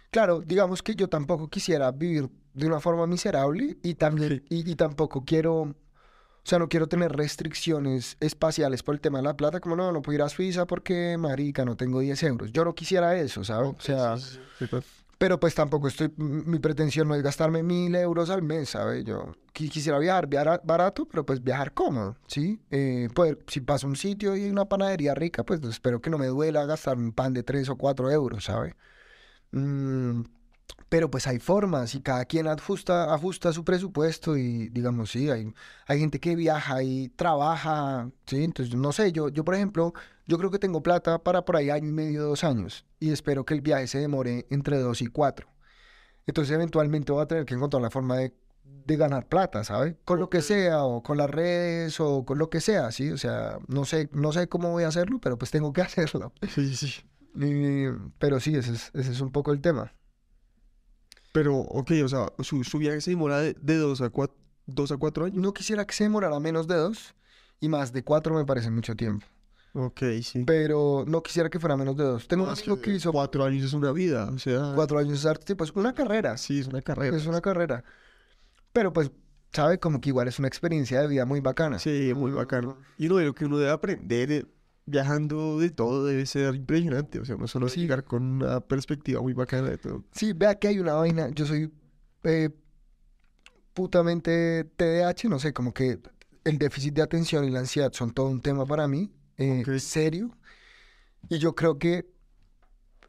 Claro, 0.10 0.42
digamos 0.42 0.82
que 0.84 0.96
yo 0.96 1.10
tampoco 1.10 1.50
quisiera 1.50 1.92
vivir 1.92 2.30
de 2.54 2.68
una 2.68 2.80
forma 2.80 3.08
miserable 3.08 3.78
y 3.84 3.96
también 3.96 4.44
y, 4.50 4.70
y 4.70 4.76
tampoco 4.76 5.26
quiero, 5.26 5.62
o 5.62 5.76
sea, 6.44 6.60
no 6.60 6.70
quiero 6.70 6.88
tener 6.88 7.12
restricciones 7.12 8.16
espaciales 8.20 8.84
por 8.84 8.96
el 8.96 9.02
tema 9.02 9.20
de 9.20 9.24
la 9.24 9.36
plata, 9.36 9.60
como 9.60 9.76
no, 9.76 9.92
no 9.92 10.02
puedo 10.02 10.16
ir 10.16 10.22
a 10.22 10.30
Suiza 10.30 10.66
porque, 10.66 11.18
marica, 11.18 11.66
no 11.66 11.76
tengo 11.76 12.00
10 12.00 12.22
euros. 12.24 12.52
Yo 12.52 12.64
no 12.64 12.74
quisiera 12.76 13.16
eso, 13.18 13.44
¿sabes? 13.44 13.72
O 13.78 13.82
sea, 13.82 14.18
Sí, 14.18 14.66
pues. 14.70 14.86
Pero 15.24 15.40
pues 15.40 15.56
tampoco 15.56 15.88
estoy, 15.88 16.12
mi 16.18 16.60
pretensión 16.60 17.08
no 17.08 17.16
es 17.16 17.24
gastarme 17.24 17.64
mil 17.64 17.96
euros 17.96 18.30
al 18.30 18.42
mes, 18.42 18.72
¿sabes? 18.72 19.06
Yo 19.06 19.32
qui- 19.54 19.70
quisiera 19.70 19.98
viajar, 19.98 20.28
viajar 20.28 20.60
barato, 20.66 21.08
pero 21.08 21.26
pues 21.26 21.42
viajar 21.42 21.74
cómodo, 21.74 22.18
¿sí? 22.28 22.60
Eh, 22.72 23.08
poder, 23.16 23.40
si 23.48 23.62
paso 23.62 23.88
a 23.88 23.90
un 23.92 23.96
sitio 23.96 24.36
y 24.36 24.44
hay 24.44 24.50
una 24.50 24.66
panadería 24.66 25.16
rica, 25.16 25.46
pues 25.46 25.62
espero 25.64 26.02
que 26.02 26.10
no 26.10 26.18
me 26.18 26.28
duela 26.28 26.66
gastar 26.66 26.98
un 26.98 27.14
pan 27.14 27.34
de 27.34 27.42
3 27.44 27.70
o 27.70 27.78
4 27.78 28.12
euros, 28.12 28.44
¿sabes? 28.44 28.76
Mm, 29.52 30.24
pero 30.90 31.10
pues 31.10 31.26
hay 31.28 31.40
formas 31.40 31.96
y 31.96 32.02
cada 32.02 32.26
quien 32.26 32.48
ajusta, 32.48 33.14
ajusta 33.14 33.52
su 33.52 33.64
presupuesto 33.64 34.38
y 34.38 34.70
digamos, 34.70 35.12
sí, 35.12 35.30
hay, 35.30 35.52
hay 35.88 36.00
gente 36.00 36.20
que 36.20 36.36
viaja 36.36 36.84
y 36.84 37.10
trabaja, 37.10 38.10
¿sí? 38.28 38.44
Entonces, 38.44 38.76
no 38.76 38.92
sé, 38.92 39.12
yo, 39.12 39.30
yo 39.30 39.44
por 39.44 39.56
ejemplo, 39.56 39.94
yo 40.28 40.38
creo 40.38 40.52
que 40.52 40.60
tengo 40.60 40.84
plata 40.84 41.20
para 41.20 41.44
por 41.46 41.58
ahí 41.58 41.70
año 41.70 41.90
y 41.90 41.92
medio, 41.92 42.24
dos 42.24 42.44
años 42.44 42.86
y 43.00 43.12
espero 43.12 43.44
que 43.46 43.54
el 43.56 43.62
viaje 43.62 43.88
se 43.88 44.00
demore 44.00 44.46
entre 44.50 44.78
dos 44.80 45.02
y 45.02 45.08
cuatro. 45.08 45.48
Entonces 46.26 46.54
eventualmente 46.56 47.12
voy 47.12 47.24
a 47.24 47.28
tener 47.28 47.46
que 47.46 47.56
encontrar 47.56 47.82
la 47.82 47.90
forma 47.90 48.16
de, 48.18 48.34
de 48.86 48.96
ganar 48.98 49.28
plata, 49.28 49.64
¿sabes? 49.64 49.96
Con 50.06 50.20
lo 50.20 50.30
que 50.30 50.42
sea, 50.42 50.84
o 50.84 51.04
con 51.04 51.18
las 51.18 51.30
redes, 51.30 52.00
o 52.00 52.24
con 52.26 52.38
lo 52.38 52.50
que 52.50 52.62
sea, 52.62 52.92
¿sí? 52.92 53.10
O 53.12 53.18
sea, 53.18 53.58
no 53.68 53.84
sé, 53.86 54.10
no 54.14 54.32
sé 54.32 54.48
cómo 54.48 54.72
voy 54.72 54.84
a 54.84 54.88
hacerlo, 54.90 55.20
pero 55.20 55.38
pues 55.38 55.52
tengo 55.52 55.74
que 55.74 55.82
hacerlo. 55.84 56.34
Sí, 56.54 56.76
sí. 56.76 56.94
Y- 57.36 57.88
pero 58.20 58.40
sí, 58.40 58.56
ese 58.56 58.74
es, 58.74 58.92
ese 58.94 59.12
es 59.12 59.20
un 59.22 59.32
poco 59.32 59.52
el 59.52 59.60
tema. 59.62 59.94
Pero, 61.34 61.58
ok, 61.58 61.92
o 62.06 62.08
sea, 62.08 62.28
su, 62.40 62.64
su 62.64 62.78
viaje 62.78 63.02
se 63.02 63.12
demora 63.12 63.40
de, 63.40 63.56
de 63.60 63.76
dos 63.76 64.00
a 64.02 64.10
cuatro, 64.10 64.38
dos 64.66 64.92
a 64.94 64.98
cuatro 64.98 65.26
años. 65.26 65.38
No 65.38 65.54
quisiera 65.54 65.86
que 65.86 65.94
se 65.94 66.06
demorara 66.06 66.40
menos 66.40 66.68
de 66.68 66.76
dos 66.76 67.14
y 67.60 67.68
más 67.68 67.92
de 67.92 68.04
cuatro 68.04 68.36
me 68.36 68.46
parece 68.46 68.72
mucho 68.72 68.96
tiempo. 68.96 69.26
Ok, 69.74 70.02
sí. 70.22 70.44
Pero 70.46 71.04
no 71.08 71.24
quisiera 71.24 71.50
que 71.50 71.60
fuera 71.60 71.76
menos 71.76 71.98
de 71.98 72.04
dos. 72.04 72.28
Tengo 72.28 72.44
un 72.44 72.54
es 72.54 72.60
amigo 72.60 72.80
que 72.80 72.92
hizo 72.92 73.12
Cuatro 73.12 73.44
años 73.44 73.66
es 73.66 73.74
una 73.74 73.92
vida, 73.92 74.30
o 74.32 74.38
sea... 74.38 74.74
cuatro 74.76 75.00
años 75.00 75.24
de 75.24 75.30
arte, 75.30 75.56
pues 75.56 75.72
una 75.72 75.94
carrera. 75.94 76.38
Sí, 76.38 76.60
es 76.60 76.68
una 76.68 76.84
carrera. 76.84 77.18
Es 77.18 77.26
una 77.26 77.42
carrera. 77.42 77.84
Pero 78.72 78.94
pues, 78.94 79.12
sabe, 79.52 79.80
como 79.80 80.00
que 80.00 80.10
igual 80.10 80.28
es 80.28 80.38
una 80.38 80.48
experiencia 80.48 81.02
de 81.02 81.08
vida 81.08 81.26
muy 81.26 81.40
bacana. 81.40 81.80
Sí, 81.80 82.14
muy 82.16 82.32
bacano. 82.32 82.78
Y 83.00 83.08
uno 83.08 83.18
de 83.18 83.26
lo 83.26 83.34
que 83.34 83.46
uno 83.46 83.58
debe 83.58 83.72
aprender 83.72 84.32
eh, 84.32 84.46
viajando 84.86 85.60
de 85.60 85.70
todo 85.70 86.06
debe 86.06 86.26
ser 86.26 86.54
impresionante. 86.56 87.20
O 87.20 87.26
sea, 87.26 87.36
no 87.38 87.48
solo 87.48 87.68
llegar 87.68 88.04
con 88.04 88.24
una 88.24 88.60
perspectiva 88.62 89.22
muy 89.22 89.34
bacana 89.34 89.70
de 89.70 89.78
todo. 89.78 90.04
Sí, 90.12 90.34
vea 90.34 90.56
que 90.56 90.68
hay 90.68 90.80
una 90.80 90.94
vaina. 90.94 91.30
Yo 91.30 91.46
soy 91.46 91.72
eh, 92.24 92.50
putamente 93.74 94.64
TDAH, 94.76 95.30
no 95.30 95.40
sé, 95.40 95.54
como 95.54 95.74
que 95.74 96.00
el 96.44 96.58
déficit 96.58 96.94
de 96.94 97.02
atención 97.02 97.46
y 97.46 97.50
la 97.50 97.60
ansiedad 97.60 97.92
son 97.94 98.12
todo 98.12 98.28
un 98.28 98.42
tema 98.42 98.66
para 98.66 98.88
mí, 98.88 99.12
eh, 99.38 99.64
Ok. 99.66 99.78
serio. 99.80 100.38
Y 101.30 101.38
yo 101.40 101.56
creo 101.56 101.80
que 101.80 102.13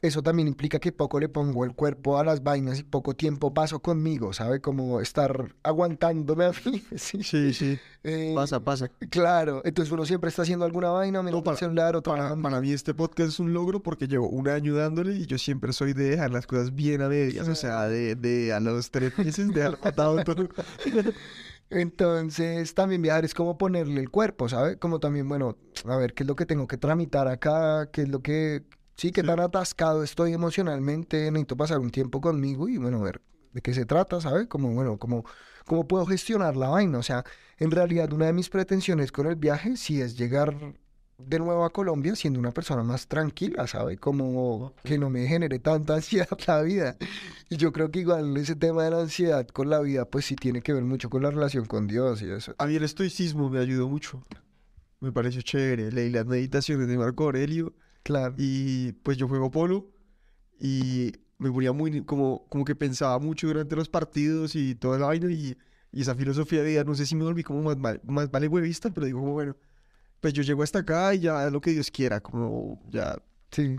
eso 0.07 0.23
también 0.23 0.49
implica 0.49 0.79
que 0.79 0.93
poco 0.93 1.19
le 1.19 1.29
pongo 1.29 1.65
el 1.65 1.75
cuerpo 1.75 2.19
a 2.19 2.25
las 2.25 2.43
vainas 2.43 2.79
y 2.81 2.83
poco 2.83 3.15
tiempo 3.15 3.55
paso 3.55 3.81
conmigo, 3.81 4.33
¿sabe? 4.33 4.61
Como 4.61 5.01
estar 5.01 5.55
aguantándome 5.63 6.45
a 6.47 6.53
mí. 6.65 6.83
Sí. 6.97 7.23
Sí, 7.23 7.53
sí. 7.55 7.79
Eh, 8.03 8.33
Pasa, 8.35 8.61
pasa. 8.61 8.89
Claro, 9.11 9.63
entonces 9.65 9.91
uno 9.93 10.05
siempre 10.05 10.29
está 10.29 10.43
haciendo 10.43 10.65
alguna 10.67 10.91
vaina, 10.91 11.23
mirando 11.23 11.43
para- 11.43 11.55
el 11.55 11.59
celular 11.59 11.97
o 11.97 12.03
Para, 12.03 12.37
para 12.37 12.61
mí 12.61 12.71
este 12.73 12.93
podcast 12.95 13.31
es 13.31 13.41
un 13.41 13.53
logro 13.55 13.83
porque 13.83 14.07
llevo 14.07 14.29
un 14.29 14.49
año 14.49 14.75
dándole 14.77 15.15
y 15.17 15.27
yo 15.27 15.39
siempre 15.39 15.73
soy 15.73 15.95
de 15.95 16.11
dejar 16.11 16.31
las 16.31 16.47
cosas 16.47 16.75
bien 16.75 17.01
a 17.03 17.09
medias. 17.09 17.49
O 17.49 17.55
sea, 17.55 17.89
de, 17.89 18.15
de 18.15 18.53
a 18.53 18.61
los 18.61 18.91
tres 18.91 19.17
meses 19.19 19.49
dejar 19.55 19.79
matado 19.83 20.23
todo. 20.23 20.49
Entonces, 21.71 22.75
también 22.75 23.03
viajar 23.03 23.25
es 23.25 23.35
como 23.35 23.57
ponerle 23.59 24.01
el 24.01 24.11
cuerpo, 24.11 24.49
¿sabe? 24.49 24.79
Como 24.79 25.01
también, 25.01 25.29
bueno, 25.29 25.57
a 25.87 25.97
ver, 25.97 26.15
¿qué 26.15 26.23
es 26.23 26.27
lo 26.29 26.37
que 26.37 26.47
tengo 26.47 26.67
que 26.67 26.77
tramitar 26.77 27.27
acá? 27.29 27.89
¿Qué 27.91 28.03
es 28.03 28.09
lo 28.09 28.21
que... 28.21 28.65
Sí, 28.97 29.11
qué 29.11 29.23
tan 29.23 29.41
atascado 29.41 30.03
estoy 30.05 30.33
emocionalmente, 30.33 31.31
necesito 31.31 31.57
pasar 31.57 31.81
un 31.81 31.91
tiempo 31.91 32.21
conmigo 32.21 32.69
y, 32.69 32.77
bueno, 32.79 33.01
ver, 33.01 33.21
¿de 33.53 33.61
qué 33.61 33.75
se 33.75 33.87
trata, 33.87 34.21
¿sabe? 34.21 34.47
Como, 34.47 34.73
bueno, 34.73 34.99
como, 34.99 35.25
¿cómo 35.67 35.89
puedo 35.89 36.07
gestionar 36.07 36.57
la 36.57 36.69
vaina? 36.69 36.99
O 36.99 37.03
sea, 37.03 37.25
en 37.59 37.71
realidad, 37.71 38.13
una 38.13 38.27
de 38.27 38.33
mis 38.33 38.49
pretensiones 38.51 39.11
con 39.11 39.27
el 39.27 39.37
viaje 39.37 39.77
sí 39.77 40.01
es 40.01 40.17
llegar 40.17 40.55
de 41.19 41.39
nuevo 41.39 41.65
a 41.65 41.71
Colombia 41.71 42.17
siendo 42.17 42.39
una 42.39 42.51
persona 42.51 42.83
más 42.83 43.07
tranquila, 43.07 43.67
¿sabe? 43.67 43.97
Como 43.97 44.75
que 44.85 44.99
no 44.99 45.11
me 45.11 45.27
genere 45.27 45.59
tanta 45.59 45.95
ansiedad 45.97 46.29
la 46.47 46.63
vida. 46.63 46.97
Y 47.49 47.57
yo 47.57 47.73
creo 47.73 47.91
que 47.91 48.01
igual 48.01 48.37
ese 48.37 48.57
tema 48.57 48.85
de 48.85 48.91
la 48.91 49.01
ansiedad 49.01 49.47
con 49.49 49.71
la 49.71 49.81
vida, 49.81 50.05
pues 50.05 50.25
sí 50.25 50.37
tiene 50.37 50.63
que 50.63 50.73
ver 50.73 50.85
mucho 50.85 51.11
con 51.11 51.23
la 51.23 51.31
relación 51.31 51.67
con 51.67 51.87
Dios 51.87 52.23
y 52.23 52.31
eso. 52.31 52.55
A 52.59 52.67
mí 52.67 52.77
el 52.77 52.85
estoicismo 52.85 53.51
me 53.51 53.59
ayudó 53.59 53.89
mucho. 53.89 54.25
Me 55.01 55.13
pareció 55.13 55.43
chévere. 55.43 55.93
Leí 55.93 56.11
las 56.11 56.27
meditaciones 56.27 56.89
de 56.89 56.97
Marco 56.97 57.25
Aurelio 57.25 57.75
Claro. 58.05 58.35
y 58.39 58.93
pues 59.03 59.17
yo 59.17 59.27
juego 59.29 59.51
polo 59.51 59.91
y 60.61 61.13
me 61.39 61.51
ponía 61.51 61.73
muy 61.73 62.03
como, 62.05 62.47
como 62.49 62.65
que 62.65 62.77
pensaba 62.77 63.19
mucho 63.19 63.47
durante 63.49 63.75
los 63.77 63.89
partidos 63.89 64.55
y 64.55 64.75
toda 64.77 64.99
la 64.99 65.07
vaina 65.07 65.31
y, 65.33 65.57
y 65.91 66.01
esa 66.03 66.15
filosofía 66.15 66.63
de 66.63 66.69
vida, 66.71 66.85
no 66.85 66.95
sé 66.95 67.07
si 67.07 67.17
me 67.17 67.25
volví 67.25 67.43
como 67.43 67.63
más, 67.63 67.77
mal- 67.79 68.01
más 68.05 68.31
vale 68.31 68.47
huevista, 68.49 68.91
pero 68.93 69.07
digo 69.07 69.21
como 69.21 69.33
bueno, 69.33 69.57
pues 70.21 70.33
yo 70.35 70.43
llego 70.43 70.63
hasta 70.63 70.81
acá 70.81 71.15
y 71.15 71.21
ya 71.21 71.51
lo 71.51 71.61
que 71.61 71.71
Dios 71.73 71.91
quiera, 71.91 72.21
como 72.21 72.81
ya, 72.91 73.17
Sí. 73.51 73.77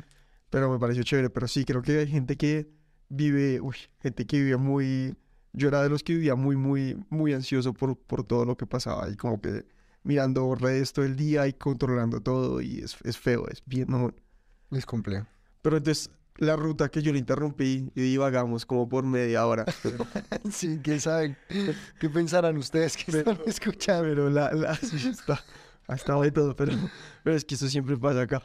pero 0.49 0.71
me 0.71 0.79
pareció 0.79 1.03
chévere, 1.03 1.29
pero 1.29 1.47
sí, 1.47 1.63
creo 1.65 1.81
que 1.81 1.99
hay 1.99 2.07
gente 2.07 2.35
que 2.37 2.69
vive, 3.09 3.61
uy, 3.61 3.75
gente 4.01 4.25
que 4.25 4.37
vive 4.41 4.57
muy, 4.57 5.15
yo 5.53 5.67
era 5.69 5.83
de 5.83 5.89
los 5.89 6.03
que 6.03 6.13
vivía 6.13 6.35
muy, 6.35 6.55
muy, 6.55 6.97
muy 7.09 7.33
ansioso 7.33 7.73
por, 7.73 7.97
por 7.97 8.23
todo 8.25 8.45
lo 8.45 8.57
que 8.57 8.65
pasaba 8.67 9.09
y 9.09 9.15
como 9.15 9.39
que 9.41 9.65
mirando 10.05 10.55
redes 10.55 10.93
todo 10.93 11.03
el 11.03 11.15
día 11.17 11.45
y 11.47 11.53
controlando 11.53 12.21
todo 12.21 12.61
y 12.61 12.79
es, 12.79 12.95
es 13.03 13.17
feo, 13.17 13.47
es 13.49 13.61
bien, 13.65 13.87
no, 13.89 14.13
Es 14.71 14.85
complejo. 14.85 15.25
pero 15.61 15.77
entonces, 15.77 16.09
la 16.37 16.55
ruta 16.55 16.89
que 16.89 17.01
yo 17.01 17.11
le 17.13 17.19
interrumpí 17.19 17.91
y 17.95 18.01
divagamos 18.01 18.65
como 18.65 18.87
por 18.87 19.03
media 19.05 19.45
hora. 19.47 19.65
Sí, 20.51 20.79
¿qué 20.83 20.99
saben? 20.99 21.35
¿Qué 21.99 22.09
pensarán 22.09 22.55
ustedes 22.57 22.95
que 22.97 23.09
están 23.17 23.39
escuchando? 23.47 24.03
Pero 24.03 24.29
la, 24.29 24.51
la, 24.53 24.75
sí, 24.75 25.09
está, 25.09 25.43
ha 25.87 25.95
estado 25.95 26.21
de 26.21 26.31
todo, 26.31 26.55
pero, 26.55 26.73
pero 27.23 27.35
es 27.35 27.43
que 27.45 27.55
eso 27.55 27.67
siempre 27.67 27.97
pasa 27.97 28.21
acá. 28.21 28.41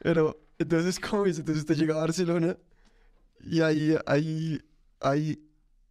Pero, 0.00 0.38
entonces, 0.58 0.98
¿cómo 1.00 1.26
es? 1.26 1.38
Entonces 1.38 1.62
usted 1.62 1.76
llega 1.76 1.94
a 1.96 1.98
Barcelona 1.98 2.56
y 3.40 3.60
ahí, 3.60 3.96
ahí, 4.06 4.60
ahí 5.00 5.38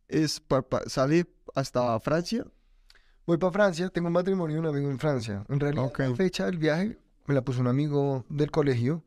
es, 0.08 0.40
pa- 0.40 0.62
pa- 0.68 0.88
sale 0.88 1.26
hasta 1.56 2.00
Francia. 2.00 2.46
Voy 3.28 3.38
para 3.38 3.52
Francia, 3.52 3.90
tengo 3.90 4.08
un 4.08 4.14
matrimonio 4.14 4.56
y 4.56 4.60
un 4.60 4.68
amigo 4.68 4.90
en 4.90 5.00
Francia. 5.00 5.44
En 5.50 5.60
realidad, 5.60 5.92
la 5.98 6.16
fecha 6.16 6.46
del 6.46 6.58
viaje 6.58 6.98
me 7.26 7.36
la 7.36 7.42
puso 7.42 7.60
un 7.60 7.68
amigo 7.68 8.26
del 8.30 8.52
colegio. 8.52 9.04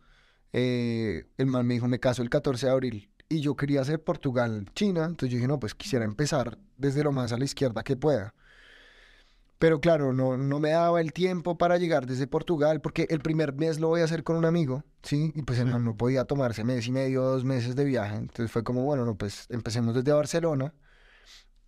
Eh, 0.53 1.25
el 1.39 1.47
man 1.47 1.67
me 1.67 1.73
dijo, 1.73 1.89
me 1.89 2.01
caso 2.01 2.21
el 2.21 2.29
14 2.29 2.67
de 2.67 2.73
abril. 2.73 3.11
Y 3.31 3.41
yo 3.41 3.57
quería 3.57 3.81
hacer 3.81 4.05
Portugal, 4.05 4.67
China. 4.75 5.07
Entonces 5.07 5.31
yo 5.31 5.37
dije, 5.37 5.49
no, 5.49 5.59
pues 5.59 5.75
quisiera 5.75 6.05
empezar 6.05 6.59
desde 6.77 7.03
lo 7.03 7.13
más 7.13 7.33
a 7.33 7.39
la 7.39 7.47
izquierda 7.47 7.83
que 7.83 7.97
pueda. 7.97 8.35
Pero 9.59 9.81
claro, 9.81 10.13
no, 10.13 10.37
no 10.37 10.61
me 10.61 10.73
daba 10.73 11.01
el 11.01 11.15
tiempo 11.15 11.57
para 11.57 11.79
llegar 11.79 12.05
desde 12.05 12.27
Portugal, 12.27 12.83
porque 12.83 13.07
el 13.09 13.21
primer 13.21 13.55
mes 13.55 13.81
lo 13.81 13.89
voy 13.89 14.03
a 14.03 14.05
hacer 14.05 14.23
con 14.23 14.37
un 14.37 14.45
amigo, 14.45 14.85
¿sí? 15.03 15.33
Y 15.35 15.43
pues 15.43 15.59
el 15.61 15.67
man 15.67 15.83
no 15.83 15.97
podía 15.97 16.27
tomarse 16.27 16.63
mes 16.63 16.87
y 16.87 16.93
medio, 16.93 17.23
dos 17.23 17.45
meses 17.45 17.75
de 17.75 17.85
viaje. 17.85 18.17
Entonces 18.17 18.53
fue 18.53 18.65
como, 18.65 18.85
bueno, 18.85 19.07
no, 19.07 19.15
pues 19.15 19.47
empecemos 19.49 19.95
desde 19.95 20.13
Barcelona. 20.13 20.75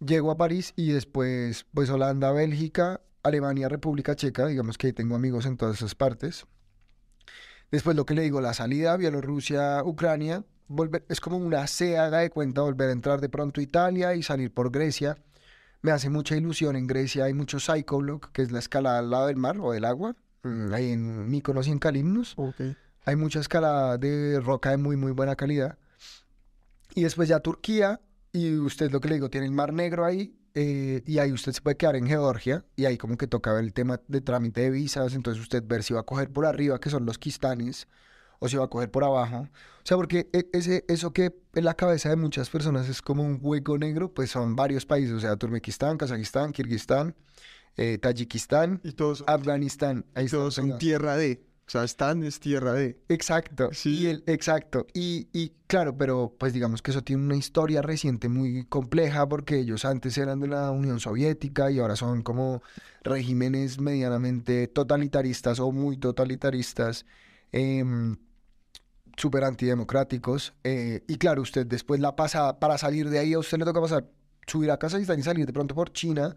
Llego 0.05 0.31
a 0.31 0.37
París 0.37 0.73
y 0.77 0.93
después, 0.93 1.67
pues 1.73 1.89
Holanda, 1.91 2.33
Bélgica, 2.33 3.01
Alemania, 3.23 3.69
República 3.69 4.17
Checa, 4.17 4.47
digamos 4.47 4.77
que 4.79 4.93
tengo 4.93 5.15
amigos 5.15 5.47
en 5.47 5.57
todas 5.57 5.77
esas 5.77 5.95
partes. 5.95 6.45
Después 7.71 7.97
lo 7.97 8.05
que 8.05 8.15
le 8.15 8.23
digo, 8.23 8.41
la 8.41 8.53
salida, 8.53 8.97
Bielorrusia, 8.97 9.83
Ucrania, 9.85 10.45
volver, 10.67 11.05
es 11.09 11.21
como 11.21 11.37
una 11.37 11.67
C, 11.67 11.99
haga 11.99 12.19
de 12.19 12.31
cuenta, 12.31 12.63
volver 12.63 12.89
a 12.89 12.93
entrar 12.93 13.21
de 13.21 13.29
pronto 13.29 13.61
a 13.61 13.63
Italia 13.63 14.15
y 14.15 14.23
salir 14.23 14.53
por 14.53 14.71
Grecia. 14.71 15.17
Me 15.81 15.91
hace 15.91 16.11
mucha 16.11 16.37
ilusión. 16.37 16.77
En 16.77 16.87
Grecia 16.87 17.25
hay 17.25 17.35
mucho 17.35 17.59
Psychoblock, 17.59 18.31
que 18.33 18.43
es 18.43 18.53
la 18.53 18.59
escalada 18.59 18.99
al 18.99 19.11
lado 19.11 19.27
del 19.29 19.37
mar 19.37 19.57
o 19.61 19.73
del 19.73 19.85
agua. 19.85 20.17
mm, 20.43 20.73
Ahí 20.75 20.91
en 20.93 21.31
Mykonos 21.31 21.67
y 21.69 21.71
en 21.71 21.79
Kalimnos. 21.79 22.35
Ok. 22.37 22.61
Hay 23.05 23.17
mucha 23.17 23.41
escalada 23.41 23.99
de 23.99 24.41
roca 24.41 24.71
de 24.71 24.77
muy, 24.77 24.97
muy 24.97 25.13
buena 25.13 25.35
calidad. 25.35 25.79
Y 26.95 27.03
después 27.05 27.29
ya 27.29 27.41
Turquía, 27.41 28.01
y 28.33 28.57
usted 28.57 28.91
lo 28.91 29.01
que 29.01 29.09
le 29.09 29.15
digo, 29.15 29.31
tiene 29.31 29.47
el 29.47 29.53
Mar 29.53 29.73
Negro 29.73 30.05
ahí, 30.05 30.35
eh, 30.55 31.03
y 31.07 31.19
ahí 31.19 31.33
usted 31.33 31.53
se 31.53 31.61
puede 31.61 31.77
quedar 31.77 31.97
en 31.97 32.07
Georgia, 32.07 32.65
y 32.77 32.85
ahí 32.85 32.99
como 32.99 33.17
que 33.17 33.27
toca 33.27 33.53
ver 33.53 33.65
el 33.65 33.73
tema 33.73 34.01
de 34.09 34.21
trámite 34.21 34.63
de 34.63 34.71
visas, 34.71 35.15
entonces 35.15 35.43
usted 35.43 35.63
ver 35.67 35.83
si 35.83 35.95
va 35.95 36.01
a 36.01 36.05
coger 36.05 36.31
por 36.31 36.47
arriba, 36.47 36.81
que 36.81 36.91
son 36.91 37.07
los 37.07 37.19
Kistanes, 37.19 37.89
o 38.39 38.49
si 38.49 38.57
va 38.57 38.65
a 38.65 38.69
coger 38.69 38.91
por 38.91 39.05
abajo. 39.05 39.49
O 39.83 39.85
sea, 39.87 39.97
porque 39.97 40.29
e- 40.33 40.49
ese, 40.53 40.85
eso 40.89 41.13
que 41.13 41.33
en 41.55 41.65
la 41.65 41.75
cabeza 41.75 42.09
de 42.09 42.17
muchas 42.17 42.51
personas 42.51 42.89
es 42.89 43.01
como 43.01 43.23
un 43.23 43.39
hueco 43.41 43.79
negro, 43.79 44.13
pues 44.13 44.31
son 44.31 44.57
varios 44.57 44.85
países, 44.85 45.13
o 45.15 45.21
sea, 45.21 45.37
Turkmenistán, 45.37 45.97
Kazajistán, 45.97 46.53
Kirguistán, 46.53 47.15
eh, 47.77 47.99
Tayikistán, 47.99 48.81
Y 48.83 48.93
todos, 48.93 49.25
Afganistán. 49.27 50.05
Ahí 50.15 50.27
todos 50.27 50.55
son 50.55 50.79
tierra 50.79 51.17
de. 51.17 51.43
O 51.73 51.79
sea, 51.81 51.85
están 51.85 52.23
es 52.23 52.39
tierra 52.39 52.75
de. 52.75 52.99
Exacto, 53.09 53.71
Sí. 53.73 54.01
y 54.01 54.07
el, 54.09 54.23
exacto. 54.27 54.87
Y, 54.93 55.29
y 55.33 55.55
claro, 55.67 55.97
pero 55.97 56.37
pues 56.39 56.53
digamos 56.53 56.83
que 56.83 56.91
eso 56.91 57.01
tiene 57.01 57.23
una 57.25 57.37
historia 57.37 57.81
reciente 57.81 58.29
muy 58.29 58.67
compleja 58.67 59.27
porque 59.27 59.59
ellos 59.59 59.87
antes 59.87 60.19
eran 60.19 60.39
de 60.41 60.49
la 60.49 60.71
Unión 60.71 61.01
Soviética 61.01 61.71
y 61.71 61.79
ahora 61.79 61.97
son 61.97 62.21
como 62.23 62.63
regímenes 63.03 63.81
medianamente 63.81 64.67
totalitaristas 64.69 65.61
o 65.61 65.73
muy 65.73 65.97
totalitaristas, 65.97 67.07
em, 67.51 68.19
súper 69.17 69.45
antidemocráticos. 69.45 70.53
eh, 70.65 71.03
y 71.09 71.17
claro, 71.17 71.41
usted 71.41 71.67
después 71.67 72.01
la 72.01 72.17
pasa, 72.17 72.59
para 72.61 72.77
salir 72.77 73.09
de 73.09 73.19
ahí 73.19 73.33
a 73.33 73.39
usted 73.39 73.57
le 73.59 73.65
toca 73.65 73.81
pasar, 73.81 74.11
subir 74.47 74.71
a 74.71 74.79
Kazajistán 74.79 75.19
y 75.21 75.23
salir 75.23 75.47
de 75.47 75.55
pronto 75.55 75.75
por 75.75 75.91
China 75.95 76.37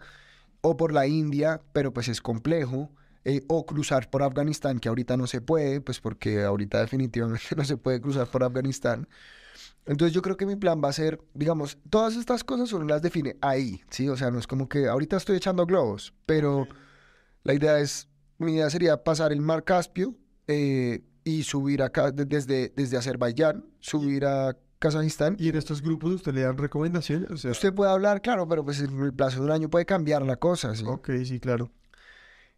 o 0.61 0.77
por 0.77 0.93
la 0.93 1.07
India, 1.07 1.61
pero 1.73 1.93
pues 1.93 2.07
es 2.07 2.21
complejo, 2.21 2.89
eh, 3.25 3.41
o 3.47 3.65
cruzar 3.65 4.09
por 4.09 4.23
Afganistán, 4.23 4.79
que 4.79 4.87
ahorita 4.87 5.17
no 5.17 5.27
se 5.27 5.41
puede, 5.41 5.81
pues 5.81 5.99
porque 5.99 6.43
ahorita 6.43 6.79
definitivamente 6.79 7.43
no 7.57 7.65
se 7.65 7.75
puede 7.77 7.99
cruzar 7.99 8.27
por 8.27 8.43
Afganistán. 8.43 9.07
Entonces 9.85 10.13
yo 10.13 10.21
creo 10.21 10.37
que 10.37 10.45
mi 10.45 10.55
plan 10.55 10.81
va 10.83 10.89
a 10.89 10.93
ser, 10.93 11.19
digamos, 11.33 11.77
todas 11.89 12.15
estas 12.15 12.43
cosas 12.43 12.71
uno 12.73 12.85
las 12.85 13.01
define 13.01 13.35
ahí, 13.41 13.81
¿sí? 13.89 14.09
O 14.09 14.17
sea, 14.17 14.31
no 14.31 14.39
es 14.39 14.47
como 14.47 14.67
que 14.67 14.87
ahorita 14.87 15.17
estoy 15.17 15.37
echando 15.37 15.65
globos, 15.65 16.13
pero 16.25 16.67
la 17.43 17.53
idea 17.53 17.79
es, 17.79 18.07
mi 18.39 18.53
idea 18.53 18.69
sería 18.69 19.03
pasar 19.03 19.31
el 19.31 19.41
mar 19.41 19.63
Caspio 19.63 20.15
eh, 20.47 21.03
y 21.23 21.43
subir 21.43 21.83
acá 21.83 22.11
de- 22.11 22.25
desde, 22.25 22.73
desde 22.75 22.97
Azerbaiyán, 22.97 23.65
subir 23.79 24.25
a 24.25 24.57
Kazajistán. 24.79 25.35
Y 25.39 25.49
en 25.49 25.55
estos 25.55 25.81
grupos 25.81 26.11
usted 26.13 26.33
le 26.33 26.41
dan 26.41 26.57
recomendaciones. 26.57 27.29
O 27.31 27.37
sea, 27.37 27.51
Usted 27.51 27.73
puede 27.73 27.91
hablar, 27.91 28.21
claro, 28.21 28.47
pero 28.47 28.63
pues 28.65 28.79
en 28.81 28.99
el 29.01 29.13
plazo 29.13 29.39
de 29.39 29.45
un 29.45 29.51
año 29.51 29.69
puede 29.69 29.85
cambiar 29.85 30.23
la 30.23 30.35
cosa, 30.37 30.75
¿sí? 30.75 30.83
ok, 30.87 31.09
sí, 31.25 31.39
claro. 31.39 31.71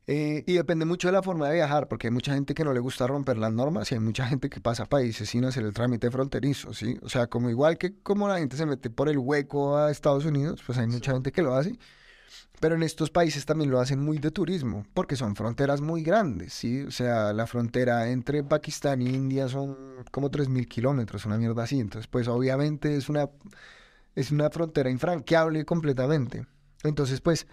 Eh, 0.09 0.45
y 0.47 0.53
depende 0.53 0.85
mucho 0.85 1.09
de 1.09 1.11
la 1.11 1.21
forma 1.21 1.49
de 1.49 1.55
viajar, 1.55 1.89
porque 1.89 2.07
hay 2.07 2.11
mucha 2.11 2.33
gente 2.33 2.53
que 2.53 2.63
no 2.63 2.71
le 2.71 2.79
gusta 2.79 3.05
romper 3.07 3.37
las 3.37 3.51
normas 3.51 3.91
y 3.91 3.95
hay 3.95 3.99
mucha 3.99 4.25
gente 4.25 4.49
que 4.49 4.61
pasa 4.61 4.85
países 4.85 5.29
sin 5.29 5.43
hacer 5.43 5.65
el 5.65 5.73
trámite 5.73 6.09
fronterizo, 6.09 6.73
¿sí? 6.73 6.97
O 7.01 7.09
sea, 7.09 7.27
como 7.27 7.49
igual 7.49 7.77
que 7.77 7.99
como 8.01 8.29
la 8.29 8.37
gente 8.39 8.55
se 8.55 8.65
mete 8.65 8.89
por 8.89 9.09
el 9.09 9.17
hueco 9.17 9.77
a 9.77 9.91
Estados 9.91 10.23
Unidos, 10.23 10.63
pues 10.65 10.77
hay 10.77 10.87
mucha 10.87 11.11
gente 11.11 11.33
que 11.33 11.41
lo 11.41 11.55
hace. 11.55 11.77
Pero 12.59 12.75
en 12.75 12.83
estos 12.83 13.11
países 13.11 13.45
también 13.45 13.69
lo 13.69 13.79
hacen 13.79 13.99
muy 13.99 14.17
de 14.17 14.31
turismo, 14.31 14.85
porque 14.93 15.15
son 15.15 15.35
fronteras 15.35 15.81
muy 15.81 16.03
grandes, 16.03 16.53
¿sí? 16.53 16.81
O 16.83 16.91
sea, 16.91 17.33
la 17.33 17.45
frontera 17.45 18.09
entre 18.09 18.43
Pakistán 18.43 19.01
e 19.01 19.09
India 19.09 19.47
son 19.49 19.77
como 20.11 20.31
3.000 20.31 20.67
kilómetros, 20.67 21.25
una 21.25 21.37
mierda 21.37 21.63
así. 21.63 21.79
Entonces, 21.79 22.07
pues 22.07 22.27
obviamente 22.27 22.95
es 22.95 23.09
una, 23.09 23.29
es 24.15 24.31
una 24.31 24.49
frontera 24.49 24.89
infranqueable 24.89 25.65
completamente. 25.65 26.47
Entonces, 26.83 27.21
pues... 27.21 27.45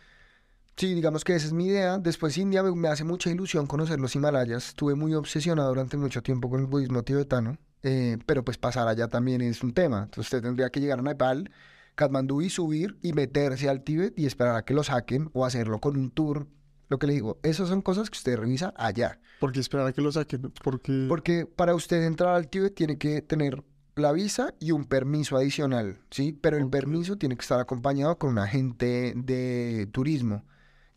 Sí, 0.77 0.93
digamos 0.93 1.23
que 1.23 1.37
esa 1.37 1.47
es 1.47 1.53
mi 1.53 1.67
idea. 1.67 1.99
Después 1.99 2.37
India 2.37 2.63
me, 2.63 2.75
me 2.75 2.89
hace 2.89 3.05
mucha 3.05 3.31
ilusión 3.31 3.67
conocer 3.67 4.01
los 4.01 4.15
Himalayas. 4.17 4.69
Estuve 4.69 4.95
muy 4.95 5.15
obsesionado 5.15 5.69
durante 5.69 5.97
mucho 5.97 6.23
tiempo 6.23 6.51
con 6.51 6.61
el 6.61 6.67
budismo 6.67 7.05
tibetano, 7.05 7.59
eh, 7.83 8.19
pero 8.27 8.45
pues 8.45 8.59
pasar 8.59 8.89
allá 8.89 9.07
también 9.09 9.41
es 9.41 9.63
un 9.63 9.73
tema. 9.73 10.05
Entonces 10.05 10.27
usted 10.27 10.43
tendría 10.43 10.71
que 10.71 10.81
llegar 10.81 10.99
a 10.99 11.03
Nepal, 11.03 11.51
Katmandú 11.95 12.43
y 12.43 12.51
subir 12.51 12.99
y 13.03 13.13
meterse 13.13 13.69
al 13.69 13.85
Tíbet 13.85 14.19
y 14.19 14.27
esperar 14.27 14.57
a 14.57 14.65
que 14.65 14.75
lo 14.75 14.83
saquen 14.83 15.31
o 15.33 15.45
hacerlo 15.45 15.79
con 15.79 15.97
un 15.97 16.11
tour. 16.11 16.49
Lo 16.89 16.99
que 16.99 17.07
le 17.07 17.15
digo, 17.15 17.39
esas 17.45 17.69
son 17.69 17.81
cosas 17.81 18.11
que 18.11 18.19
usted 18.19 18.37
revisa 18.37 18.75
allá. 18.77 19.21
Porque 19.39 19.61
esperar 19.61 19.87
a 19.87 19.93
que 19.93 20.03
lo 20.03 20.11
saquen. 20.11 20.53
Porque. 20.63 21.07
Porque 21.09 21.47
para 21.47 21.75
usted 21.75 22.03
entrar 22.03 22.35
al 22.35 22.49
Tíbet 22.49 22.75
tiene 22.75 22.99
que 22.99 23.23
tener 23.23 23.63
la 23.95 24.11
visa 24.11 24.55
y 24.59 24.73
un 24.73 24.87
permiso 24.87 25.37
adicional, 25.37 26.01
¿sí? 26.11 26.33
Pero 26.33 26.57
el 26.57 26.69
permiso 26.69 27.17
tiene 27.17 27.37
que 27.37 27.43
estar 27.43 27.61
acompañado 27.61 28.19
con 28.19 28.31
un 28.31 28.39
agente 28.39 29.13
de 29.17 29.89
turismo. 29.93 30.43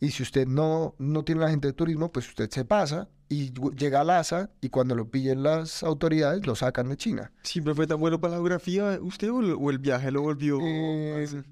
Y 0.00 0.10
si 0.10 0.22
usted 0.22 0.46
no, 0.46 0.94
no 0.98 1.24
tiene 1.24 1.40
un 1.40 1.46
agente 1.48 1.68
de 1.68 1.72
turismo, 1.72 2.12
pues 2.12 2.28
usted 2.28 2.48
se 2.50 2.64
pasa 2.64 3.08
y 3.28 3.52
llega 3.76 4.00
a 4.00 4.04
Lhasa 4.04 4.50
y 4.60 4.68
cuando 4.68 4.94
lo 4.94 5.10
pillen 5.10 5.42
las 5.42 5.82
autoridades 5.82 6.46
lo 6.46 6.54
sacan 6.54 6.88
de 6.88 6.96
China. 6.96 7.32
¿Siempre 7.42 7.74
fue 7.74 7.86
tan 7.86 7.98
bueno 7.98 8.20
para 8.20 8.32
la 8.32 8.36
geografía 8.38 8.98
usted 9.02 9.30
o, 9.30 9.40
el- 9.40 9.56
o 9.58 9.70
el 9.70 9.78
viaje 9.78 10.10
lo 10.12 10.22
volvió? 10.22 10.58
Eh, 10.62 11.42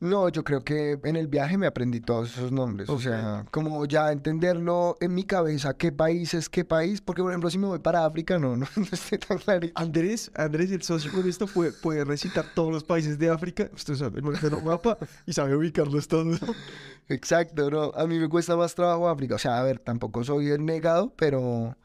no, 0.00 0.30
yo 0.30 0.42
creo 0.44 0.64
que 0.64 0.98
en 1.04 1.16
el 1.16 1.28
viaje 1.28 1.58
me 1.58 1.66
aprendí 1.66 2.00
todos 2.00 2.30
esos 2.30 2.50
nombres. 2.50 2.88
O 2.88 2.98
sea, 2.98 3.44
como 3.50 3.84
ya 3.84 4.10
entenderlo 4.10 4.96
en 4.98 5.14
mi 5.14 5.24
cabeza, 5.24 5.74
qué 5.74 5.92
país 5.92 6.32
es 6.32 6.48
qué 6.48 6.64
país. 6.64 7.02
Porque, 7.02 7.20
por 7.22 7.30
ejemplo, 7.30 7.50
si 7.50 7.58
me 7.58 7.66
voy 7.66 7.80
para 7.80 8.06
África, 8.06 8.38
no, 8.38 8.56
no, 8.56 8.66
no 8.76 8.86
estoy 8.90 9.18
tan 9.18 9.36
clarito. 9.36 9.78
Andrés, 9.78 10.30
Andrés, 10.34 10.70
el 10.70 10.82
socio 10.82 11.12
con 11.12 11.28
esto, 11.28 11.46
puede, 11.46 11.72
puede 11.72 12.04
recitar 12.06 12.46
todos 12.54 12.72
los 12.72 12.82
países 12.82 13.18
de 13.18 13.28
África. 13.28 13.68
Usted 13.74 13.94
sabe, 13.94 14.20
el 14.20 14.64
mapa 14.64 14.96
y 15.26 15.34
sabe 15.34 15.54
ubicarlos 15.54 16.08
todos. 16.08 16.40
Exacto, 17.08 17.70
no. 17.70 17.92
A 17.94 18.06
mí 18.06 18.18
me 18.18 18.28
cuesta 18.30 18.56
más 18.56 18.74
trabajo 18.74 19.06
África. 19.06 19.34
O 19.34 19.38
sea, 19.38 19.58
a 19.58 19.62
ver, 19.62 19.80
tampoco 19.80 20.24
soy 20.24 20.48
el 20.48 20.64
negado, 20.64 21.12
pero. 21.16 21.76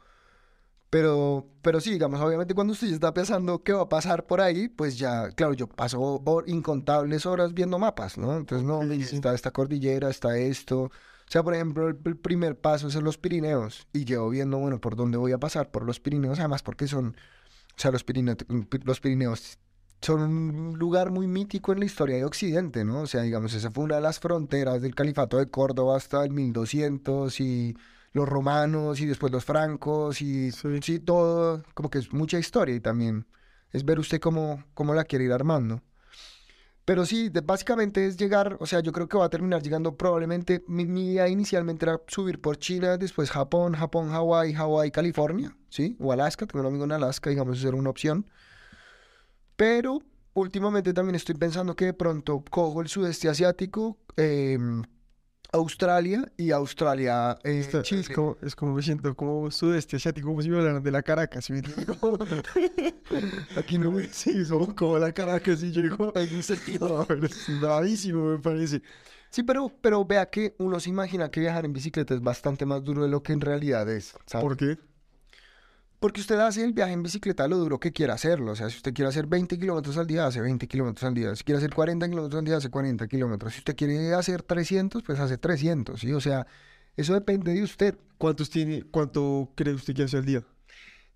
Pero, 0.95 1.45
pero 1.61 1.81
sí, 1.81 1.91
digamos, 1.91 2.21
obviamente 2.21 2.53
cuando 2.53 2.71
usted 2.71 2.87
ya 2.87 2.93
está 2.93 3.13
pensando 3.13 3.61
qué 3.63 3.73
va 3.73 3.81
a 3.81 3.89
pasar 3.89 4.25
por 4.25 4.39
ahí, 4.39 4.69
pues 4.69 4.97
ya, 4.97 5.29
claro, 5.31 5.53
yo 5.53 5.67
paso 5.67 6.23
incontables 6.47 7.25
horas 7.25 7.53
viendo 7.53 7.77
mapas, 7.77 8.17
¿no? 8.17 8.37
Entonces, 8.37 8.65
no, 8.65 8.81
está 8.81 9.33
esta 9.33 9.51
cordillera, 9.51 10.09
está 10.09 10.37
esto. 10.37 10.83
O 10.83 10.91
sea, 11.27 11.43
por 11.43 11.53
ejemplo, 11.53 11.89
el, 11.89 11.99
el 12.05 12.15
primer 12.15 12.57
paso 12.57 12.87
es 12.87 12.95
en 12.95 13.03
los 13.03 13.17
Pirineos 13.17 13.89
y 13.91 14.05
llevo 14.05 14.29
viendo, 14.29 14.57
bueno, 14.57 14.79
por 14.79 14.95
dónde 14.95 15.17
voy 15.17 15.33
a 15.33 15.37
pasar, 15.37 15.69
por 15.69 15.83
los 15.83 15.99
Pirineos, 15.99 16.39
además 16.39 16.63
porque 16.63 16.87
son, 16.87 17.07
o 17.07 17.75
sea, 17.75 17.91
los 17.91 18.05
Pirineos, 18.05 18.37
los 18.85 19.01
Pirineos 19.01 19.59
son 20.01 20.21
un 20.21 20.79
lugar 20.79 21.11
muy 21.11 21.27
mítico 21.27 21.73
en 21.73 21.79
la 21.79 21.85
historia 21.87 22.15
de 22.15 22.23
Occidente, 22.23 22.85
¿no? 22.85 23.01
O 23.01 23.07
sea, 23.07 23.23
digamos, 23.23 23.53
esa 23.53 23.69
fue 23.69 23.83
una 23.83 23.95
de 23.95 24.01
las 24.01 24.21
fronteras 24.21 24.81
del 24.81 24.95
califato 24.95 25.39
de 25.39 25.47
Córdoba 25.47 25.97
hasta 25.97 26.23
el 26.23 26.31
1200 26.31 27.37
y 27.41 27.75
los 28.16 28.28
romanos 28.28 28.99
y 29.01 29.05
después 29.05 29.32
los 29.32 29.43
francos 29.45 30.22
y 30.22 30.51
Sí. 30.51 30.80
sí, 30.82 30.99
todo, 30.99 31.61
como 31.74 31.89
que 31.89 31.99
es 31.99 32.11
mucha 32.13 32.39
historia 32.39 32.74
y 32.74 32.80
también 32.80 33.28
es 33.72 33.84
ver 33.84 33.99
usted 33.99 34.20
cómo, 34.22 34.63
cómo 34.74 34.93
la 34.95 35.03
quiere 35.03 35.26
ir 35.26 35.34
armando. 35.34 35.82
Pero 36.86 37.05
sí, 37.05 37.30
de- 37.30 37.41
básicamente 37.41 38.05
es 38.05 38.16
llegar, 38.16 38.57
o 38.59 38.66
sea, 38.68 38.80
yo 38.80 38.91
creo 38.93 39.09
que 39.09 39.18
va 39.18 39.26
a 39.26 39.30
terminar 39.30 39.61
llegando 39.61 39.95
probablemente, 39.97 40.63
mi, 40.68 40.86
mi 40.86 41.07
idea 41.11 41.28
inicialmente 41.28 41.84
era 41.86 41.99
subir 42.07 42.39
por 42.39 42.57
China, 42.57 42.95
después 42.97 43.32
Japón, 43.32 43.74
Japón, 43.74 44.09
Hawái, 44.11 44.53
Hawái, 44.53 44.91
California, 44.91 45.55
¿sí? 45.70 45.97
O 45.99 46.13
Alaska, 46.13 46.45
tengo 46.45 46.61
un 46.61 46.68
amigo 46.68 46.86
en 46.86 46.91
Alaska, 46.93 47.30
digamos, 47.32 47.57
eso 47.57 47.68
era 47.68 47.76
una 47.78 47.89
opción. 47.89 48.28
Pero 49.55 49.99
últimamente 50.34 50.93
también 50.93 51.16
estoy 51.16 51.36
pensando 51.36 51.76
que 51.76 51.86
de 51.86 51.93
pronto 51.93 52.43
cojo 52.49 52.82
el 52.82 52.88
sudeste 52.88 53.30
asiático, 53.30 53.97
em, 54.18 54.84
Australia 55.51 56.31
y 56.37 56.51
Australia, 56.51 57.37
eh, 57.43 57.67
es, 57.83 58.09
como, 58.09 58.37
es 58.41 58.55
como 58.55 58.73
me 58.73 58.81
siento 58.81 59.15
como 59.15 59.49
sudeste 59.51 59.95
asiático, 59.97 60.27
como 60.27 60.41
si 60.41 60.49
me 60.49 60.57
hablaran 60.57 60.83
de 60.83 60.91
la 60.91 61.03
Caracas. 61.03 61.45
¿sí 61.45 61.53
me 61.53 61.61
Aquí 63.57 63.77
no 63.77 63.93
Sí, 64.11 64.45
somos 64.45 64.73
como 64.73 64.97
la 64.97 65.11
Caracas 65.11 65.63
y 65.63 65.71
yo 65.71 65.81
digo, 65.81 66.11
hay 66.15 66.33
un 66.33 66.43
sentido. 66.43 67.05
bravísimo, 67.61 68.31
me 68.31 68.39
parece. 68.39 68.81
Sí, 69.29 69.43
pero, 69.43 69.71
pero 69.81 70.05
vea 70.05 70.29
que 70.29 70.55
uno 70.59 70.79
se 70.79 70.89
imagina 70.89 71.29
que 71.29 71.39
viajar 71.39 71.65
en 71.65 71.73
bicicleta 71.73 72.13
es 72.13 72.21
bastante 72.21 72.65
más 72.65 72.83
duro 72.83 73.03
de 73.03 73.09
lo 73.09 73.21
que 73.21 73.33
en 73.33 73.41
realidad 73.41 73.89
es, 73.89 74.15
¿sabe? 74.25 74.43
¿Por 74.43 74.57
qué? 74.57 74.77
Porque 76.05 76.21
usted 76.21 76.37
hace 76.37 76.63
el 76.63 76.71
viaje 76.71 76.93
en 76.93 77.01
bicicleta 77.01 77.47
lo 77.47 77.57
duro 77.57 77.79
que 77.79 77.91
quiera 77.91 78.13
hacerlo. 78.13 78.51
O 78.51 78.55
sea, 78.55 78.69
si 78.69 78.77
usted 78.77 78.93
quiere 78.93 79.09
hacer 79.09 79.25
20 79.25 79.57
kilómetros 79.57 79.97
al 79.97 80.05
día, 80.05 80.27
hace 80.27 80.39
20 80.39 80.67
kilómetros 80.67 81.03
al 81.03 81.15
día. 81.15 81.35
Si 81.35 81.43
quiere 81.43 81.57
hacer 81.57 81.73
40 81.73 82.07
kilómetros 82.07 82.37
al 82.37 82.45
día, 82.45 82.57
hace 82.57 82.69
40 82.69 83.07
kilómetros. 83.07 83.53
Si 83.53 83.57
usted 83.57 83.75
quiere 83.75 84.13
hacer 84.13 84.43
300, 84.43 85.01
pues 85.01 85.19
hace 85.19 85.39
300, 85.39 85.99
¿sí? 85.99 86.13
O 86.13 86.21
sea, 86.21 86.45
eso 86.95 87.15
depende 87.15 87.55
de 87.55 87.63
usted. 87.63 87.97
¿Cuántos 88.19 88.51
tiene, 88.51 88.83
cuánto 88.83 89.51
cree 89.55 89.73
usted 89.73 89.95
que 89.95 90.03
hace 90.03 90.17
al 90.17 90.25
día? 90.25 90.43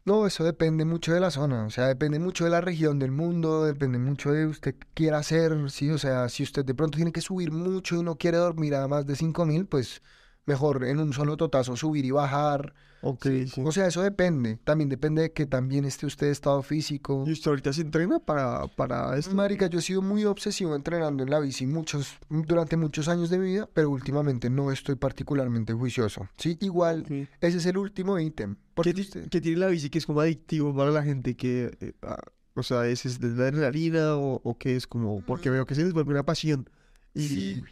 No, 0.05 0.25
eso 0.25 0.43
depende 0.43 0.85
mucho 0.85 1.13
de 1.13 1.19
la 1.19 1.29
zona. 1.29 1.65
O 1.65 1.69
sea, 1.69 1.85
depende 1.85 2.17
mucho 2.17 2.45
de 2.45 2.49
la 2.49 2.61
región 2.61 2.97
del 2.97 3.11
mundo, 3.11 3.65
depende 3.65 3.99
mucho 3.99 4.31
de 4.31 4.47
usted 4.47 4.73
qué 4.73 4.87
quiera 4.95 5.19
hacer, 5.19 5.69
¿sí? 5.69 5.91
O 5.91 5.99
sea, 5.99 6.29
si 6.29 6.41
usted 6.41 6.65
de 6.65 6.73
pronto 6.73 6.95
tiene 6.95 7.11
que 7.11 7.21
subir 7.21 7.51
mucho 7.51 7.95
y 7.95 8.01
no 8.01 8.15
quiere 8.17 8.37
dormir 8.37 8.73
a 8.73 8.87
más 8.87 9.05
de 9.05 9.15
5000, 9.15 9.67
pues 9.67 10.01
mejor 10.47 10.83
en 10.83 10.97
un 10.99 11.13
solo 11.13 11.37
totazo 11.37 11.75
subir 11.75 12.05
y 12.05 12.09
bajar. 12.11 12.73
Ok, 13.01 13.25
sí. 13.47 13.61
O 13.63 13.71
sea, 13.71 13.87
eso 13.87 14.01
depende. 14.01 14.57
También 14.63 14.89
depende 14.89 15.21
de 15.21 15.31
que 15.31 15.45
también 15.45 15.85
esté 15.85 16.05
usted 16.05 16.27
de 16.27 16.33
estado 16.33 16.61
físico. 16.61 17.23
¿Y 17.25 17.31
usted 17.31 17.49
ahorita 17.51 17.71
se 17.71 17.81
entrena 17.81 18.19
para, 18.19 18.67
para 18.67 19.17
esto? 19.17 19.33
Marica, 19.33 19.67
yo 19.67 19.79
he 19.79 19.81
sido 19.81 20.01
muy 20.01 20.25
obsesivo 20.25 20.75
entrenando 20.75 21.23
en 21.23 21.29
la 21.29 21.39
bici 21.39 21.65
muchos, 21.65 22.17
durante 22.29 22.75
muchos 22.77 23.07
años 23.07 23.29
de 23.29 23.37
mi 23.39 23.51
vida, 23.51 23.69
pero 23.73 23.89
últimamente 23.89 24.49
no 24.49 24.71
estoy 24.71 24.95
particularmente 24.95 25.73
juicioso. 25.73 26.27
Sí, 26.37 26.57
igual, 26.61 27.01
Ok. 27.05 27.29
ese 27.41 27.57
es 27.57 27.65
el 27.65 27.77
último 27.77 28.19
ítem. 28.19 28.55
¿Qué, 28.83 28.89
usted- 28.91 29.29
qué 29.29 29.39
tiene 29.41 29.57
la 29.59 29.67
bici 29.67 29.89
que 29.89 29.97
es 29.99 30.05
como 30.05 30.21
adictivo 30.21 30.75
para 30.75 30.91
la 30.91 31.03
gente 31.03 31.35
que, 31.35 31.77
eh, 31.79 31.93
ah, 32.01 32.17
o 32.55 32.63
sea, 32.63 32.85
es, 32.87 33.05
es 33.05 33.19
de 33.19 33.29
la 33.29 33.43
adrenalina 33.47 34.15
o, 34.17 34.41
o 34.43 34.57
qué 34.57 34.75
es 34.75 34.87
como, 34.87 35.21
porque 35.21 35.49
veo 35.49 35.65
que 35.65 35.75
se 35.75 35.83
les 35.83 35.93
vuelve 35.93 36.11
una 36.11 36.23
pasión. 36.23 36.69
Y, 37.13 37.21
Sí. 37.27 37.63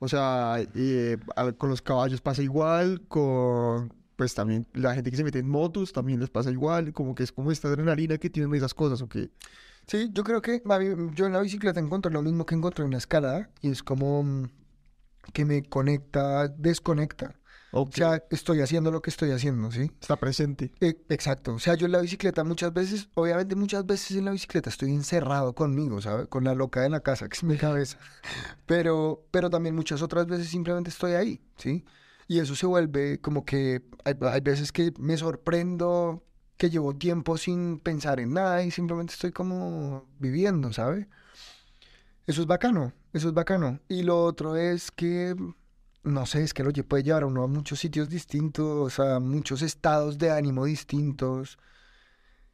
o 0.00 0.08
sea, 0.08 0.56
eh, 0.74 1.16
con 1.58 1.70
los 1.70 1.80
caballos 1.80 2.20
pasa 2.20 2.42
igual, 2.42 3.02
con, 3.08 3.92
pues 4.16 4.34
también 4.34 4.66
la 4.72 4.94
gente 4.94 5.10
que 5.10 5.16
se 5.16 5.24
mete 5.24 5.38
en 5.38 5.48
motos 5.48 5.92
también 5.92 6.20
les 6.20 6.30
pasa 6.30 6.50
igual, 6.50 6.92
como 6.92 7.14
que 7.14 7.22
es 7.22 7.32
como 7.32 7.50
esta 7.50 7.68
adrenalina 7.68 8.18
que 8.18 8.30
tienen 8.30 8.54
esas 8.54 8.74
cosas, 8.74 9.02
¿o 9.02 9.08
qué? 9.08 9.30
Sí, 9.86 10.10
yo 10.12 10.24
creo 10.24 10.40
que 10.40 10.62
yo 11.14 11.26
en 11.26 11.32
la 11.32 11.40
bicicleta 11.40 11.80
encuentro 11.80 12.10
lo 12.10 12.22
mismo 12.22 12.46
que 12.46 12.54
encuentro 12.54 12.84
en 12.84 12.92
la 12.92 12.98
escalada 12.98 13.50
y 13.60 13.70
es 13.70 13.82
como 13.82 14.22
mm, 14.22 14.44
que 15.32 15.44
me 15.44 15.62
conecta, 15.62 16.48
desconecta. 16.48 17.34
O 17.76 17.90
sea, 17.90 18.22
estoy 18.30 18.60
haciendo 18.60 18.92
lo 18.92 19.02
que 19.02 19.10
estoy 19.10 19.32
haciendo, 19.32 19.72
¿sí? 19.72 19.90
está 20.00 20.14
presente. 20.14 20.70
Eh, 20.80 20.96
exacto. 21.08 21.54
O 21.54 21.58
sea, 21.58 21.74
yo 21.74 21.86
en 21.86 21.92
la 21.92 22.00
bicicleta 22.00 22.44
muchas 22.44 22.72
veces, 22.72 23.08
obviamente 23.14 23.56
muchas 23.56 23.84
veces 23.84 24.16
en 24.16 24.26
la 24.26 24.30
bicicleta 24.30 24.70
estoy 24.70 24.92
encerrado 24.92 25.56
conmigo, 25.56 26.00
¿sabes? 26.00 26.28
Con 26.28 26.44
la 26.44 26.54
loca 26.54 26.82
de 26.82 26.88
la 26.88 27.00
casa, 27.00 27.28
que 27.28 27.36
es 27.36 27.42
mi 27.42 27.56
cabeza. 27.56 27.98
Pero, 28.66 29.26
pero 29.32 29.50
también 29.50 29.74
muchas 29.74 30.02
otras 30.02 30.26
veces 30.26 30.48
simplemente 30.48 30.88
estoy 30.88 31.12
ahí, 31.12 31.42
¿sí? 31.56 31.84
Y 32.26 32.38
eso 32.38 32.54
se 32.56 32.66
vuelve 32.66 33.20
como 33.20 33.44
que 33.44 33.82
hay, 34.04 34.40
veces 34.40 34.72
que 34.72 34.92
me 34.98 35.16
sorprendo 35.16 36.24
que 36.56 36.70
llevo 36.70 36.94
tiempo 36.94 37.36
sin 37.36 37.78
pensar 37.80 38.20
en 38.20 38.32
nada 38.32 38.62
y 38.62 38.70
simplemente 38.70 39.12
estoy 39.12 39.32
como 39.32 40.06
viviendo, 40.18 40.72
¿sabe? 40.72 41.08
Eso 42.26 42.40
es 42.42 42.46
bacano, 42.46 42.92
eso 43.12 43.28
es 43.28 43.34
bacano. 43.34 43.80
Y 43.88 44.02
lo 44.02 44.22
otro 44.24 44.56
es 44.56 44.90
que, 44.90 45.34
no 46.02 46.26
sé, 46.26 46.42
es 46.42 46.54
que 46.54 46.64
lo 46.64 46.72
puede 46.84 47.02
llevar 47.02 47.24
a 47.24 47.26
uno 47.26 47.42
a 47.42 47.48
muchos 47.48 47.80
sitios 47.80 48.08
distintos, 48.08 48.98
a 48.98 49.20
muchos 49.20 49.62
estados 49.62 50.18
de 50.18 50.30
ánimo 50.30 50.64
distintos. 50.64 51.58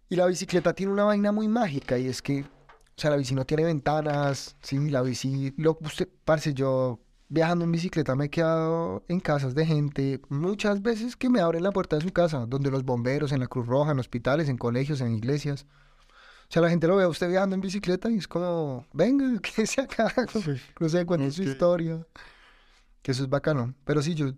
Y 0.09 0.17
la 0.17 0.27
bicicleta 0.27 0.75
tiene 0.75 0.93
una 0.93 1.05
vaina 1.05 1.31
muy 1.31 1.47
mágica 1.47 1.97
y 1.99 2.09
es 2.09 2.21
que, 2.21 2.43
o 2.43 3.01
sea, 3.01 3.11
la 3.11 3.17
bici 3.17 3.35
no 3.35 3.45
tiene 3.45 3.65
ventanas, 3.65 4.57
sí, 4.61 4.91
la 4.91 5.03
bici, 5.03 5.55
lo, 5.57 5.79
usted, 5.81 6.09
parce, 6.25 6.53
yo 6.53 7.01
viajando 7.31 7.65
en 7.65 7.73
bicicleta 7.73 8.15
me 8.17 8.27
he 8.27 8.31
quedado 8.31 9.03
en 9.09 9.21
casas 9.21 9.55
de 9.55 9.65
gente 9.65 10.21
muchas 10.29 10.83
veces 10.83 11.17
que 11.17 11.31
me 11.31 11.41
abren 11.41 11.63
la 11.63 11.73
puerta 11.73 11.97
de 11.97 12.03
su 12.03 12.13
casa, 12.13 12.45
donde 12.47 12.71
los 12.71 12.85
bomberos, 12.85 13.33
en 13.33 13.41
la 13.41 13.47
Cruz 13.47 13.67
Roja, 13.67 13.93
en 13.93 13.99
hospitales, 14.01 14.49
en 14.51 14.59
colegios, 14.59 15.01
en 15.01 15.15
iglesias. 15.15 15.65
O 16.49 16.53
sea, 16.53 16.61
la 16.63 16.69
gente 16.71 16.87
lo 16.89 16.97
ve 16.97 17.05
a 17.05 17.09
usted 17.09 17.29
viajando 17.31 17.55
en 17.55 17.61
bicicleta 17.63 18.11
y 18.11 18.17
es 18.19 18.29
como, 18.29 18.85
venga, 18.93 19.41
quédese 19.43 19.81
acá, 19.81 20.13
no 20.81 20.89
sé, 20.89 21.07
cuente 21.07 21.31
su 21.31 21.43
Ok. 21.43 21.49
historia. 21.49 22.07
Que 23.03 23.13
eso 23.13 23.23
es 23.23 23.31
bacano. 23.31 23.75
Pero 23.85 24.03
sí, 24.03 24.15
yo, 24.15 24.33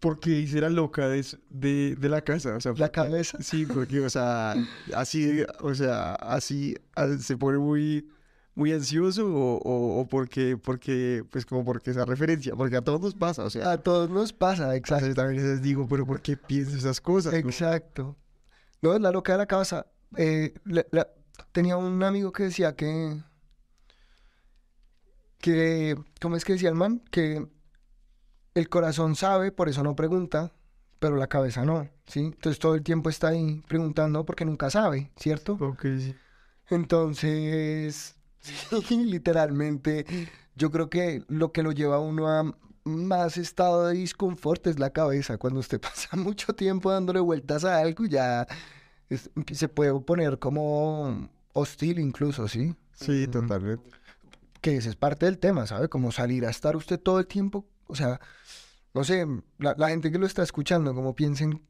Porque 0.00 0.30
hice 0.30 0.60
la 0.60 0.68
loca 0.70 1.08
de, 1.08 1.24
de, 1.50 1.96
de 1.96 2.08
la 2.08 2.22
casa, 2.22 2.56
o 2.56 2.60
sea, 2.60 2.72
la 2.76 2.90
cabeza. 2.90 3.38
Sí, 3.42 3.66
porque, 3.66 4.00
o 4.00 4.10
sea, 4.10 4.54
así, 4.94 5.42
o 5.60 5.74
sea, 5.74 6.14
así 6.16 6.76
ah, 6.96 7.08
se 7.18 7.36
pone 7.36 7.58
muy, 7.58 8.08
muy 8.54 8.72
ansioso 8.72 9.26
o, 9.26 9.56
o, 9.58 10.00
o 10.00 10.06
porque, 10.08 10.56
porque, 10.56 11.24
pues 11.30 11.44
como 11.46 11.64
porque 11.64 11.90
esa 11.90 12.04
referencia, 12.04 12.54
porque 12.54 12.76
a 12.76 12.82
todos 12.82 13.00
nos 13.00 13.14
pasa, 13.14 13.44
o 13.44 13.50
sea, 13.50 13.72
A 13.72 13.78
todos 13.78 14.08
nos 14.10 14.32
pasa, 14.32 14.74
exacto. 14.76 15.08
yo 15.08 15.14
también 15.14 15.42
les 15.42 15.60
digo, 15.62 15.86
pero 15.88 16.06
¿por 16.06 16.20
qué 16.22 16.36
piensas 16.36 16.74
esas 16.74 17.00
cosas? 17.00 17.34
Exacto. 17.34 18.16
No, 18.82 18.94
es 18.94 19.00
la 19.00 19.10
loca 19.10 19.32
de 19.32 19.38
la 19.38 19.46
cabeza. 19.46 19.86
Eh, 20.16 20.54
la- 20.64 20.86
la- 20.92 21.08
tenía 21.52 21.76
un 21.76 22.02
amigo 22.02 22.30
que 22.32 22.44
decía 22.44 22.76
que, 22.76 23.20
que, 25.38 25.96
¿cómo 26.20 26.36
es 26.36 26.44
que 26.44 26.54
decía 26.54 26.68
el 26.68 26.74
man? 26.74 27.02
Que 27.10 27.46
el 28.54 28.68
corazón 28.68 29.16
sabe, 29.16 29.52
por 29.52 29.68
eso 29.68 29.82
no 29.82 29.96
pregunta, 29.96 30.52
pero 30.98 31.16
la 31.16 31.26
cabeza 31.26 31.64
no, 31.64 31.88
¿sí? 32.06 32.20
Entonces 32.20 32.58
todo 32.58 32.74
el 32.76 32.82
tiempo 32.82 33.10
está 33.10 33.28
ahí 33.28 33.62
preguntando 33.68 34.24
porque 34.24 34.44
nunca 34.44 34.70
sabe, 34.70 35.10
¿cierto? 35.16 35.54
Ok, 35.60 35.82
sí. 35.98 36.14
Entonces, 36.70 38.16
literalmente, 38.90 40.06
yo 40.56 40.70
creo 40.70 40.90
que 40.90 41.22
lo 41.28 41.52
que 41.52 41.62
lo 41.62 41.72
lleva 41.72 41.96
a 41.96 42.00
uno 42.00 42.28
a 42.28 42.54
más 42.84 43.36
estado 43.38 43.86
de 43.88 43.94
disconfort 43.94 44.66
es 44.66 44.78
la 44.78 44.90
cabeza. 44.90 45.38
Cuando 45.38 45.60
usted 45.60 45.80
pasa 45.80 46.16
mucho 46.16 46.54
tiempo 46.54 46.90
dándole 46.90 47.20
vueltas 47.20 47.64
a 47.64 47.78
algo, 47.78 48.04
ya 48.06 48.46
es- 49.08 49.30
se 49.52 49.68
puede 49.68 49.98
poner 50.00 50.38
como 50.38 51.28
hostil 51.52 51.98
incluso, 51.98 52.48
¿sí? 52.48 52.74
Sí, 52.92 53.26
totalmente. 53.26 53.90
Que 54.60 54.76
ese 54.76 54.88
es 54.90 54.96
parte 54.96 55.26
del 55.26 55.38
tema, 55.38 55.66
¿sabe? 55.66 55.88
Como 55.88 56.12
salir 56.12 56.46
a 56.46 56.50
estar 56.50 56.76
usted 56.76 56.98
todo 57.00 57.18
el 57.18 57.26
tiempo, 57.26 57.66
o 57.86 57.94
sea, 57.94 58.20
no 58.94 59.04
sé, 59.04 59.26
la, 59.58 59.74
la 59.76 59.88
gente 59.88 60.10
que 60.10 60.18
lo 60.18 60.26
está 60.26 60.42
escuchando, 60.42 60.94
como 60.94 61.14
piensen 61.14 61.60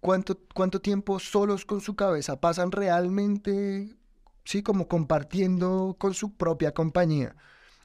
cuánto, 0.00 0.38
cuánto 0.54 0.80
tiempo 0.80 1.18
solos 1.20 1.64
con 1.66 1.80
su 1.80 1.94
cabeza 1.94 2.40
pasan 2.40 2.72
realmente, 2.72 3.94
sí, 4.44 4.62
como 4.62 4.88
compartiendo 4.88 5.96
con 5.98 6.14
su 6.14 6.34
propia 6.36 6.72
compañía. 6.72 7.34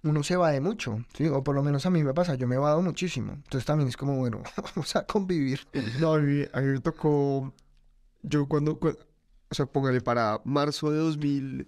Uno 0.04 0.24
se 0.24 0.36
va 0.36 0.52
de 0.52 0.62
mucho, 0.62 1.04
sí, 1.16 1.28
o 1.28 1.44
por 1.44 1.56
lo 1.56 1.64
menos 1.64 1.86
a 1.86 1.90
mí 1.90 2.04
me 2.04 2.14
pasa, 2.14 2.36
yo 2.36 2.48
me 2.48 2.58
vado 2.58 2.82
muchísimo. 2.82 3.34
Entonces 3.34 3.66
también 3.66 3.90
es 3.90 3.98
como, 3.98 4.16
bueno, 4.18 4.42
vamos 4.76 4.96
a 4.96 5.06
convivir. 5.06 5.68
No, 6.00 6.14
a 6.14 6.20
mí, 6.20 6.44
me 6.54 6.80
tocó, 6.80 7.54
yo 8.22 8.48
cuando, 8.48 8.80
cua- 8.80 8.98
o 9.50 9.56
sea, 9.56 9.66
póngale 9.66 10.02
para 10.02 10.40
marzo 10.46 10.92
de 10.92 11.00
2000, 11.00 11.68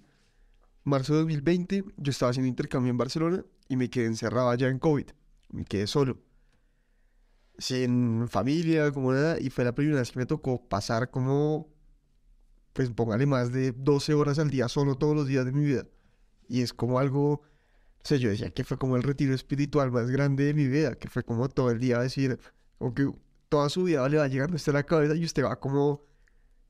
marzo 0.83 1.13
de 1.13 1.19
2020, 1.19 1.83
yo 1.97 2.11
estaba 2.11 2.29
haciendo 2.29 2.47
intercambio 2.47 2.91
en 2.91 2.97
Barcelona 2.97 3.43
y 3.67 3.75
me 3.75 3.89
quedé 3.89 4.05
encerrado 4.05 4.49
allá 4.49 4.69
en 4.69 4.79
COVID, 4.79 5.07
me 5.51 5.65
quedé 5.65 5.87
solo, 5.87 6.19
sin 7.57 8.27
familia, 8.29 8.91
como 8.91 9.11
nada, 9.11 9.39
y 9.39 9.49
fue 9.49 9.65
la 9.65 9.73
primera 9.73 9.99
vez 9.99 10.11
que 10.11 10.19
me 10.19 10.25
tocó 10.25 10.61
pasar 10.67 11.09
como, 11.09 11.67
pues 12.79 12.91
póngale 12.91 13.25
más 13.25 13.51
de 13.51 13.73
12 13.73 14.13
horas 14.13 14.39
al 14.39 14.49
día 14.49 14.69
solo 14.69 14.95
todos 14.95 15.13
los 15.13 15.27
días 15.27 15.43
de 15.43 15.51
mi 15.51 15.65
vida, 15.65 15.85
y 16.47 16.61
es 16.61 16.71
como 16.73 16.97
algo, 16.97 17.33
o 17.33 17.43
sea, 18.05 18.17
yo 18.17 18.29
decía 18.29 18.51
que 18.51 18.63
fue 18.63 18.77
como 18.77 18.95
el 18.95 19.03
retiro 19.03 19.33
espiritual 19.33 19.91
más 19.91 20.09
grande 20.09 20.45
de 20.45 20.53
mi 20.53 20.65
vida, 20.65 20.95
que 20.95 21.09
fue 21.09 21.23
como 21.23 21.49
todo 21.49 21.71
el 21.71 21.79
día 21.79 21.99
decir, 21.99 22.39
como 22.77 22.93
que 22.93 23.11
toda 23.49 23.67
su 23.67 23.83
vida 23.83 24.07
le 24.07 24.17
va 24.17 24.29
llegando 24.29 24.55
esto 24.55 24.71
a 24.71 24.75
la 24.75 24.85
cabeza 24.85 25.13
y 25.13 25.25
usted 25.25 25.43
va 25.43 25.59
como 25.59 26.05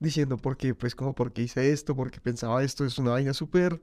diciendo 0.00 0.36
por 0.36 0.56
qué, 0.56 0.74
pues 0.74 0.96
como 0.96 1.14
por 1.14 1.32
qué 1.32 1.42
hice 1.42 1.70
esto, 1.70 1.94
por 1.94 2.10
qué 2.10 2.20
pensaba 2.20 2.64
esto, 2.64 2.84
es 2.84 2.98
una 2.98 3.12
vaina 3.12 3.32
súper, 3.32 3.80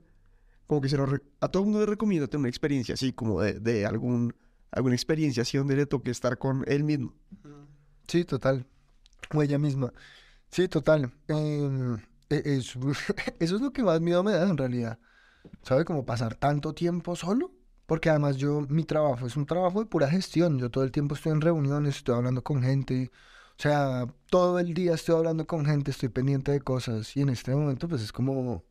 como 0.66 0.82
que 0.82 0.90
se 0.90 0.98
lo 0.98 1.06
re- 1.06 1.22
a 1.40 1.48
todo 1.48 1.62
el 1.62 1.70
mundo 1.70 1.80
le 1.80 1.86
recomiendo 1.86 2.28
tener 2.28 2.40
una 2.40 2.50
experiencia 2.50 2.92
así, 2.94 3.14
como 3.14 3.40
de, 3.40 3.54
de 3.58 3.86
algún, 3.86 4.34
alguna 4.70 4.94
experiencia 4.94 5.42
así 5.44 5.56
donde 5.56 5.76
le 5.76 5.86
toque 5.86 6.10
estar 6.10 6.36
con 6.36 6.64
él 6.68 6.84
mismo. 6.84 7.14
Sí, 8.06 8.24
total. 8.26 8.66
O 9.34 9.42
ella 9.42 9.58
misma. 9.58 9.92
Sí, 10.50 10.68
total. 10.68 11.12
Em, 11.28 11.96
e- 11.96 12.07
es- 12.30 12.76
eso 13.40 13.56
es 13.56 13.60
lo 13.62 13.72
que 13.72 13.82
más 13.82 14.00
miedo 14.00 14.22
me 14.22 14.32
da 14.32 14.48
en 14.48 14.56
realidad. 14.56 14.98
¿Sabe? 15.62 15.84
Como 15.84 16.06
pasar 16.06 16.34
tanto 16.36 16.74
tiempo 16.74 17.16
solo. 17.16 17.52
Porque 17.86 18.10
además 18.10 18.36
yo, 18.36 18.62
mi 18.68 18.84
trabajo 18.84 19.26
es 19.26 19.36
un 19.36 19.46
trabajo 19.46 19.80
de 19.80 19.86
pura 19.86 20.08
gestión. 20.10 20.58
Yo 20.58 20.70
todo 20.70 20.84
el 20.84 20.92
tiempo 20.92 21.14
estoy 21.14 21.32
en 21.32 21.40
reuniones, 21.40 21.96
estoy 21.98 22.16
hablando 22.16 22.44
con 22.44 22.62
gente. 22.62 23.10
O 23.58 23.62
sea, 23.62 24.06
todo 24.30 24.58
el 24.58 24.74
día 24.74 24.94
estoy 24.94 25.16
hablando 25.16 25.46
con 25.46 25.66
gente, 25.66 25.90
estoy 25.90 26.10
pendiente 26.10 26.52
de 26.52 26.60
cosas. 26.60 27.16
Y 27.16 27.22
en 27.22 27.30
este 27.30 27.54
momento, 27.54 27.88
pues 27.88 28.02
es 28.02 28.12
como 28.12 28.64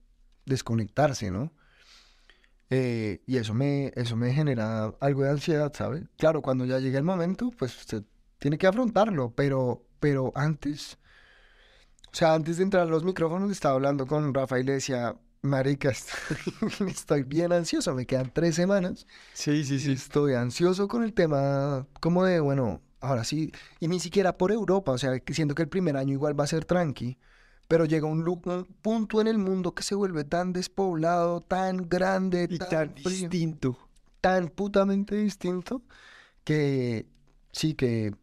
desconectarse, 0.45 1.31
¿no? 1.31 1.51
Eh, 2.69 3.21
y 3.25 3.37
eso 3.37 3.53
me, 3.53 3.93
eso 3.95 4.15
me 4.17 4.33
genera 4.33 4.93
algo 4.99 5.23
de 5.23 5.29
ansiedad, 5.31 5.71
¿sabe? 5.73 6.07
Claro, 6.17 6.41
cuando 6.41 6.65
ya 6.65 6.79
llegue 6.79 6.97
el 6.97 7.03
momento, 7.03 7.51
pues 7.57 7.77
usted 7.77 8.03
tiene 8.39 8.57
que 8.57 8.67
afrontarlo, 8.67 9.33
pero, 9.35 9.85
pero 9.99 10.33
antes, 10.35 10.97
o 12.11 12.15
sea, 12.15 12.33
antes 12.33 12.57
de 12.57 12.63
entrar 12.63 12.83
a 12.83 12.89
los 12.89 13.03
micrófonos 13.03 13.51
estaba 13.51 13.75
hablando 13.75 14.07
con 14.07 14.33
Rafa 14.33 14.59
y 14.59 14.63
le 14.63 14.73
decía, 14.73 15.15
marica, 15.41 15.89
estoy, 15.91 16.89
estoy 16.89 17.23
bien 17.23 17.51
ansioso, 17.51 17.93
me 17.93 18.05
quedan 18.05 18.31
tres 18.33 18.55
semanas, 18.55 19.07
Sí, 19.33 19.63
sí, 19.63 19.79
y 19.89 19.93
estoy 19.93 20.33
ansioso 20.33 20.87
con 20.87 21.03
el 21.03 21.13
tema 21.13 21.87
como 21.99 22.23
de, 22.23 22.39
bueno, 22.39 22.81
ahora 22.99 23.23
sí, 23.23 23.51
y 23.79 23.87
ni 23.87 23.99
siquiera 23.99 24.37
por 24.37 24.51
Europa, 24.51 24.91
o 24.91 24.97
sea, 24.97 25.11
siento 25.31 25.55
que 25.55 25.63
el 25.63 25.69
primer 25.69 25.97
año 25.97 26.13
igual 26.13 26.39
va 26.39 26.43
a 26.45 26.47
ser 26.47 26.65
tranqui, 26.65 27.17
pero 27.67 27.85
llega 27.85 28.07
un, 28.07 28.23
punto 28.81 29.21
en 29.21 29.27
el 29.27 29.37
mundo 29.37 29.73
que 29.73 29.83
se 29.83 29.95
vuelve 29.95 30.23
tan 30.23 30.53
despoblado, 30.53 31.41
tan 31.41 31.89
grande, 31.89 32.47
Y 32.49 32.57
tan 32.57 32.95
distinto. 32.95 33.77
tan 34.21 34.47
putamente 34.47 35.15
distinto 35.15 35.81
que 36.43 37.05
sí 37.51 37.73
que 37.73 38.13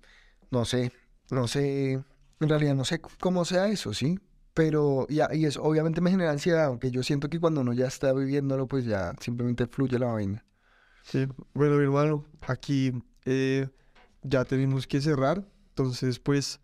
no 0.51 0.65
sé, 0.65 0.93
no 1.31 1.47
sé, 1.49 2.03
en 2.45 2.51
realidad 2.51 2.75
no 2.75 2.85
sé 2.85 3.01
cómo 3.01 3.45
sea 3.45 3.69
eso, 3.69 3.93
¿sí? 3.93 4.19
Pero, 4.55 5.07
y, 5.09 5.19
y 5.37 5.47
eso 5.47 5.63
obviamente 5.63 6.01
me 6.01 6.11
genera 6.11 6.31
ansiedad, 6.31 6.67
aunque 6.67 6.91
yo 6.91 7.03
siento 7.03 7.29
que 7.29 7.41
cuando 7.41 7.61
uno 7.61 7.73
ya 7.73 7.87
está 7.87 8.13
viviéndolo, 8.13 8.69
pues 8.69 8.85
ya 8.85 9.13
simplemente 9.21 9.67
fluye 9.67 9.99
la 9.99 10.07
vaina. 10.07 10.45
Sí. 11.03 11.27
Bueno, 11.53 11.77
mi 11.77 11.83
hermano, 11.83 12.25
aquí 12.47 12.93
eh, 13.25 13.69
ya 14.23 14.45
tenemos 14.45 14.87
que 14.87 15.01
cerrar. 15.01 15.47
Entonces, 15.71 16.19
pues, 16.19 16.61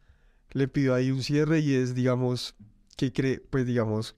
le 0.53 0.68
pido 0.68 0.95
ahí 0.95 1.11
un 1.11 1.22
cierre 1.22 1.59
y 1.59 1.74
es, 1.74 1.95
digamos, 1.95 2.55
que 2.97 3.12
cree, 3.12 3.41
pues, 3.41 3.66
digamos, 3.66 4.16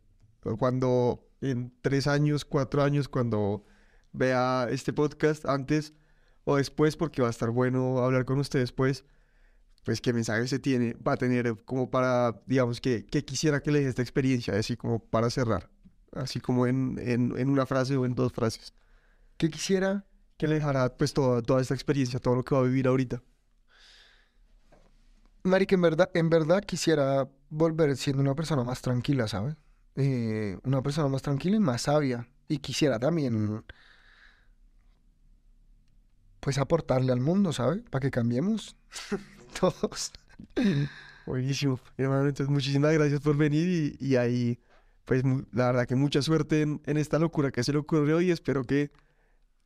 cuando 0.58 1.26
en 1.40 1.72
tres 1.82 2.06
años, 2.06 2.44
cuatro 2.44 2.82
años, 2.82 3.08
cuando 3.08 3.64
vea 4.12 4.68
este 4.70 4.92
podcast 4.92 5.46
antes 5.46 5.94
o 6.44 6.56
después, 6.56 6.96
porque 6.96 7.22
va 7.22 7.28
a 7.28 7.30
estar 7.30 7.50
bueno 7.50 7.98
hablar 7.98 8.24
con 8.24 8.38
ustedes, 8.38 8.70
pues, 8.72 9.04
pues, 9.84 10.00
qué 10.00 10.12
mensaje 10.12 10.46
se 10.48 10.58
tiene, 10.58 10.94
va 10.94 11.14
a 11.14 11.16
tener 11.16 11.64
como 11.64 11.90
para, 11.90 12.40
digamos, 12.46 12.80
que, 12.80 13.06
que 13.06 13.24
quisiera 13.24 13.62
que 13.62 13.72
le 13.72 13.80
dé 13.80 13.88
esta 13.88 14.02
experiencia, 14.02 14.54
así 14.54 14.76
como 14.76 14.98
para 15.00 15.30
cerrar, 15.30 15.70
así 16.12 16.40
como 16.40 16.66
en, 16.66 16.98
en, 16.98 17.38
en 17.38 17.48
una 17.48 17.66
frase 17.66 17.96
o 17.96 18.06
en 18.06 18.14
dos 18.14 18.32
frases. 18.32 18.74
¿Qué 19.36 19.50
quisiera? 19.50 20.04
que 20.42 20.48
le 20.48 20.56
dejará 20.56 20.96
pues 20.96 21.14
toda, 21.14 21.40
toda 21.40 21.60
esta 21.60 21.74
experiencia, 21.74 22.18
todo 22.18 22.34
lo 22.34 22.42
que 22.42 22.52
va 22.52 22.62
a 22.62 22.64
vivir 22.64 22.88
ahorita. 22.88 23.22
Marica, 25.44 25.76
en 25.76 25.82
verdad, 25.82 26.10
en 26.14 26.30
verdad 26.30 26.64
quisiera 26.64 27.28
volver 27.48 27.96
siendo 27.96 28.22
una 28.22 28.34
persona 28.34 28.64
más 28.64 28.82
tranquila, 28.82 29.28
¿sabe? 29.28 29.54
Eh, 29.94 30.58
una 30.64 30.82
persona 30.82 31.06
más 31.06 31.22
tranquila 31.22 31.54
y 31.54 31.60
más 31.60 31.82
sabia. 31.82 32.28
Y 32.48 32.58
quisiera 32.58 32.98
también, 32.98 33.64
pues, 36.40 36.58
aportarle 36.58 37.12
al 37.12 37.20
mundo, 37.20 37.52
¿sabe? 37.52 37.84
Para 37.88 38.00
que 38.00 38.10
cambiemos 38.10 38.74
todos. 39.60 40.12
Buenísimo, 41.26 41.78
hermano. 41.96 42.28
Entonces, 42.28 42.52
muchísimas 42.52 42.92
gracias 42.92 43.20
por 43.20 43.36
venir 43.36 43.96
y, 44.00 44.04
y 44.04 44.16
ahí, 44.16 44.58
pues, 45.04 45.22
la 45.52 45.66
verdad 45.66 45.86
que 45.86 45.94
mucha 45.94 46.20
suerte 46.22 46.62
en, 46.62 46.80
en 46.86 46.96
esta 46.96 47.18
locura 47.18 47.50
que 47.50 47.62
se 47.62 47.72
le 47.72 47.78
ocurrió 47.78 48.20
y 48.20 48.30
espero 48.30 48.64
que, 48.64 48.90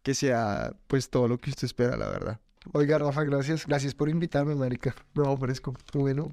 que 0.02 0.14
sea, 0.14 0.74
pues, 0.86 1.08
todo 1.10 1.28
lo 1.28 1.38
que 1.38 1.50
usted 1.50 1.64
espera, 1.64 1.96
la 1.96 2.08
verdad. 2.08 2.40
Oiga, 2.72 2.98
Rafa, 2.98 3.24
gracias. 3.24 3.66
Gracias 3.66 3.94
por 3.94 4.08
invitarme, 4.08 4.54
marica. 4.54 4.94
No, 5.14 5.36
fresco. 5.36 5.74
Bueno, 5.94 6.32